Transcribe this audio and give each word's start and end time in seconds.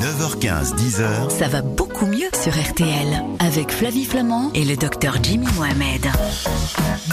9h15, 0.00 0.74
10h, 0.76 1.30
Ça 1.30 1.48
va 1.48 1.62
beaucoup 1.62 2.06
mieux 2.06 2.28
sur 2.42 2.52
RTL 2.52 3.22
avec 3.38 3.70
Flavie 3.72 4.04
Flamand 4.04 4.50
et 4.54 4.64
le 4.64 4.76
docteur 4.76 5.16
Jimmy 5.22 5.46
Mohamed. 5.56 6.06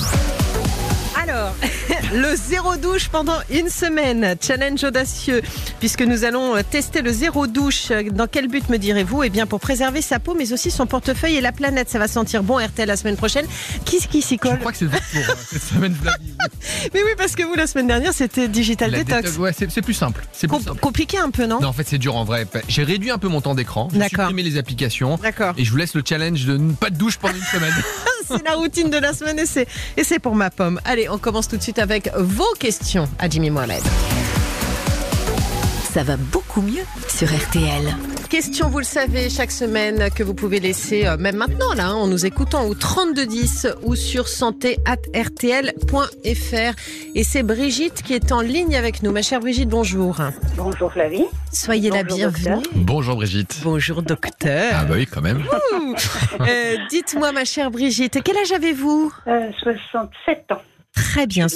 Alors, 1.16 1.52
le 2.12 2.34
zéro 2.36 2.76
douche 2.76 3.08
pendant 3.08 3.38
une 3.50 3.68
semaine, 3.68 4.36
challenge 4.40 4.84
audacieux, 4.84 5.42
puisque 5.80 6.02
nous 6.02 6.24
allons 6.24 6.54
tester 6.70 7.02
le 7.02 7.12
zéro 7.12 7.46
douche. 7.46 7.92
Dans 8.12 8.26
quel 8.26 8.48
but 8.48 8.68
me 8.68 8.78
direz-vous? 8.78 9.22
Eh 9.24 9.30
bien, 9.30 9.46
pour 9.46 9.60
préserver 9.60 10.02
sa 10.02 10.18
peau, 10.18 10.34
mais 10.34 10.52
aussi 10.52 10.70
son 10.70 10.86
portefeuille 10.86 11.36
et 11.36 11.40
la 11.40 11.52
planète. 11.52 11.88
Ça 11.90 11.98
va 11.98 12.08
sentir 12.08 12.42
bon 12.42 12.56
RTL 12.58 12.86
la 12.86 12.96
semaine 12.96 13.16
prochaine. 13.16 13.46
Qui, 13.84 13.98
qui 14.06 14.22
s'y 14.22 14.34
Je 14.34 14.40
colle 14.40 14.58
crois 14.58 14.72
que 14.72 14.78
c'est 14.78 14.84
votre 14.86 15.10
tour 15.10 15.22
hein, 15.28 15.34
cette 15.50 15.62
semaine, 15.62 15.94
Flavie. 15.94 16.34
Mais 16.94 17.02
oui, 17.02 17.10
parce 17.16 17.34
que 17.34 17.42
vous, 17.42 17.54
la 17.54 17.66
semaine 17.66 17.86
dernière, 17.86 18.12
c'était 18.12 18.48
Digital 18.48 18.90
La 18.90 18.98
Detox. 18.98 19.22
détox, 19.22 19.38
ouais, 19.38 19.52
c'est 19.68 19.82
plus 19.82 19.94
simple. 19.94 20.24
C'est 20.32 20.48
plus 20.48 20.64
Com- 20.64 20.76
compliqué 20.78 21.18
un 21.18 21.30
peu, 21.30 21.46
non, 21.46 21.60
Non, 21.60 21.68
en 21.68 21.72
fait, 21.72 21.86
c'est 21.88 21.98
dur 21.98 22.16
en 22.16 22.24
vrai. 22.24 22.46
J'ai 22.68 22.84
réduit 22.84 23.10
un 23.10 23.18
peu 23.18 23.28
mon 23.28 23.40
temps 23.40 23.54
d'écran. 23.54 23.88
J'ai 23.92 23.98
D'accord. 23.98 24.26
supprimé 24.28 24.42
les 24.42 24.56
applications. 24.58 25.16
D'accord. 25.22 25.54
Et 25.56 25.64
je 25.64 25.70
vous 25.70 25.76
laisse 25.76 25.94
le 25.94 26.02
challenge 26.06 26.44
de 26.44 26.56
ne 26.56 26.72
pas 26.72 26.90
de 26.90 26.96
douche 26.96 27.16
pendant 27.18 27.34
une 27.34 27.42
semaine. 27.42 27.72
C'est 28.28 28.44
la 28.44 28.56
routine 28.56 28.90
de 28.90 28.98
la 28.98 29.14
semaine 29.14 29.38
et 29.38 30.04
c'est, 30.04 30.18
pour 30.18 30.34
ma 30.34 30.50
pomme. 30.50 30.78
Allez, 30.84 31.08
on 31.08 31.16
commence 31.16 31.48
tout 31.48 31.56
de 31.56 31.62
suite 31.62 31.78
avec 31.90 32.10
vos 32.14 32.52
questions 32.58 33.08
à 33.18 33.30
Jimmy 33.30 33.48
Mohamed. 33.48 33.80
Ça 35.90 36.02
va 36.02 36.18
beaucoup 36.18 36.60
mieux 36.60 36.84
sur 37.08 37.28
RTL. 37.28 37.96
Question, 38.28 38.68
vous 38.68 38.80
le 38.80 38.84
savez, 38.84 39.30
chaque 39.30 39.50
semaine 39.50 40.10
que 40.10 40.22
vous 40.22 40.34
pouvez 40.34 40.60
laisser, 40.60 41.06
euh, 41.06 41.16
même 41.16 41.36
maintenant, 41.36 41.72
là, 41.72 41.86
hein, 41.86 41.94
en 41.94 42.06
nous 42.06 42.26
écoutant 42.26 42.66
au 42.66 42.74
3210 42.74 43.68
ou 43.84 43.96
sur 43.96 44.28
santé.rtl.fr. 44.28 46.74
Et 47.14 47.24
c'est 47.24 47.42
Brigitte 47.42 48.02
qui 48.02 48.12
est 48.12 48.32
en 48.32 48.42
ligne 48.42 48.76
avec 48.76 49.02
nous. 49.02 49.10
Ma 49.10 49.22
chère 49.22 49.40
Brigitte, 49.40 49.70
bonjour. 49.70 50.18
Bonjour 50.58 50.92
Flavie. 50.92 51.24
Soyez 51.54 51.88
la 51.88 52.02
bienvenue. 52.02 52.62
Bonjour 52.74 53.16
Brigitte. 53.16 53.60
Bonjour, 53.64 54.02
docteur. 54.02 54.72
Ah 54.74 54.84
bah 54.84 54.94
oui, 54.96 55.06
quand 55.06 55.22
même. 55.22 55.42
Euh, 56.40 56.76
dites-moi, 56.90 57.32
ma 57.32 57.46
chère 57.46 57.70
Brigitte, 57.70 58.18
quel 58.22 58.36
âge 58.36 58.52
avez-vous? 58.52 59.10
Euh, 59.26 59.50
67 59.62 60.52
ans. 60.52 60.60
Très 61.12 61.26
bien. 61.26 61.46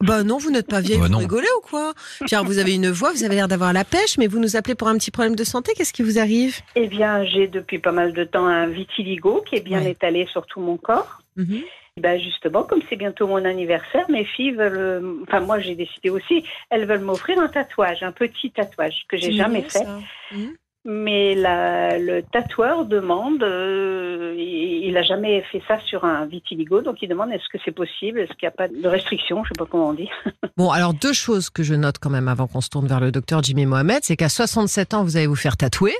Bah 0.00 0.24
non, 0.24 0.36
vous 0.38 0.50
n'êtes 0.50 0.66
pas 0.66 0.80
vieille, 0.80 0.98
Bah 0.98 1.06
vous 1.06 1.12
non. 1.12 1.18
rigolez 1.18 1.46
ou 1.58 1.60
quoi? 1.60 1.92
Pierre, 2.26 2.42
vous 2.42 2.58
avez 2.58 2.74
une 2.74 2.90
voix, 2.90 3.12
vous 3.12 3.22
avez 3.22 3.36
l'air 3.36 3.46
d'avoir 3.46 3.72
la 3.72 3.84
pêche, 3.84 4.18
mais 4.18 4.26
vous 4.26 4.40
nous 4.40 4.56
appelez 4.56 4.74
pour 4.74 4.88
un 4.88 4.96
petit 4.98 5.12
problème 5.12 5.36
de 5.36 5.44
santé, 5.44 5.72
qu'est-ce 5.76 5.92
qui 5.92 6.02
vous 6.02 6.18
arrive? 6.18 6.56
Eh 6.74 6.88
bien, 6.88 7.24
j'ai 7.24 7.46
depuis 7.46 7.78
pas 7.78 7.92
mal 7.92 8.12
de 8.12 8.24
temps 8.24 8.46
un 8.46 8.66
vitiligo 8.66 9.44
qui 9.48 9.54
est 9.56 9.60
bien 9.60 9.80
Ouais. 9.80 9.92
étalé 9.92 10.26
sur 10.32 10.44
tout 10.46 10.60
mon 10.60 10.76
corps. 10.76 11.20
Mhm. 11.36 11.62
Ben 12.00 12.18
justement, 12.18 12.62
comme 12.64 12.80
c'est 12.88 12.96
bientôt 12.96 13.26
mon 13.26 13.44
anniversaire, 13.44 14.06
mes 14.10 14.24
filles 14.24 14.52
veulent, 14.52 15.20
enfin 15.24 15.40
moi 15.40 15.60
j'ai 15.60 15.74
décidé 15.74 16.08
aussi, 16.08 16.42
elles 16.70 16.86
veulent 16.86 17.00
m'offrir 17.02 17.38
un 17.38 17.48
tatouage, 17.48 18.02
un 18.02 18.12
petit 18.12 18.50
tatouage 18.50 19.02
que 19.08 19.18
j'ai 19.18 19.32
jamais 19.32 19.60
fait. 19.62 19.84
Mais 20.84 21.34
la- 21.36 21.96
le 21.98 22.22
tatoueur 22.22 22.84
demande, 22.86 23.42
euh, 23.42 24.34
il 24.36 24.72
il 24.84 24.96
a 24.98 25.02
jamais 25.04 25.42
fait 25.52 25.62
ça 25.68 25.78
sur 25.86 26.04
un 26.04 26.26
vitiligo, 26.26 26.82
donc 26.82 26.96
il 27.02 27.08
demande 27.08 27.30
est-ce 27.30 27.48
que 27.50 27.56
c'est 27.64 27.70
possible, 27.72 28.18
est-ce 28.18 28.30
qu'il 28.30 28.42
n'y 28.42 28.48
a 28.48 28.50
pas 28.50 28.66
de 28.68 28.86
restriction, 28.88 29.42
je 29.44 29.48
sais 29.48 29.54
pas 29.58 29.64
comment 29.70 29.88
on 29.90 29.94
dit. 29.94 30.08
Bon, 30.58 30.70
alors 30.70 30.92
deux 30.92 31.14
choses 31.14 31.48
que 31.48 31.62
je 31.62 31.72
note 31.72 31.96
quand 31.98 32.10
même 32.10 32.28
avant 32.28 32.46
qu'on 32.46 32.60
se 32.60 32.68
tourne 32.68 32.86
vers 32.86 33.00
le 33.00 33.10
docteur 33.10 33.42
Jimmy 33.42 33.64
Mohamed, 33.64 34.00
c'est 34.02 34.16
qu'à 34.16 34.28
67 34.28 34.92
ans, 34.92 35.02
vous 35.02 35.16
allez 35.16 35.26
vous 35.26 35.34
faire 35.36 35.56
tatouer. 35.56 35.94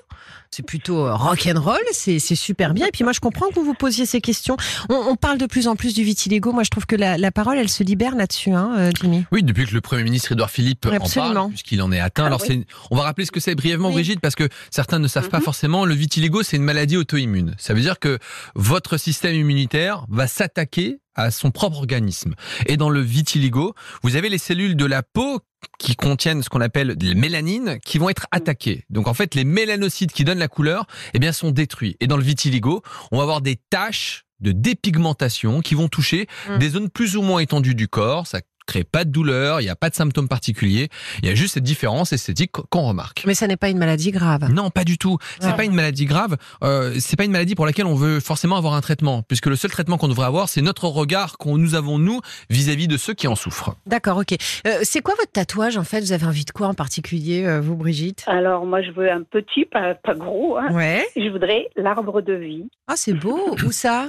C'est 0.50 0.62
plutôt 0.66 1.06
euh, 1.06 1.14
rock 1.14 1.48
and 1.50 1.58
roll, 1.58 1.80
c'est 1.92 2.18
super 2.18 2.74
bien. 2.74 2.86
Et 2.88 2.90
puis 2.90 3.02
moi, 3.02 3.14
je 3.14 3.20
comprends 3.20 3.48
que 3.48 3.54
vous 3.54 3.64
vous 3.64 3.72
posiez 3.72 4.04
ces 4.04 4.20
questions. 4.20 4.58
On, 4.90 4.94
on 5.08 5.16
parle 5.16 5.38
de 5.38 5.46
plus 5.46 5.68
en 5.68 5.74
plus 5.76 5.94
du 5.94 6.02
vitiligo. 6.02 6.52
Moi, 6.52 6.64
je 6.64 6.68
trouve 6.70 6.84
que 6.84 6.96
la, 6.96 7.16
la 7.16 7.30
parole, 7.30 7.56
elle 7.56 7.70
se 7.70 7.82
libère 7.82 8.14
là-dessus, 8.14 8.50
hein, 8.50 8.72
euh, 8.76 8.90
Jimmy. 9.00 9.24
Oui, 9.32 9.42
depuis 9.42 9.64
que 9.64 9.72
le 9.72 9.80
Premier 9.80 10.02
ministre 10.02 10.32
Édouard 10.32 10.50
Philippe 10.50 10.84
en 10.84 10.90
Absolument. 10.96 11.32
parle, 11.34 11.48
puisqu'il 11.48 11.80
en 11.80 11.90
est 11.90 12.00
atteint. 12.00 12.24
Ah 12.24 12.26
Alors, 12.26 12.42
oui. 12.46 12.66
on 12.90 12.96
va 12.96 13.04
rappeler 13.04 13.24
ce 13.24 13.32
que 13.32 13.40
c'est 13.40 13.54
brièvement, 13.54 13.88
Oui. 13.88 13.94
Brigitte, 13.94 14.20
parce 14.20 14.34
que 14.34 14.46
certains 14.72 14.98
ne 14.98 15.06
savent 15.08 15.28
pas 15.28 15.38
Mhm. 15.38 15.44
forcément. 15.44 15.84
Le 15.84 15.94
vitiligo, 15.94 16.42
c'est 16.42 16.56
une 16.56 16.62
maladie 16.64 16.96
auto-immune. 16.96 17.54
Ça 17.58 17.74
veut 17.74 17.80
dire 17.80 17.98
que 17.98 18.18
votre 18.54 18.96
système 18.96 19.34
immunitaire 19.34 20.04
va 20.08 20.26
s'attaquer 20.26 20.98
à 21.14 21.30
son 21.30 21.50
propre 21.50 21.76
organisme. 21.76 22.34
Et 22.66 22.76
dans 22.78 22.88
le 22.88 23.00
vitiligo, 23.00 23.74
vous 24.02 24.16
avez 24.16 24.28
les 24.30 24.38
cellules 24.38 24.76
de 24.76 24.86
la 24.86 25.02
peau 25.02 25.40
qui 25.78 25.94
contiennent 25.94 26.42
ce 26.42 26.48
qu'on 26.48 26.60
appelle 26.62 26.96
des 26.96 27.14
mélanines 27.14 27.78
qui 27.84 27.98
vont 27.98 28.08
être 28.08 28.26
attaquées. 28.32 28.84
Donc 28.90 29.06
en 29.08 29.14
fait, 29.14 29.34
les 29.34 29.44
mélanocytes 29.44 30.12
qui 30.12 30.24
donnent 30.24 30.38
la 30.38 30.48
couleur, 30.48 30.86
eh 31.14 31.18
bien, 31.18 31.32
sont 31.32 31.50
détruits. 31.50 31.96
Et 32.00 32.06
dans 32.06 32.16
le 32.16 32.22
vitiligo, 32.24 32.82
on 33.12 33.18
va 33.18 33.22
avoir 33.24 33.42
des 33.42 33.56
taches 33.70 34.24
de 34.40 34.50
dépigmentation 34.52 35.60
qui 35.60 35.74
vont 35.76 35.86
toucher 35.88 36.26
Mm. 36.48 36.58
des 36.58 36.68
zones 36.70 36.88
plus 36.90 37.16
ou 37.16 37.22
moins 37.22 37.40
étendues 37.40 37.74
du 37.76 37.86
corps. 37.88 38.26
Ça 38.26 38.40
crée 38.66 38.84
pas 38.84 39.04
de 39.04 39.10
douleur, 39.10 39.60
il 39.60 39.64
n'y 39.64 39.70
a 39.70 39.76
pas 39.76 39.90
de 39.90 39.94
symptômes 39.94 40.28
particuliers. 40.28 40.88
Il 41.22 41.28
y 41.28 41.32
a 41.32 41.34
juste 41.34 41.54
cette 41.54 41.62
différence 41.64 42.12
esthétique 42.12 42.52
qu'on 42.52 42.82
remarque. 42.82 43.22
Mais 43.26 43.34
ça 43.34 43.46
n'est 43.46 43.56
pas 43.56 43.68
une 43.68 43.78
maladie 43.78 44.10
grave. 44.10 44.50
Non, 44.52 44.70
pas 44.70 44.84
du 44.84 44.98
tout. 44.98 45.18
C'est 45.40 45.46
Ouais. 45.48 45.56
pas 45.56 45.64
une 45.64 45.74
maladie 45.74 46.04
grave. 46.06 46.36
Euh, 46.62 46.94
c'est 46.98 47.16
pas 47.16 47.24
une 47.24 47.32
maladie 47.32 47.54
pour 47.54 47.66
laquelle 47.66 47.86
on 47.86 47.94
veut 47.94 48.20
forcément 48.20 48.56
avoir 48.56 48.74
un 48.74 48.80
traitement, 48.80 49.22
puisque 49.22 49.46
le 49.46 49.56
seul 49.56 49.70
traitement 49.70 49.98
qu'on 49.98 50.08
devrait 50.08 50.26
avoir, 50.26 50.48
c'est 50.48 50.62
notre 50.62 50.84
regard 50.86 51.38
qu'on 51.38 51.58
nous 51.58 51.74
avons 51.74 51.98
nous 51.98 52.20
vis-à-vis 52.50 52.88
de 52.88 52.96
ceux 52.96 53.14
qui 53.14 53.26
en 53.28 53.34
souffrent. 53.34 53.74
D'accord, 53.86 54.18
ok. 54.18 54.34
Euh, 54.66 54.78
c'est 54.82 55.00
quoi 55.00 55.14
votre 55.18 55.32
tatouage 55.32 55.76
en 55.76 55.84
fait? 55.84 56.00
Vous 56.00 56.12
avez 56.12 56.26
envie 56.26 56.44
de 56.44 56.50
quoi 56.50 56.68
en 56.68 56.74
particulier, 56.74 57.44
euh, 57.44 57.60
vous, 57.60 57.76
Brigitte? 57.76 58.24
Alors 58.26 58.64
moi 58.66 58.82
je 58.82 58.90
veux 58.90 59.10
un 59.10 59.22
petit, 59.22 59.64
pas, 59.64 59.94
pas 59.94 60.14
gros, 60.14 60.56
hein. 60.56 60.70
Ouais. 60.72 61.06
je 61.16 61.28
voudrais 61.28 61.68
l'arbre 61.76 62.20
de 62.22 62.32
vie. 62.34 62.64
Ah, 62.88 62.94
c'est 62.96 63.12
beau. 63.14 63.56
Où 63.66 63.72
ça? 63.72 64.08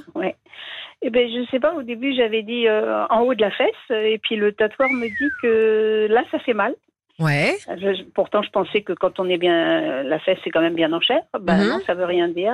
Eh 1.06 1.10
ben, 1.10 1.28
je 1.30 1.46
sais 1.52 1.60
pas, 1.60 1.74
au 1.74 1.84
début, 1.84 2.16
j'avais 2.16 2.44
dit 2.44 2.68
euh, 2.68 3.06
en 3.10 3.22
haut 3.22 3.34
de 3.36 3.42
la 3.42 3.52
fesse, 3.52 3.90
et 3.92 4.18
puis 4.24 4.36
le 4.38 4.54
tatoueur 4.54 4.90
me 4.92 5.08
dit 5.08 5.32
que 5.42 6.08
là, 6.10 6.24
ça 6.32 6.40
fait 6.40 6.54
mal. 6.54 6.74
Ouais. 7.20 7.56
Je- 7.78 8.04
pourtant, 8.16 8.42
je 8.42 8.50
pensais 8.50 8.82
que 8.82 8.94
quand 8.94 9.20
on 9.20 9.30
est 9.30 9.38
bien, 9.38 10.02
la 10.04 10.18
fesse 10.20 10.40
est 10.46 10.50
quand 10.50 10.62
même 10.62 10.74
bien 10.74 10.92
en 10.94 11.00
chair. 11.02 11.22
Ben 11.40 11.58
Mhm. 11.58 11.68
non, 11.70 11.80
ça 11.86 11.94
veut 11.94 12.06
rien 12.06 12.28
dire. 12.28 12.54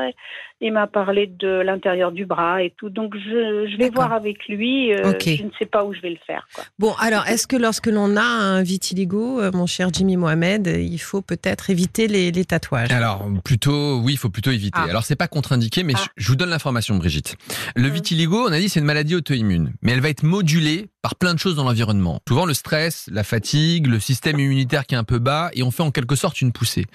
Il 0.61 0.73
m'a 0.73 0.87
parlé 0.87 1.27
de 1.27 1.47
l'intérieur 1.61 2.11
du 2.11 2.25
bras 2.25 2.61
et 2.61 2.73
tout. 2.77 2.89
Donc, 2.89 3.15
je, 3.15 3.69
je 3.71 3.77
vais 3.77 3.89
voir 3.89 4.11
avec 4.11 4.45
lui. 4.47 4.93
euh, 4.93 5.11
Ok. 5.11 5.23
Je 5.25 5.43
ne 5.43 5.49
sais 5.57 5.65
pas 5.65 5.85
où 5.85 5.93
je 5.93 6.01
vais 6.01 6.09
le 6.09 6.17
faire. 6.27 6.47
Quoi. 6.53 6.65
Bon, 6.79 6.93
alors, 6.99 7.25
est-ce 7.27 7.47
que 7.47 7.55
lorsque 7.55 7.87
l'on 7.87 8.17
a 8.17 8.21
un 8.21 8.61
vitiligo, 8.61 9.39
euh, 9.39 9.51
mon 9.53 9.67
cher 9.67 9.87
Jimmy 9.93 10.17
Mohamed, 10.17 10.67
il 10.67 10.97
faut 10.97 11.21
peut-être 11.21 11.69
éviter 11.69 12.07
les, 12.07 12.31
les 12.31 12.43
tatouages? 12.45 12.91
Alors 12.91 13.25
plutôt, 13.43 13.99
oui, 13.99 14.13
il 14.13 14.17
faut 14.17 14.29
plutôt 14.29 14.51
éviter. 14.51 14.77
Ah. 14.81 14.87
Alors 14.89 15.03
c'est 15.05 15.15
pas 15.15 15.27
contre-indiqué, 15.29 15.83
mais 15.83 15.93
Ah. 15.95 16.01
je- 16.17 16.23
je 16.23 16.27
vous 16.27 16.35
donne 16.35 16.49
l'information, 16.49 16.95
Brigitte. 16.97 17.35
Le 17.75 17.87
Mm. 17.89 17.93
vitiligo, 17.93 18.43
on 18.47 18.51
a 18.51 18.59
dit, 18.59 18.67
c'est 18.69 18.79
une 18.81 18.85
maladie 18.85 19.15
auto-immune, 19.15 19.71
mais 19.81 19.93
elle 19.93 20.01
va 20.01 20.09
être 20.09 20.23
modulée 20.23 20.87
par 21.01 21.15
plein 21.15 21.33
de 21.33 21.39
choses 21.39 21.55
dans 21.55 21.63
l'environnement. 21.63 22.19
Souvent 22.27 22.45
le 22.45 22.53
stress, 22.53 23.07
la 23.11 23.23
fatigue, 23.23 23.87
le 23.87 24.01
système 24.01 24.37
immunitaire 24.39 24.85
qui 24.85 24.95
est 24.95 24.97
un 24.97 25.05
peu 25.05 25.19
bas 25.19 25.49
et 25.53 25.63
on 25.63 25.71
fait 25.71 25.83
en 25.83 25.91
quelque 25.91 26.15
sorte 26.17 26.41
une 26.41 26.51
poussée. 26.51 26.85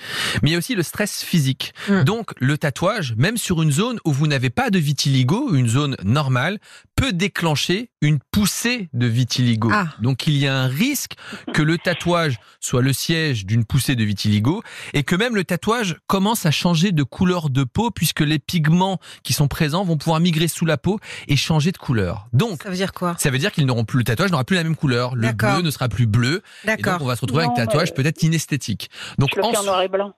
Mais 0.42 0.50
il 0.50 0.52
y 0.52 0.54
a 0.54 0.58
aussi 0.58 0.74
le 0.74 0.82
stress 0.82 1.22
physique. 1.24 1.72
Mm. 1.88 2.02
Donc 2.04 2.32
le 2.38 2.58
tatouage, 2.58 3.14
même 3.16 3.38
sur 3.38 3.53
une 3.62 3.72
zone 3.72 3.98
où 4.04 4.12
vous 4.12 4.26
n'avez 4.26 4.50
pas 4.50 4.70
de 4.70 4.78
vitiligo, 4.78 5.54
une 5.54 5.68
zone 5.68 5.96
normale, 6.04 6.58
peut 6.96 7.12
déclencher 7.12 7.90
une 8.00 8.18
poussée 8.30 8.88
de 8.92 9.06
vitiligo. 9.06 9.70
Ah. 9.72 9.88
Donc 10.00 10.26
il 10.26 10.36
y 10.36 10.46
a 10.46 10.56
un 10.56 10.66
risque 10.66 11.12
que 11.52 11.62
le 11.62 11.78
tatouage 11.78 12.36
soit 12.60 12.82
le 12.82 12.92
siège 12.92 13.46
d'une 13.46 13.64
poussée 13.64 13.96
de 13.96 14.04
vitiligo 14.04 14.62
et 14.92 15.02
que 15.02 15.16
même 15.16 15.34
le 15.34 15.44
tatouage 15.44 15.96
commence 16.06 16.46
à 16.46 16.50
changer 16.50 16.92
de 16.92 17.02
couleur 17.02 17.50
de 17.50 17.64
peau 17.64 17.90
puisque 17.90 18.20
les 18.20 18.38
pigments 18.38 18.98
qui 19.22 19.32
sont 19.32 19.48
présents 19.48 19.84
vont 19.84 19.96
pouvoir 19.96 20.20
migrer 20.20 20.48
sous 20.48 20.64
la 20.66 20.76
peau 20.78 20.98
et 21.28 21.36
changer 21.36 21.72
de 21.72 21.78
couleur. 21.78 22.28
Donc 22.32 22.62
Ça 22.62 22.70
veut 22.70 22.76
dire 22.76 22.92
quoi? 22.92 23.16
ça 23.18 23.30
veut 23.30 23.38
dire 23.38 23.52
qu'ils 23.52 23.66
n'auront 23.66 23.84
plus 23.84 23.98
le 23.98 24.04
tatouage 24.04 24.30
n'aura 24.30 24.44
plus 24.44 24.56
la 24.56 24.64
même 24.64 24.76
couleur. 24.76 25.14
Le 25.14 25.32
bleu 25.32 25.62
ne 25.62 25.70
sera 25.70 25.88
plus 25.88 26.06
bleu. 26.06 26.42
Et 26.64 26.68
donc 26.68 26.76
D'accord. 26.78 26.98
on 27.02 27.06
va 27.06 27.16
se 27.16 27.20
retrouver 27.22 27.44
avec 27.44 27.58
un 27.58 27.66
tatouage 27.66 27.94
peut-être 27.94 28.22
inesthétique. 28.22 28.90
Donc 29.18 29.30
Je 29.34 29.40
le 29.40 29.46
fais 29.50 29.56
en 29.56 29.64
noir 29.64 29.82
et 29.82 29.88
blanc. 29.88 30.14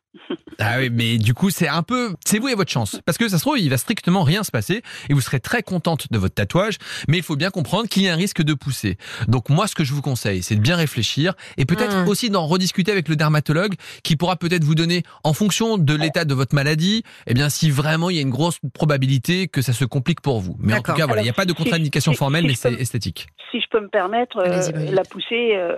Ah 0.59 0.77
oui, 0.79 0.91
mais 0.91 1.19
du 1.19 1.35
coup, 1.35 1.51
c'est 1.51 1.69
un 1.69 1.83
peu, 1.83 2.15
c'est 2.25 2.39
vous 2.39 2.49
et 2.49 2.55
votre 2.55 2.71
chance. 2.71 3.01
Parce 3.05 3.19
que 3.19 3.29
ça 3.29 3.37
se 3.39 3.43
trouve, 3.43 3.59
il 3.59 3.69
va 3.71 3.77
strictement 3.77 4.23
rien 4.23 4.43
se 4.45 4.51
passer 4.51 4.83
et 5.09 5.15
vous 5.15 5.21
serez 5.21 5.41
très 5.41 5.63
contente 5.63 6.11
de 6.11 6.19
votre 6.19 6.35
tatouage. 6.35 6.77
Mais 7.09 7.19
il 7.19 7.23
faut 7.23 7.37
bien 7.37 7.51
comprendre 7.51 7.89
qu'il 7.89 8.03
y 8.03 8.09
a 8.09 8.13
un 8.13 8.17
risque 8.17 8.43
de 8.43 8.55
pousser. 8.55 8.97
Donc 9.29 9.49
moi, 9.49 9.67
ce 9.67 9.75
que 9.75 9.85
je 9.85 9.93
vous 9.93 10.03
conseille, 10.03 10.43
c'est 10.43 10.57
de 10.57 10.61
bien 10.61 10.77
réfléchir 10.77 11.35
et 11.57 11.65
peut-être 11.65 12.05
Mm. 12.05 12.09
aussi 12.09 12.31
d'en 12.31 12.47
rediscuter 12.47 12.91
avec 12.93 13.09
le 13.09 13.17
dermatologue 13.17 13.75
qui 14.03 14.17
pourra 14.17 14.37
peut-être 14.37 14.65
vous 14.65 14.75
donner, 14.75 15.03
en 15.25 15.33
fonction 15.33 15.79
de 15.79 15.95
l'état 15.95 16.25
de 16.25 16.35
votre 16.35 16.55
maladie, 16.55 17.03
eh 17.27 17.35
bien, 17.35 17.49
si 17.49 17.71
vraiment 17.71 18.11
il 18.11 18.17
y 18.17 18.19
a 18.19 18.23
une 18.23 18.31
grosse 18.31 18.59
probabilité 18.75 19.49
que 19.49 19.63
ça 19.63 19.73
se 19.73 19.85
complique 19.85 20.21
pour 20.21 20.41
vous. 20.41 20.57
Mais 20.59 20.75
en 20.75 20.83
tout 20.83 20.93
cas, 20.95 21.07
voilà, 21.07 21.23
il 21.23 21.25
n'y 21.25 21.31
a 21.31 21.35
pas 21.35 21.45
de 21.45 21.53
contre-indication 21.53 22.13
si- 22.13 22.19
formelle, 22.19 22.43
si 22.43 22.49
mais 22.49 22.55
c'est 22.55 22.73
esthétique. 22.81 23.27
Si 23.51 23.61
je 23.61 23.67
peux 23.71 23.81
me 23.81 23.89
permettre, 23.89 24.39
euh, 24.39 24.91
la 24.93 25.03
poussée, 25.05 25.53
euh, 25.57 25.77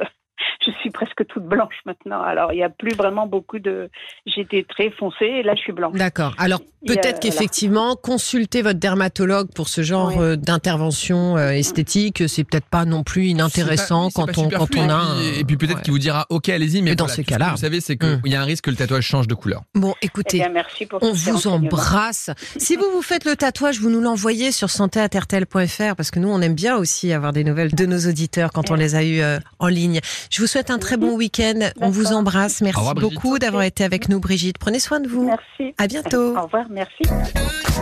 je 0.71 0.79
suis 0.81 0.91
presque 0.91 1.27
toute 1.27 1.45
blanche 1.45 1.75
maintenant. 1.87 2.21
Alors, 2.23 2.53
il 2.53 2.57
n'y 2.57 2.63
a 2.63 2.69
plus 2.71 2.95
vraiment 2.95 3.27
beaucoup 3.27 3.59
de. 3.59 3.89
J'étais 4.27 4.65
très 4.69 4.91
foncée 4.91 5.25
et 5.25 5.43
là, 5.43 5.55
je 5.55 5.61
suis 5.61 5.73
blanche. 5.73 5.97
D'accord. 5.97 6.35
Alors 6.39 6.61
peut-être 6.87 7.03
voilà. 7.05 7.19
qu'effectivement, 7.19 7.97
consulter 7.97 8.63
votre 8.63 8.79
dermatologue 8.79 9.49
pour 9.55 9.69
ce 9.69 9.83
genre 9.83 10.09
Oui. 10.09 10.23
euh, 10.23 10.37
d'intervention 10.37 11.37
euh, 11.37 11.51
esthétique, 11.51 12.29
c'est 12.29 12.45
peut-être 12.45 12.69
pas 12.69 12.85
non 12.85 13.03
plus 13.03 13.27
inintéressant 13.29 14.11
pas- 14.11 14.27
quand 14.27 14.39
on 14.39 14.49
quand 14.49 14.77
on 14.77 14.89
a. 14.89 14.93
Et 15.25 15.27
puis- 15.27 15.37
un- 15.37 15.41
Et 15.41 15.45
puis 15.45 15.57
peut-être 15.57 15.77
ouais. 15.77 15.83
qu'il 15.83 15.93
vous 15.93 15.99
dira, 15.99 16.27
ok, 16.31 16.49
allez-y, 16.51 16.83
mais 16.83 16.91
Mais 16.91 16.97
dans 16.97 17.05
voilà, 17.05 17.17
ces 17.17 17.23
ce 17.23 17.27
cas-là- 17.29 17.51
vous 17.51 17.57
savez, 17.57 17.81
c'est 17.81 17.97
qu'il 17.97 18.09
Hum. 18.09 18.21
y 18.27 18.35
a 18.35 18.41
un 18.43 18.45
risque 18.45 18.65
que 18.65 18.71
le 18.71 18.77
tatouage 18.77 19.05
change 19.05 19.27
de 19.27 19.35
couleur. 19.35 19.63
Bon, 19.75 19.95
Eh 20.03 20.07
écoutez. 20.07 20.39
bien, 20.39 20.49
merci 20.51 20.87
pour 20.87 21.03
On 21.03 21.13
vous 21.13 21.47
embrasse. 21.49 22.31
Si 22.57 22.77
vous 22.77 22.91
vous 22.93 23.03
faites 23.03 23.25
le 23.25 23.37
tatouage, 23.37 23.81
vous 23.81 23.91
nous 23.91 24.01
l'envoyez 24.01 24.53
sur 24.53 24.71
santéatertel.fr 24.71 25.97
parce 25.97 26.11
que 26.11 26.19
nous, 26.21 26.29
on 26.29 26.41
aime 26.41 26.55
bien 26.55 26.77
aussi 26.77 27.13
avoir 27.13 27.33
des 27.33 27.45
nouvelles 27.45 27.75
de 27.75 27.87
nos 27.87 27.99
auditeurs 28.09 28.51
quand 28.53 28.71
on 28.71 28.75
les 28.75 28.95
a 28.95 29.03
eus 29.05 29.21
euh, 29.21 29.39
en 29.59 29.69
ligne. 29.69 30.01
Je 30.31 30.41
vous 30.41 30.47
souhaite 30.47 30.58
un 30.71 30.79
très 30.79 30.97
bon 30.97 31.17
week-end. 31.17 31.71
On 31.81 31.91
vous 31.91 32.13
embrasse. 32.13 32.61
Merci 32.61 32.79
revoir, 32.79 32.95
beaucoup 32.95 33.39
d'avoir 33.39 33.63
été 33.63 33.85
avec 33.85 34.09
nous, 34.09 34.21
Brigitte. 34.21 34.59
Prenez 34.59 34.81
soin 34.81 35.01
de 35.01 35.09
vous. 35.09 35.27
Merci. 35.27 35.75
À 35.79 35.87
bientôt. 35.87 36.37
Au 36.37 36.43
revoir, 36.43 36.67
merci. 36.71 37.03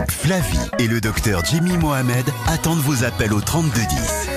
Flavie 0.09 0.69
et 0.79 0.87
le 0.87 1.01
docteur 1.01 1.43
Jimmy 1.45 1.77
Mohamed 1.77 2.25
attendent 2.47 2.79
vos 2.79 3.03
appels 3.03 3.33
au 3.33 3.41
3210. 3.41 4.29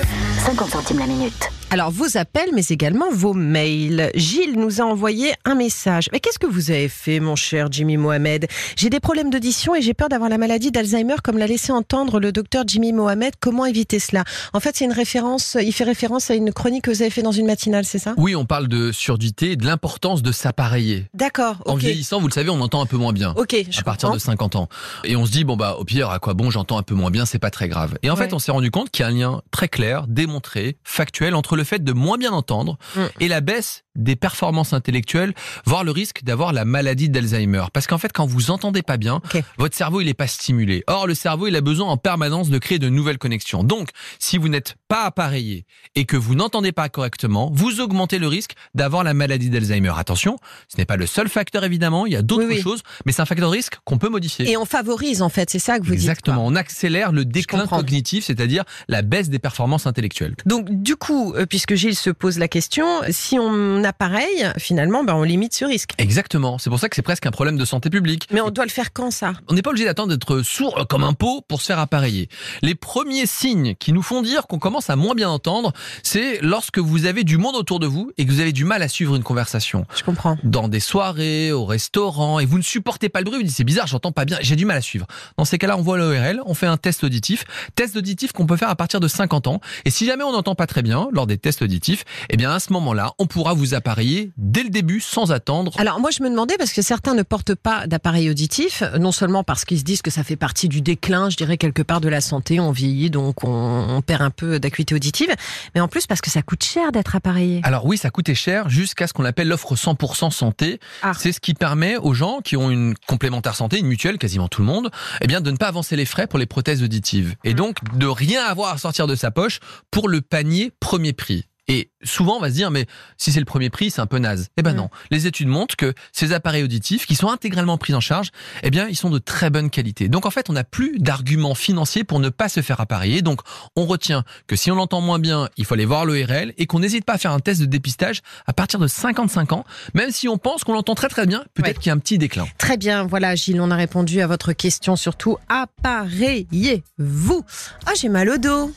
50 0.45 0.69
centimes 0.69 0.99
la 0.99 1.07
minute. 1.07 1.51
Alors, 1.73 1.89
vos 1.89 2.17
appels, 2.17 2.49
mais 2.53 2.65
également 2.69 3.05
vos 3.13 3.33
mails. 3.33 4.11
Gilles 4.13 4.59
nous 4.59 4.81
a 4.81 4.83
envoyé 4.83 5.31
un 5.45 5.55
message. 5.55 6.09
Mais 6.11 6.19
qu'est-ce 6.19 6.37
que 6.37 6.45
vous 6.45 6.69
avez 6.69 6.89
fait, 6.89 7.21
mon 7.21 7.37
cher 7.37 7.69
Jimmy 7.71 7.95
Mohamed? 7.95 8.47
J'ai 8.75 8.89
des 8.89 8.99
problèmes 8.99 9.29
d'audition 9.29 9.73
et 9.73 9.81
j'ai 9.81 9.93
peur 9.93 10.09
d'avoir 10.09 10.29
la 10.29 10.37
maladie 10.37 10.69
d'Alzheimer, 10.71 11.15
comme 11.23 11.37
l'a 11.37 11.47
laissé 11.47 11.71
entendre 11.71 12.19
le 12.19 12.33
docteur 12.33 12.65
Jimmy 12.67 12.91
Mohamed. 12.91 13.35
Comment 13.39 13.65
éviter 13.65 13.99
cela? 13.99 14.25
En 14.51 14.59
fait, 14.59 14.75
c'est 14.75 14.83
une 14.83 14.91
référence. 14.91 15.55
Il 15.63 15.71
fait 15.71 15.85
référence 15.85 16.29
à 16.29 16.35
une 16.35 16.51
chronique 16.51 16.83
que 16.83 16.91
vous 16.91 17.03
avez 17.03 17.09
fait 17.09 17.21
dans 17.21 17.31
une 17.31 17.45
matinale, 17.45 17.85
c'est 17.85 17.99
ça? 17.99 18.15
Oui, 18.17 18.35
on 18.35 18.43
parle 18.45 18.67
de 18.67 18.91
surdité 18.91 19.51
et 19.51 19.55
de 19.55 19.65
l'importance 19.65 20.21
de 20.21 20.33
s'appareiller. 20.33 21.05
D'accord. 21.13 21.63
En 21.65 21.75
vieillissant, 21.75 22.19
vous 22.19 22.27
le 22.27 22.33
savez, 22.33 22.49
on 22.49 22.59
entend 22.59 22.81
un 22.81 22.85
peu 22.85 22.97
moins 22.97 23.13
bien. 23.13 23.33
Ok. 23.37 23.55
Je 23.69 23.79
à 23.79 23.83
partir 23.83 24.09
comprends. 24.09 24.17
de 24.17 24.21
50 24.21 24.55
ans. 24.57 24.67
Et 25.05 25.15
on 25.15 25.25
se 25.25 25.31
dit, 25.31 25.45
bon, 25.45 25.55
bah, 25.55 25.77
au 25.79 25.85
pire, 25.85 26.09
à 26.09 26.19
quoi 26.19 26.33
bon, 26.33 26.51
j'entends 26.51 26.77
un 26.79 26.83
peu 26.83 26.95
moins 26.95 27.11
bien, 27.11 27.25
c'est 27.25 27.39
pas 27.39 27.49
très 27.49 27.69
grave. 27.69 27.97
Et 28.03 28.09
en 28.09 28.15
Ouais. 28.17 28.25
fait, 28.27 28.33
on 28.33 28.39
s'est 28.39 28.51
rendu 28.51 28.71
compte 28.71 28.89
qu'il 28.89 29.03
y 29.03 29.05
a 29.05 29.07
un 29.07 29.11
lien 29.15 29.41
très 29.51 29.69
clair, 29.69 30.05
démontré, 30.09 30.75
factuel, 30.83 31.33
entre 31.33 31.55
le 31.55 31.60
fait 31.63 31.83
de 31.83 31.93
moins 31.93 32.17
bien 32.17 32.31
entendre 32.31 32.77
Mm. 32.95 33.01
et 33.19 33.27
la 33.27 33.41
baisse 33.41 33.83
des 33.95 34.15
performances 34.15 34.73
intellectuelles, 34.73 35.33
voire 35.65 35.83
le 35.83 35.91
risque 35.91 36.23
d'avoir 36.23 36.53
la 36.53 36.65
maladie 36.65 37.09
d'Alzheimer. 37.09 37.63
Parce 37.73 37.87
qu'en 37.87 37.97
fait, 37.97 38.11
quand 38.13 38.25
vous 38.25 38.51
entendez 38.51 38.81
pas 38.81 38.97
bien, 38.97 39.21
votre 39.57 39.75
cerveau, 39.75 40.01
il 40.01 40.07
est 40.07 40.13
pas 40.13 40.27
stimulé. 40.27 40.83
Or, 40.87 41.07
le 41.07 41.13
cerveau, 41.13 41.47
il 41.47 41.55
a 41.55 41.61
besoin 41.61 41.87
en 41.89 41.97
permanence 41.97 42.49
de 42.49 42.57
créer 42.57 42.79
de 42.79 42.89
nouvelles 42.89 43.17
connexions. 43.17 43.63
Donc, 43.63 43.89
si 44.19 44.37
vous 44.37 44.47
n'êtes 44.47 44.75
pas 44.87 45.03
appareillé 45.03 45.65
et 45.95 46.05
que 46.05 46.15
vous 46.17 46.35
n'entendez 46.35 46.71
pas 46.71 46.87
correctement, 46.89 47.51
vous 47.53 47.79
augmentez 47.81 48.17
le 48.19 48.27
risque 48.27 48.53
d'avoir 48.75 49.03
la 49.03 49.13
maladie 49.13 49.49
d'Alzheimer. 49.49 49.91
Attention, 49.97 50.37
ce 50.67 50.77
n'est 50.77 50.85
pas 50.85 50.97
le 50.97 51.05
seul 51.05 51.27
facteur, 51.29 51.63
évidemment. 51.63 52.05
Il 52.05 52.13
y 52.13 52.15
a 52.15 52.21
d'autres 52.21 52.45
Oui, 52.47 52.55
oui. 52.55 52.61
choses, 52.61 52.81
mais 53.05 53.11
c'est 53.11 53.21
un 53.21 53.25
facteur 53.25 53.49
de 53.49 53.55
risque 53.55 53.77
qu'on 53.83 53.97
peut 53.97 54.09
modifier. 54.09 54.49
Et 54.49 54.57
on 54.57 54.65
favorise, 54.65 55.21
en 55.21 55.29
fait. 55.29 55.49
C'est 55.49 55.59
ça 55.59 55.79
que 55.79 55.85
vous 55.85 55.93
Exactement. 55.93 56.37
dites. 56.47 56.51
On 56.51 56.55
accélère 56.55 57.11
le 57.11 57.25
déclin 57.25 57.67
cognitif, 57.67 58.25
c'est-à-dire 58.25 58.63
la 58.87 59.01
baisse 59.01 59.29
des 59.29 59.39
performances 59.39 59.85
intellectuelles. 59.87 60.35
Donc, 60.45 60.67
du 60.69 60.95
coup, 60.95 61.33
euh, 61.35 61.45
puisque 61.45 61.75
Gilles 61.75 61.95
se 61.95 62.09
pose 62.09 62.39
la 62.39 62.47
question, 62.47 62.85
si 63.09 63.37
on 63.39 63.80
appareille, 63.83 64.51
finalement, 64.57 65.03
ben, 65.03 65.15
on 65.15 65.23
limite 65.23 65.53
ce 65.53 65.65
risque. 65.65 65.91
Exactement. 65.97 66.57
C'est 66.57 66.69
pour 66.69 66.79
ça 66.79 66.89
que 66.89 66.95
c'est 66.95 67.01
presque 67.01 67.25
un 67.25 67.31
problème 67.31 67.57
de 67.57 67.65
santé 67.65 67.89
publique. 67.89 68.27
Mais 68.31 68.41
on 68.41 68.49
doit 68.49 68.65
le 68.65 68.71
faire 68.71 68.93
quand, 68.93 69.11
ça? 69.11 69.33
On 69.47 69.53
n'est 69.53 69.61
pas 69.61 69.69
obligé 69.69 69.85
d'attendre 69.85 70.09
d'être 70.09 70.41
sourd 70.41 70.85
comme 70.89 71.03
un 71.03 71.13
pot 71.13 71.41
pour 71.47 71.61
se 71.61 71.67
faire 71.67 71.79
appareiller. 71.79 72.29
Les 72.61 72.75
premiers 72.75 73.25
signes 73.25 73.75
qui 73.75 73.93
nous 73.93 74.01
font 74.01 74.21
dire 74.21 74.47
qu'on 74.47 74.59
commence 74.59 74.89
à 74.89 74.95
moins 74.95 75.15
bien 75.15 75.29
entendre, 75.29 75.73
c'est 76.03 76.39
lorsque 76.41 76.79
vous 76.79 77.05
avez 77.05 77.23
du 77.23 77.37
monde 77.37 77.55
autour 77.55 77.79
de 77.79 77.87
vous 77.87 78.11
et 78.17 78.25
que 78.25 78.31
vous 78.31 78.39
avez 78.39 78.53
du 78.53 78.65
mal 78.65 78.81
à 78.81 78.87
suivre 78.87 79.15
une 79.15 79.23
conversation. 79.23 79.85
Je 79.95 80.03
comprends. 80.03 80.37
Dans 80.43 80.67
des 80.67 80.79
soirées, 80.79 81.51
au 81.51 81.65
restaurant, 81.65 82.39
et 82.39 82.45
vous 82.45 82.57
ne 82.57 82.63
supportez 82.63 83.09
pas 83.09 83.19
le 83.19 83.25
bruit, 83.25 83.37
vous 83.37 83.43
dites 83.43 83.55
c'est 83.55 83.63
bizarre, 83.63 83.87
j'entends 83.87 84.11
pas 84.11 84.25
bien, 84.25 84.37
j'ai 84.41 84.55
du 84.55 84.65
mal 84.65 84.77
à 84.77 84.81
suivre. 84.81 85.07
Dans 85.37 85.45
ces 85.45 85.57
cas-là, 85.57 85.77
on 85.77 85.81
voit 85.81 85.97
l'ORL, 85.97 86.41
on 86.45 86.53
fait 86.53 86.67
un 86.67 86.77
test 86.77 87.03
auditif, 87.03 87.43
test 87.75 87.95
auditif 87.95 88.31
qu'on 88.31 88.45
peut 88.45 88.57
faire 88.57 88.69
à 88.69 88.75
partir 88.75 88.99
de 88.99 89.07
50 89.07 89.47
ans. 89.47 89.61
Et 89.85 89.89
si 89.89 90.05
jamais 90.05 90.23
on 90.23 90.31
n'entend 90.31 90.55
pas 90.55 90.67
très 90.67 90.81
bien 90.81 91.07
lors 91.11 91.27
des 91.27 91.37
tests 91.37 91.61
auditifs, 91.61 92.03
eh 92.29 92.37
bien 92.37 92.51
à 92.51 92.59
ce 92.59 92.73
moment-là, 92.73 93.13
on 93.19 93.25
pourra 93.25 93.53
vous 93.53 93.70
appareiller 93.73 94.31
dès 94.37 94.63
le 94.63 94.69
début 94.69 94.99
sans 94.99 95.31
attendre. 95.31 95.73
Alors 95.77 95.99
moi 95.99 96.09
je 96.11 96.23
me 96.23 96.29
demandais 96.29 96.57
parce 96.57 96.73
que 96.73 96.81
certains 96.81 97.13
ne 97.13 97.23
portent 97.23 97.55
pas 97.55 97.87
d'appareil 97.87 98.29
auditif, 98.29 98.83
non 98.99 99.11
seulement 99.11 99.43
parce 99.43 99.65
qu'ils 99.65 99.79
se 99.79 99.83
disent 99.83 100.01
que 100.01 100.11
ça 100.11 100.23
fait 100.23 100.35
partie 100.35 100.67
du 100.67 100.81
déclin, 100.81 101.29
je 101.29 101.37
dirais 101.37 101.57
quelque 101.57 101.81
part 101.81 102.01
de 102.01 102.09
la 102.09 102.21
santé, 102.21 102.59
on 102.59 102.71
vieillit 102.71 103.09
donc 103.09 103.43
on, 103.43 103.87
on 103.89 104.01
perd 104.01 104.21
un 104.21 104.29
peu 104.29 104.59
d'acuité 104.59 104.95
auditive, 104.95 105.33
mais 105.75 105.81
en 105.81 105.87
plus 105.87 106.07
parce 106.07 106.21
que 106.21 106.29
ça 106.29 106.41
coûte 106.41 106.63
cher 106.63 106.91
d'être 106.91 107.15
appareillé. 107.15 107.61
Alors 107.63 107.85
oui, 107.85 107.97
ça 107.97 108.09
coûtait 108.09 108.35
cher 108.35 108.69
jusqu'à 108.69 109.07
ce 109.07 109.13
qu'on 109.13 109.25
appelle 109.25 109.47
l'offre 109.47 109.75
100% 109.75 110.31
santé. 110.31 110.79
Ah. 111.01 111.11
C'est 111.17 111.31
ce 111.31 111.39
qui 111.39 111.53
permet 111.53 111.97
aux 111.97 112.13
gens 112.13 112.39
qui 112.43 112.57
ont 112.57 112.69
une 112.69 112.95
complémentaire 113.07 113.55
santé, 113.55 113.79
une 113.79 113.87
mutuelle, 113.87 114.17
quasiment 114.17 114.47
tout 114.47 114.61
le 114.61 114.67
monde, 114.67 114.91
eh 115.21 115.27
bien 115.27 115.41
de 115.41 115.51
ne 115.51 115.57
pas 115.57 115.67
avancer 115.67 115.95
les 115.95 116.05
frais 116.05 116.27
pour 116.27 116.39
les 116.39 116.45
prothèses 116.45 116.83
auditives 116.83 117.35
et 117.43 117.53
donc 117.53 117.77
de 117.97 118.07
rien 118.07 118.43
avoir 118.43 118.73
à 118.73 118.77
sortir 118.77 119.07
de 119.07 119.15
sa 119.15 119.31
poche 119.31 119.59
pour 119.91 120.09
le 120.09 120.21
panier 120.21 120.71
premier 120.79 121.13
prix. 121.13 121.45
Et 121.73 121.89
souvent, 122.03 122.35
on 122.35 122.39
va 122.41 122.49
se 122.49 122.55
dire, 122.55 122.69
mais 122.69 122.85
si 123.17 123.31
c'est 123.31 123.39
le 123.39 123.45
premier 123.45 123.69
prix, 123.69 123.91
c'est 123.91 124.01
un 124.01 124.05
peu 124.05 124.17
naze. 124.17 124.49
Eh 124.57 124.61
ben 124.61 124.73
Mm. 124.73 124.77
non. 124.77 124.89
Les 125.09 125.25
études 125.25 125.47
montrent 125.47 125.77
que 125.77 125.93
ces 126.11 126.33
appareils 126.33 126.63
auditifs, 126.63 127.05
qui 127.05 127.15
sont 127.15 127.29
intégralement 127.29 127.77
pris 127.77 127.93
en 127.93 128.01
charge, 128.01 128.31
eh 128.63 128.69
bien, 128.69 128.87
ils 128.89 128.95
sont 128.97 129.09
de 129.09 129.19
très 129.19 129.49
bonne 129.49 129.69
qualité. 129.69 130.09
Donc, 130.09 130.25
en 130.25 130.31
fait, 130.31 130.49
on 130.49 130.53
n'a 130.53 130.65
plus 130.65 130.99
d'arguments 130.99 131.55
financiers 131.55 132.03
pour 132.03 132.19
ne 132.19 132.27
pas 132.29 132.49
se 132.49 132.61
faire 132.61 132.81
appareiller. 132.81 133.21
Donc, 133.21 133.39
on 133.77 133.85
retient 133.85 134.25
que 134.47 134.55
si 134.57 134.69
on 134.69 134.75
l'entend 134.75 134.99
moins 134.99 135.19
bien, 135.19 135.47
il 135.55 135.63
faut 135.65 135.75
aller 135.75 135.85
voir 135.85 136.03
l'ORL 136.05 136.53
et 136.57 136.65
qu'on 136.65 136.79
n'hésite 136.79 137.05
pas 137.05 137.13
à 137.13 137.17
faire 137.17 137.31
un 137.31 137.39
test 137.39 137.61
de 137.61 137.65
dépistage 137.67 138.21
à 138.47 138.51
partir 138.53 138.77
de 138.79 138.87
55 138.87 139.53
ans, 139.53 139.63
même 139.93 140.11
si 140.11 140.27
on 140.27 140.37
pense 140.37 140.63
qu'on 140.65 140.73
l'entend 140.73 140.95
très 140.95 141.07
très 141.07 141.25
bien, 141.25 141.43
peut-être 141.53 141.67
Ouais. 141.77 141.81
qu'il 141.83 141.87
y 141.87 141.89
a 141.91 141.93
un 141.93 141.99
petit 141.99 142.17
déclin. 142.17 142.47
Très 142.57 142.75
bien, 142.75 143.03
voilà 143.05 143.35
Gilles, 143.35 143.61
on 143.61 143.71
a 143.71 143.75
répondu 143.77 144.19
à 144.19 144.27
votre 144.27 144.51
question, 144.51 144.95
surtout 144.97 145.37
appareillez-vous. 145.47 147.45
Ah 147.85 147.91
j'ai 147.95 148.09
mal 148.09 148.29
au 148.29 148.37
dos. 148.37 148.73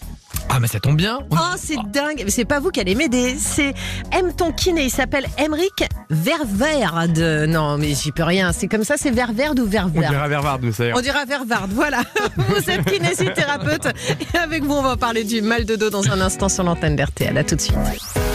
Ah, 0.51 0.61
mais 0.61 0.69
ça 0.69 0.79
tombe 0.79 0.97
bien. 0.97 1.19
Oh 1.31 1.37
c'est 1.57 1.77
dingue, 1.91 2.23
mais 2.25 2.31
c'est 2.31 2.45
pas 2.45 2.61
vous 2.61 2.71
qui 2.71 2.81
allez 2.81 2.95
m'aider, 2.95 3.37
c'est 3.39 3.75
M 4.13 4.33
ton 4.37 4.53
kiné, 4.53 4.85
il 4.85 4.91
s'appelle 4.91 5.27
Emeric 5.39 5.85
Ververde. 6.11 7.19
Non 7.49 7.77
mais 7.77 7.95
j'y 7.95 8.13
peux 8.13 8.23
rien, 8.23 8.53
c'est 8.53 8.69
comme 8.69 8.85
ça, 8.85 8.95
c'est 8.97 9.11
Ververde 9.11 9.59
ou 9.59 9.65
On 9.65 9.69
Ververde 9.69 10.13
dirait 10.15 10.29
Vervard, 10.29 10.59
nous, 10.63 10.73
ça 10.73 10.87
ira. 10.87 10.99
On 10.99 11.01
dira 11.03 11.25
Vervard, 11.25 11.67
voilà. 11.71 12.03
Vous 12.37 12.71
êtes 12.71 12.85
kinésithérapeute. 12.85 13.89
Et 14.35 14.37
avec 14.39 14.63
vous, 14.65 14.75
on 14.75 14.83
va 14.83 14.97
parler 14.97 15.25
du 15.25 15.43
mal 15.43 15.65
de 15.65 15.75
dos 15.77 15.91
dans 15.91 16.09
un 16.11 16.21
instant 16.21 16.49
sur 16.49 16.63
l'antenne 16.63 16.95
d'RTL. 16.97 17.37
À 17.37 17.45
tout 17.45 17.57
de 17.57 17.61
suite. 17.61 17.77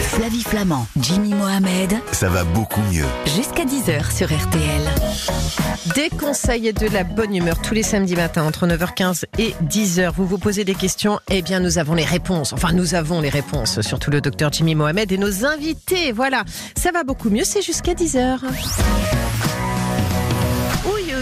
Flavie 0.01 0.43
Flamand, 0.43 0.87
Jimmy 0.99 1.33
Mohamed, 1.33 1.93
Ça 2.11 2.29
va 2.29 2.43
beaucoup 2.43 2.81
mieux. 2.91 3.05
jusqu'à 3.35 3.63
10h 3.63 4.11
sur 4.15 4.27
RTL. 4.27 4.81
Des 5.95 6.09
conseils 6.09 6.67
et 6.67 6.73
de 6.73 6.87
la 6.87 7.03
bonne 7.03 7.35
humeur 7.35 7.61
tous 7.61 7.73
les 7.73 7.83
samedis 7.83 8.15
matins 8.15 8.43
entre 8.43 8.67
9h15 8.67 9.23
et 9.37 9.53
10h. 9.69 10.11
Vous 10.15 10.25
vous 10.25 10.37
posez 10.37 10.63
des 10.65 10.75
questions 10.75 11.19
Eh 11.29 11.41
bien, 11.41 11.59
nous 11.59 11.77
avons 11.77 11.93
réponses. 12.05 12.53
Enfin, 12.53 12.73
nous 12.73 12.95
avons 12.95 13.21
les 13.21 13.29
réponses. 13.29 13.81
Surtout 13.81 14.11
le 14.11 14.21
docteur 14.21 14.51
Jimmy 14.51 14.75
Mohamed 14.75 15.11
et 15.11 15.17
nos 15.17 15.45
invités. 15.45 16.11
Voilà. 16.11 16.43
Ça 16.77 16.91
va 16.91 17.03
beaucoup 17.03 17.29
mieux. 17.29 17.43
C'est 17.43 17.61
jusqu'à 17.61 17.93
10h. 17.93 18.39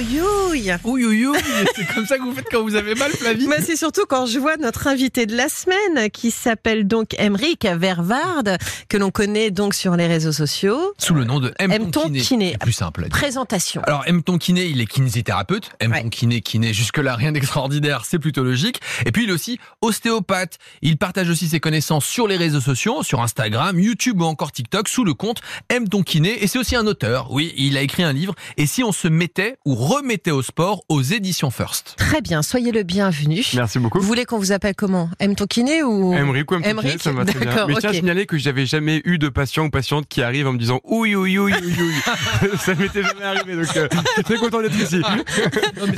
Ouïe, 0.10 1.06
ouïe. 1.06 1.28
C'est 1.76 1.94
comme 1.94 2.06
ça 2.06 2.18
que 2.18 2.24
vous 2.24 2.34
faites 2.34 2.48
quand 2.50 2.62
vous 2.64 2.76
avez 2.76 2.96
mal, 2.96 3.12
Flavie 3.12 3.48
Bah, 3.48 3.58
c'est 3.62 3.76
surtout 3.76 4.06
quand 4.08 4.26
je 4.26 4.40
vois 4.40 4.56
notre 4.58 4.88
invité 4.88 5.26
de 5.26 5.36
la 5.36 5.50
semaine 5.50 6.10
qui 6.12 6.32
s'appelle 6.32 6.88
donc 6.88 7.14
Emeric 7.20 7.66
Vervard, 7.66 8.44
que 8.88 8.98
l'on 8.98 9.12
connaît 9.12 9.52
donc 9.52 9.74
sur 9.74 9.96
les 9.98 10.08
réseaux 10.08 10.32
sociaux. 10.32 10.94
Sous 10.98 11.14
le 11.14 11.26
nom 11.26 11.40
de 11.42 11.54
M. 11.60 11.72
M. 11.72 11.92
ton 11.92 12.04
kiné? 12.04 12.22
Kiné. 12.22 12.50
C'est 12.54 12.58
plus 12.60 12.72
simple. 12.74 13.08
Présentation. 13.10 13.82
Alors 13.86 14.04
M 14.08 14.24
ton 14.24 14.38
kiné, 14.38 14.66
il 14.68 14.80
est 14.80 14.86
kinésithérapeute. 14.86 15.72
M 15.82 15.92
Ouais. 15.92 16.04
ton 16.04 16.10
kiné, 16.10 16.42
kiné, 16.42 16.74
jusque 16.74 16.98
là 17.00 17.16
rien 17.16 17.32
d'extraordinaire, 17.34 18.04
c'est 18.06 18.20
plutôt 18.20 18.44
logique. 18.44 18.80
Et 19.06 19.12
puis 19.12 19.24
il 19.26 19.30
est 19.30 19.34
aussi 19.34 19.60
ostéopathe. 19.82 20.58
Il 20.82 20.98
partage 20.98 21.30
aussi 21.30 21.50
ses 21.50 21.60
connaissances 21.60 22.06
sur 22.06 22.28
les 22.28 22.38
réseaux 22.38 22.62
sociaux, 22.62 23.04
sur 23.04 23.22
Instagram, 23.22 23.78
YouTube 23.80 24.22
ou 24.22 24.26
encore 24.26 24.52
TikTok 24.54 24.88
sous 24.88 25.04
le 25.04 25.14
compte 25.14 25.42
M 25.70 25.90
ton 25.90 26.02
kiné. 26.02 26.44
Et 26.44 26.48
c'est 26.48 26.60
aussi 26.60 26.76
un 26.78 26.88
auteur. 26.88 27.32
Oui, 27.32 27.54
il 27.58 27.76
a 27.78 27.82
écrit 27.82 28.04
un 28.04 28.14
livre. 28.14 28.36
Et 28.56 28.68
si 28.68 28.84
on 28.84 28.92
se 28.94 29.08
mettait 29.10 29.58
ou 29.66 29.76
remettait 29.98 30.32
au 30.32 30.42
sport 30.42 30.84
aux 30.90 31.02
éditions 31.02 31.50
First. 31.50 31.96
Très 31.98 32.22
bien, 32.22 32.42
soyez 32.42 32.72
le 32.72 32.84
bienvenu. 32.84 33.44
Merci 33.56 33.80
beaucoup. 33.80 34.00
Vous 34.00 34.06
voulez 34.06 34.26
qu'on 34.26 34.38
vous 34.38 34.52
appelle 34.52 34.76
comment? 34.76 35.10
M. 35.20 35.36
Tokiné 35.36 35.84
ou 35.84 36.14
Emric 36.14 36.52
ou 36.52 36.56
M. 36.56 36.76
Touquet, 36.76 36.98
ça 37.00 37.12
me 37.12 37.18
va 37.18 37.26
très 37.26 37.40
bien. 37.40 37.50
d'accord, 37.50 37.68
Mais 37.68 37.76
je 37.76 37.80
tiens 37.80 37.90
à 37.90 37.94
signaler 37.94 38.26
que 38.26 38.38
j'avais 38.38 38.66
jamais 38.66 39.02
eu 39.06 39.18
de 39.18 39.30
patient 39.30 39.66
ou 39.66 39.70
patiente 39.70 40.08
qui 40.08 40.22
arrive 40.22 40.48
en 40.48 40.54
me 40.54 40.58
disant 40.60 40.82
oui, 40.84 41.16
oui, 41.16 41.38
oui, 41.38 41.54
oui, 41.62 41.74
oui. 41.80 42.50
ça 42.60 42.76
m'était 42.76 43.04
jamais 43.04 43.24
arrivé, 43.24 43.56
donc 43.56 43.76
euh, 43.78 43.88
je 43.92 44.12
suis 44.14 44.24
très 44.24 44.38
content 44.38 44.62
d'être 44.62 44.80
ici. 44.80 45.02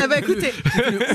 Ah 0.02 0.08
bah 0.08 0.20
écoutez, 0.20 0.54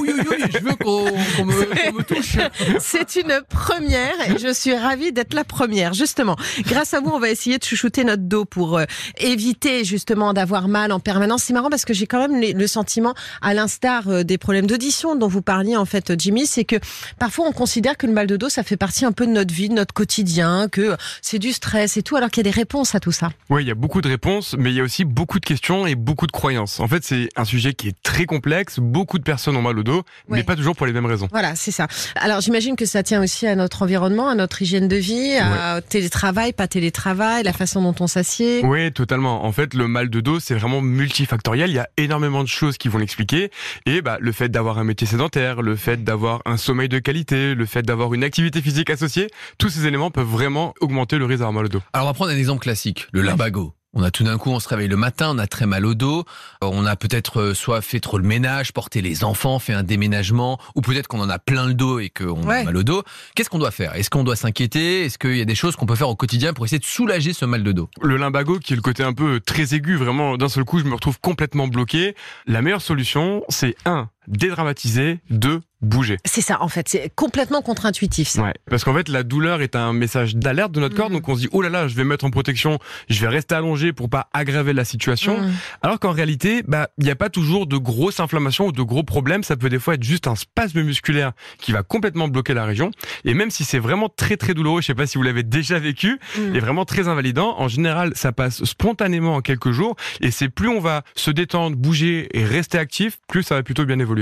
Oui, 0.01 0.11
oui, 0.17 0.25
oui, 0.31 0.37
je 0.53 0.59
veux 0.59 0.75
qu'on 0.75 1.05
qu'on 1.37 1.45
me, 1.47 1.53
qu'on 1.91 1.93
me 1.99 2.03
touche. 2.03 2.37
c'est 2.81 3.17
une 3.17 3.41
première 3.49 4.13
et 4.29 4.39
je 4.39 4.53
suis 4.53 4.75
ravie 4.75 5.13
d'être 5.13 5.35
la 5.35 5.45
première. 5.45 5.95
Justement, 5.95 6.37
grâce 6.67 6.95
à 6.95 7.01
vous, 7.01 7.11
on 7.11 7.19
va 7.19 7.31
essayer 7.31 7.59
de 7.59 7.65
chouchouter 7.65 8.05
notre 8.05 8.23
dos 8.23 8.45
pour 8.45 8.79
euh, 8.79 8.85
éviter 9.19 9.85
justement 9.85 10.33
d'avoir 10.33 10.69
mal 10.69 10.93
en 10.93 11.01
permanence. 11.01 11.45
C'est 11.45 11.53
marrant 11.53 11.71
parce 11.71 11.85
que 11.85 11.95
j'ai 11.95 12.07
quand 12.07 12.21
même 12.29 12.41
les- 12.41 12.53
le 12.53 12.67
sentiment, 12.75 13.15
à 13.43 13.55
l'instar 13.55 14.09
euh, 14.09 14.23
des 14.23 14.39
problèmes 14.39 14.67
d'audition 14.67 15.17
dont 15.17 15.29
vous 15.29 15.43
parliez 15.43 15.77
en 15.77 15.85
fait, 15.85 16.13
Jimmy, 16.19 16.47
c'est 16.47 16.65
que 16.65 16.77
parfois 17.19 17.47
on 17.49 17.53
considère 17.53 17.97
que 17.97 18.07
le 18.07 18.13
mal 18.13 18.27
de 18.27 18.37
dos, 18.37 18.49
ça 18.49 18.63
fait 18.63 18.77
partie 18.77 19.05
un 19.05 19.13
peu 19.13 19.27
de 19.27 19.33
notre 19.33 19.55
vie, 19.55 19.69
de 19.69 19.75
notre 19.75 19.95
quotidien, 19.95 20.69
que 20.71 20.97
c'est 21.23 21.39
du 21.39 21.53
stress 21.53 21.97
et 21.97 22.03
tout, 22.03 22.17
alors 22.17 22.31
qu'il 22.31 22.45
y 22.45 22.49
a 22.49 22.51
des 22.51 22.57
réponses 22.57 22.95
à 22.95 23.01
tout 23.01 23.13
ça. 23.13 23.31
Oui, 23.51 23.63
il 23.65 23.69
y 23.69 23.71
a 23.71 23.75
beaucoup 23.75 24.01
de 24.01 24.09
réponses, 24.09 24.55
mais 24.59 24.71
il 24.71 24.77
y 24.77 24.81
a 24.81 24.85
aussi 24.85 25.05
beaucoup 25.05 25.41
de 25.41 25.47
questions 25.47 25.87
et 25.87 25.95
beaucoup 25.95 26.27
de 26.27 26.33
croyances. 26.33 26.81
En 26.81 26.89
fait, 26.89 27.05
c'est 27.05 27.29
un 27.37 27.45
sujet 27.45 27.75
qui 27.75 27.89
est 27.89 27.97
très 28.03 28.27
complexe. 28.27 28.79
Beaucoup 28.81 29.19
de 29.19 29.25
personnes 29.25 29.57
ont 29.57 29.63
mal 29.63 29.79
au 29.79 29.83
dos, 29.83 30.03
Ouais. 30.29 30.39
mais 30.39 30.43
pas 30.43 30.57
toujours 30.57 30.75
pour 30.77 30.87
les 30.87 30.93
mêmes 30.93 31.07
raisons. 31.07 31.29
Voilà, 31.31 31.55
c'est 31.57 31.71
ça. 31.71 31.87
Alors 32.17 32.41
j'imagine 32.41 32.77
que 32.77 32.87
ça 32.87 33.03
tient 33.03 33.23
aussi 33.23 33.47
à 33.47 33.55
notre 33.57 33.83
environnement, 33.83 34.29
à 34.29 34.35
notre 34.35 34.63
hygiène 34.63 34.89
de 34.89 34.97
vie, 34.97 35.35
à 35.37 35.81
télétravail, 35.81 36.53
pas 36.53 36.67
télétravail, 36.69 37.43
la 37.45 37.53
façon 37.53 37.83
dont 37.83 37.95
on 38.01 38.07
s'assied. 38.07 38.63
Oui, 38.65 38.91
totalement. 38.93 39.45
En 39.45 39.53
fait, 39.53 39.75
le 39.75 39.87
mal 39.89 40.09
de 40.11 40.21
dos, 40.21 40.41
c'est 40.41 40.55
vraiment 40.55 40.81
multifactoriel. 40.81 41.71
Il 41.71 41.75
y 41.75 41.79
a 41.79 41.89
énormément 41.99 42.43
de 42.43 42.49
choses 42.49 42.64
qui 42.73 42.89
vont 42.89 42.99
l'expliquer. 42.99 43.51
Et 43.87 44.03
bah, 44.03 44.19
le 44.21 44.33
fait 44.33 44.49
d'avoir 44.49 44.79
un 44.79 44.85
métier 44.85 45.07
sédentaire, 45.07 45.63
le 45.63 45.77
fait 45.77 46.03
d'avoir 46.05 46.43
un 46.45 46.57
sommeil 46.57 46.89
de 46.89 46.99
qualité, 46.99 47.55
le 47.55 47.67
fait 47.67 47.83
d'avoir 47.83 48.15
une 48.15 48.25
activité 48.25 48.61
physique 48.61 48.91
associée, 48.91 49.29
tous 49.59 49.71
ces 49.71 49.87
éléments 49.87 50.11
peuvent 50.11 50.27
vraiment 50.27 50.75
augmenter 50.81 51.19
le 51.19 51.25
risque 51.25 51.41
d'avoir 51.41 51.53
mal 51.53 51.67
au 51.67 51.69
dos. 51.69 51.83
Alors 51.93 52.07
on 52.07 52.11
va 52.11 52.15
prendre 52.15 52.33
un 52.33 52.37
exemple 52.37 52.63
classique, 52.63 53.07
le 53.13 53.23
lumbago. 53.23 53.75
On 53.95 54.03
a 54.03 54.11
tout 54.11 54.25
d'un 54.25 54.39
coup, 54.39 54.51
on 54.51 54.59
se 54.61 54.69
réveille 54.69 54.89
le 54.89 54.97
matin, 54.97 55.31
on 55.35 55.39
a 55.39 55.47
très 55.47 55.67
mal 55.67 55.87
au 55.87 55.95
dos. 55.95 56.25
Euh, 56.63 56.67
On 56.73 56.85
a 56.85 56.97
peut-être 56.97 57.41
euh, 57.41 57.55
soit 57.55 57.81
fait 57.81 58.01
trop 58.01 58.19
le 58.19 58.25
ménage, 58.25 58.73
porté 58.73 59.01
les 59.03 59.23
enfants, 59.25 59.59
fait 59.59 59.73
un 59.73 59.83
déménagement, 59.85 60.59
ou 60.75 60.81
peut-être 60.81 61.07
qu'on 61.07 61.21
en 61.21 61.29
a 61.29 61.39
plein 61.39 61.67
le 61.67 61.75
dos 61.75 62.01
et 62.01 62.11
qu'on 62.11 62.43
Ouais. 62.43 62.61
a 62.61 62.65
mal 62.65 62.77
au 62.77 62.83
dos. 62.83 63.03
Qu'est-ce 63.35 63.49
qu'on 63.51 63.59
doit 63.59 63.71
faire? 63.71 63.95
Est-ce 63.95 64.11
qu'on 64.11 64.25
doit 64.25 64.37
s'inquiéter? 64.37 65.05
Est-ce 65.05 65.17
qu'il 65.19 65.37
y 65.37 65.41
a 65.41 65.45
des 65.45 65.55
choses 65.55 65.77
qu'on 65.77 65.87
peut 65.87 65.95
faire 65.95 66.09
au 66.09 66.17
quotidien 66.17 66.53
pour 66.53 66.65
essayer 66.65 66.79
de 66.81 66.85
soulager 66.85 67.33
ce 67.33 67.45
mal 67.45 67.63
de 67.63 67.73
dos? 67.73 67.89
Le 68.03 68.17
limbago, 68.17 68.59
qui 68.59 68.73
est 68.73 68.77
le 68.77 68.83
côté 68.83 69.03
un 69.05 69.13
peu 69.13 69.39
très 69.41 69.75
aigu, 69.75 69.97
vraiment 69.97 70.37
d'un 70.37 70.49
seul 70.49 70.65
coup, 70.65 70.79
je 70.81 70.85
me 70.85 70.95
retrouve 70.95 71.21
complètement 71.21 71.69
bloqué. 71.69 72.15
La 72.47 72.63
meilleure 72.63 72.83
solution, 72.83 73.45
c'est 73.49 73.77
un, 73.85 74.09
dédramatiser, 74.29 75.19
deux, 75.31 75.61
bouger. 75.81 76.17
C'est 76.25 76.41
ça, 76.41 76.63
en 76.63 76.69
fait, 76.69 76.89
c'est 76.89 77.11
complètement 77.15 77.61
contre-intuitif. 77.61 78.29
ça. 78.29 78.43
Ouais. 78.43 78.55
Parce 78.71 78.85
qu'en 78.85 78.95
fait, 78.95 79.09
la 79.09 79.23
douleur 79.23 79.61
est 79.61 79.77
un 79.77 79.93
message 79.93 80.35
d'alerte 80.37 80.73
de 80.73 80.81
notre 80.81 80.97
corps, 80.97 81.09
Mhm. 81.11 81.17
donc 81.17 81.29
on 81.29 81.35
se 81.35 81.41
dit, 81.41 81.49
oh 81.53 81.61
là 81.61 81.69
là, 81.69 81.89
je 81.89 81.95
vais 81.95 82.05
me 82.05 82.09
mettre 82.11 82.25
en 82.25 82.31
protection, 82.31 82.79
je 83.11 83.21
vais 83.21 83.29
rester 83.29 83.55
allongé 83.55 83.93
pour 83.93 84.09
pas 84.09 84.29
aggraver 84.33 84.73
la 84.73 84.85
situation. 84.85 85.41
Mm. 85.43 85.53
Alors 85.83 85.99
qu'en 86.01 86.13
réalité, 86.13 86.63
bah, 86.67 86.89
il 86.99 87.05
n'y 87.05 87.11
a 87.11 87.17
pas 87.17 87.29
toujours 87.29 87.67
de 87.67 87.77
grosses 87.77 88.19
inflammations 88.21 88.69
ou 88.69 88.73
de 88.73 88.83
gros 88.83 89.03
problèmes. 89.03 89.43
Ça 89.43 89.57
peut 89.57 89.69
des 89.69 89.79
fois 89.79 89.95
être 89.95 90.03
juste 90.03 90.27
un 90.27 90.37
spasme 90.37 90.81
musculaire 90.83 91.33
qui 91.59 91.73
va 91.73 91.83
complètement 91.83 92.29
bloquer 92.29 92.55
la 92.55 92.65
région. 92.65 92.91
Et 93.25 93.35
même 93.35 93.51
si 93.51 93.65
c'est 93.65 93.79
vraiment 93.79 94.09
très 94.09 94.37
très 94.39 94.55
douloureux, 94.55 94.81
je 94.81 94.87
sais 94.87 94.95
pas 94.95 95.07
si 95.07 95.19
vous 95.19 95.23
l'avez 95.25 95.43
déjà 95.43 95.79
vécu, 95.79 96.19
Mm. 96.39 96.55
et 96.57 96.61
vraiment 96.61 96.85
très 96.87 97.09
invalidant, 97.09 97.57
en 97.59 97.69
général, 97.69 98.13
ça 98.15 98.33
passe 98.33 98.65
spontanément 98.65 99.35
en 99.37 99.41
quelques 99.43 99.71
jours. 99.73 99.97
Et 100.21 100.31
c'est 100.31 100.49
plus 100.49 100.69
on 100.69 100.81
va 100.81 101.03
se 101.15 101.31
détendre, 101.31 101.77
bouger 101.77 102.29
et 102.33 102.45
rester 102.45 102.79
actif, 102.79 103.19
plus 103.29 103.43
ça 103.43 103.57
va 103.57 103.63
plutôt 103.63 103.85
bien 103.85 103.99
évoluer. 103.99 104.14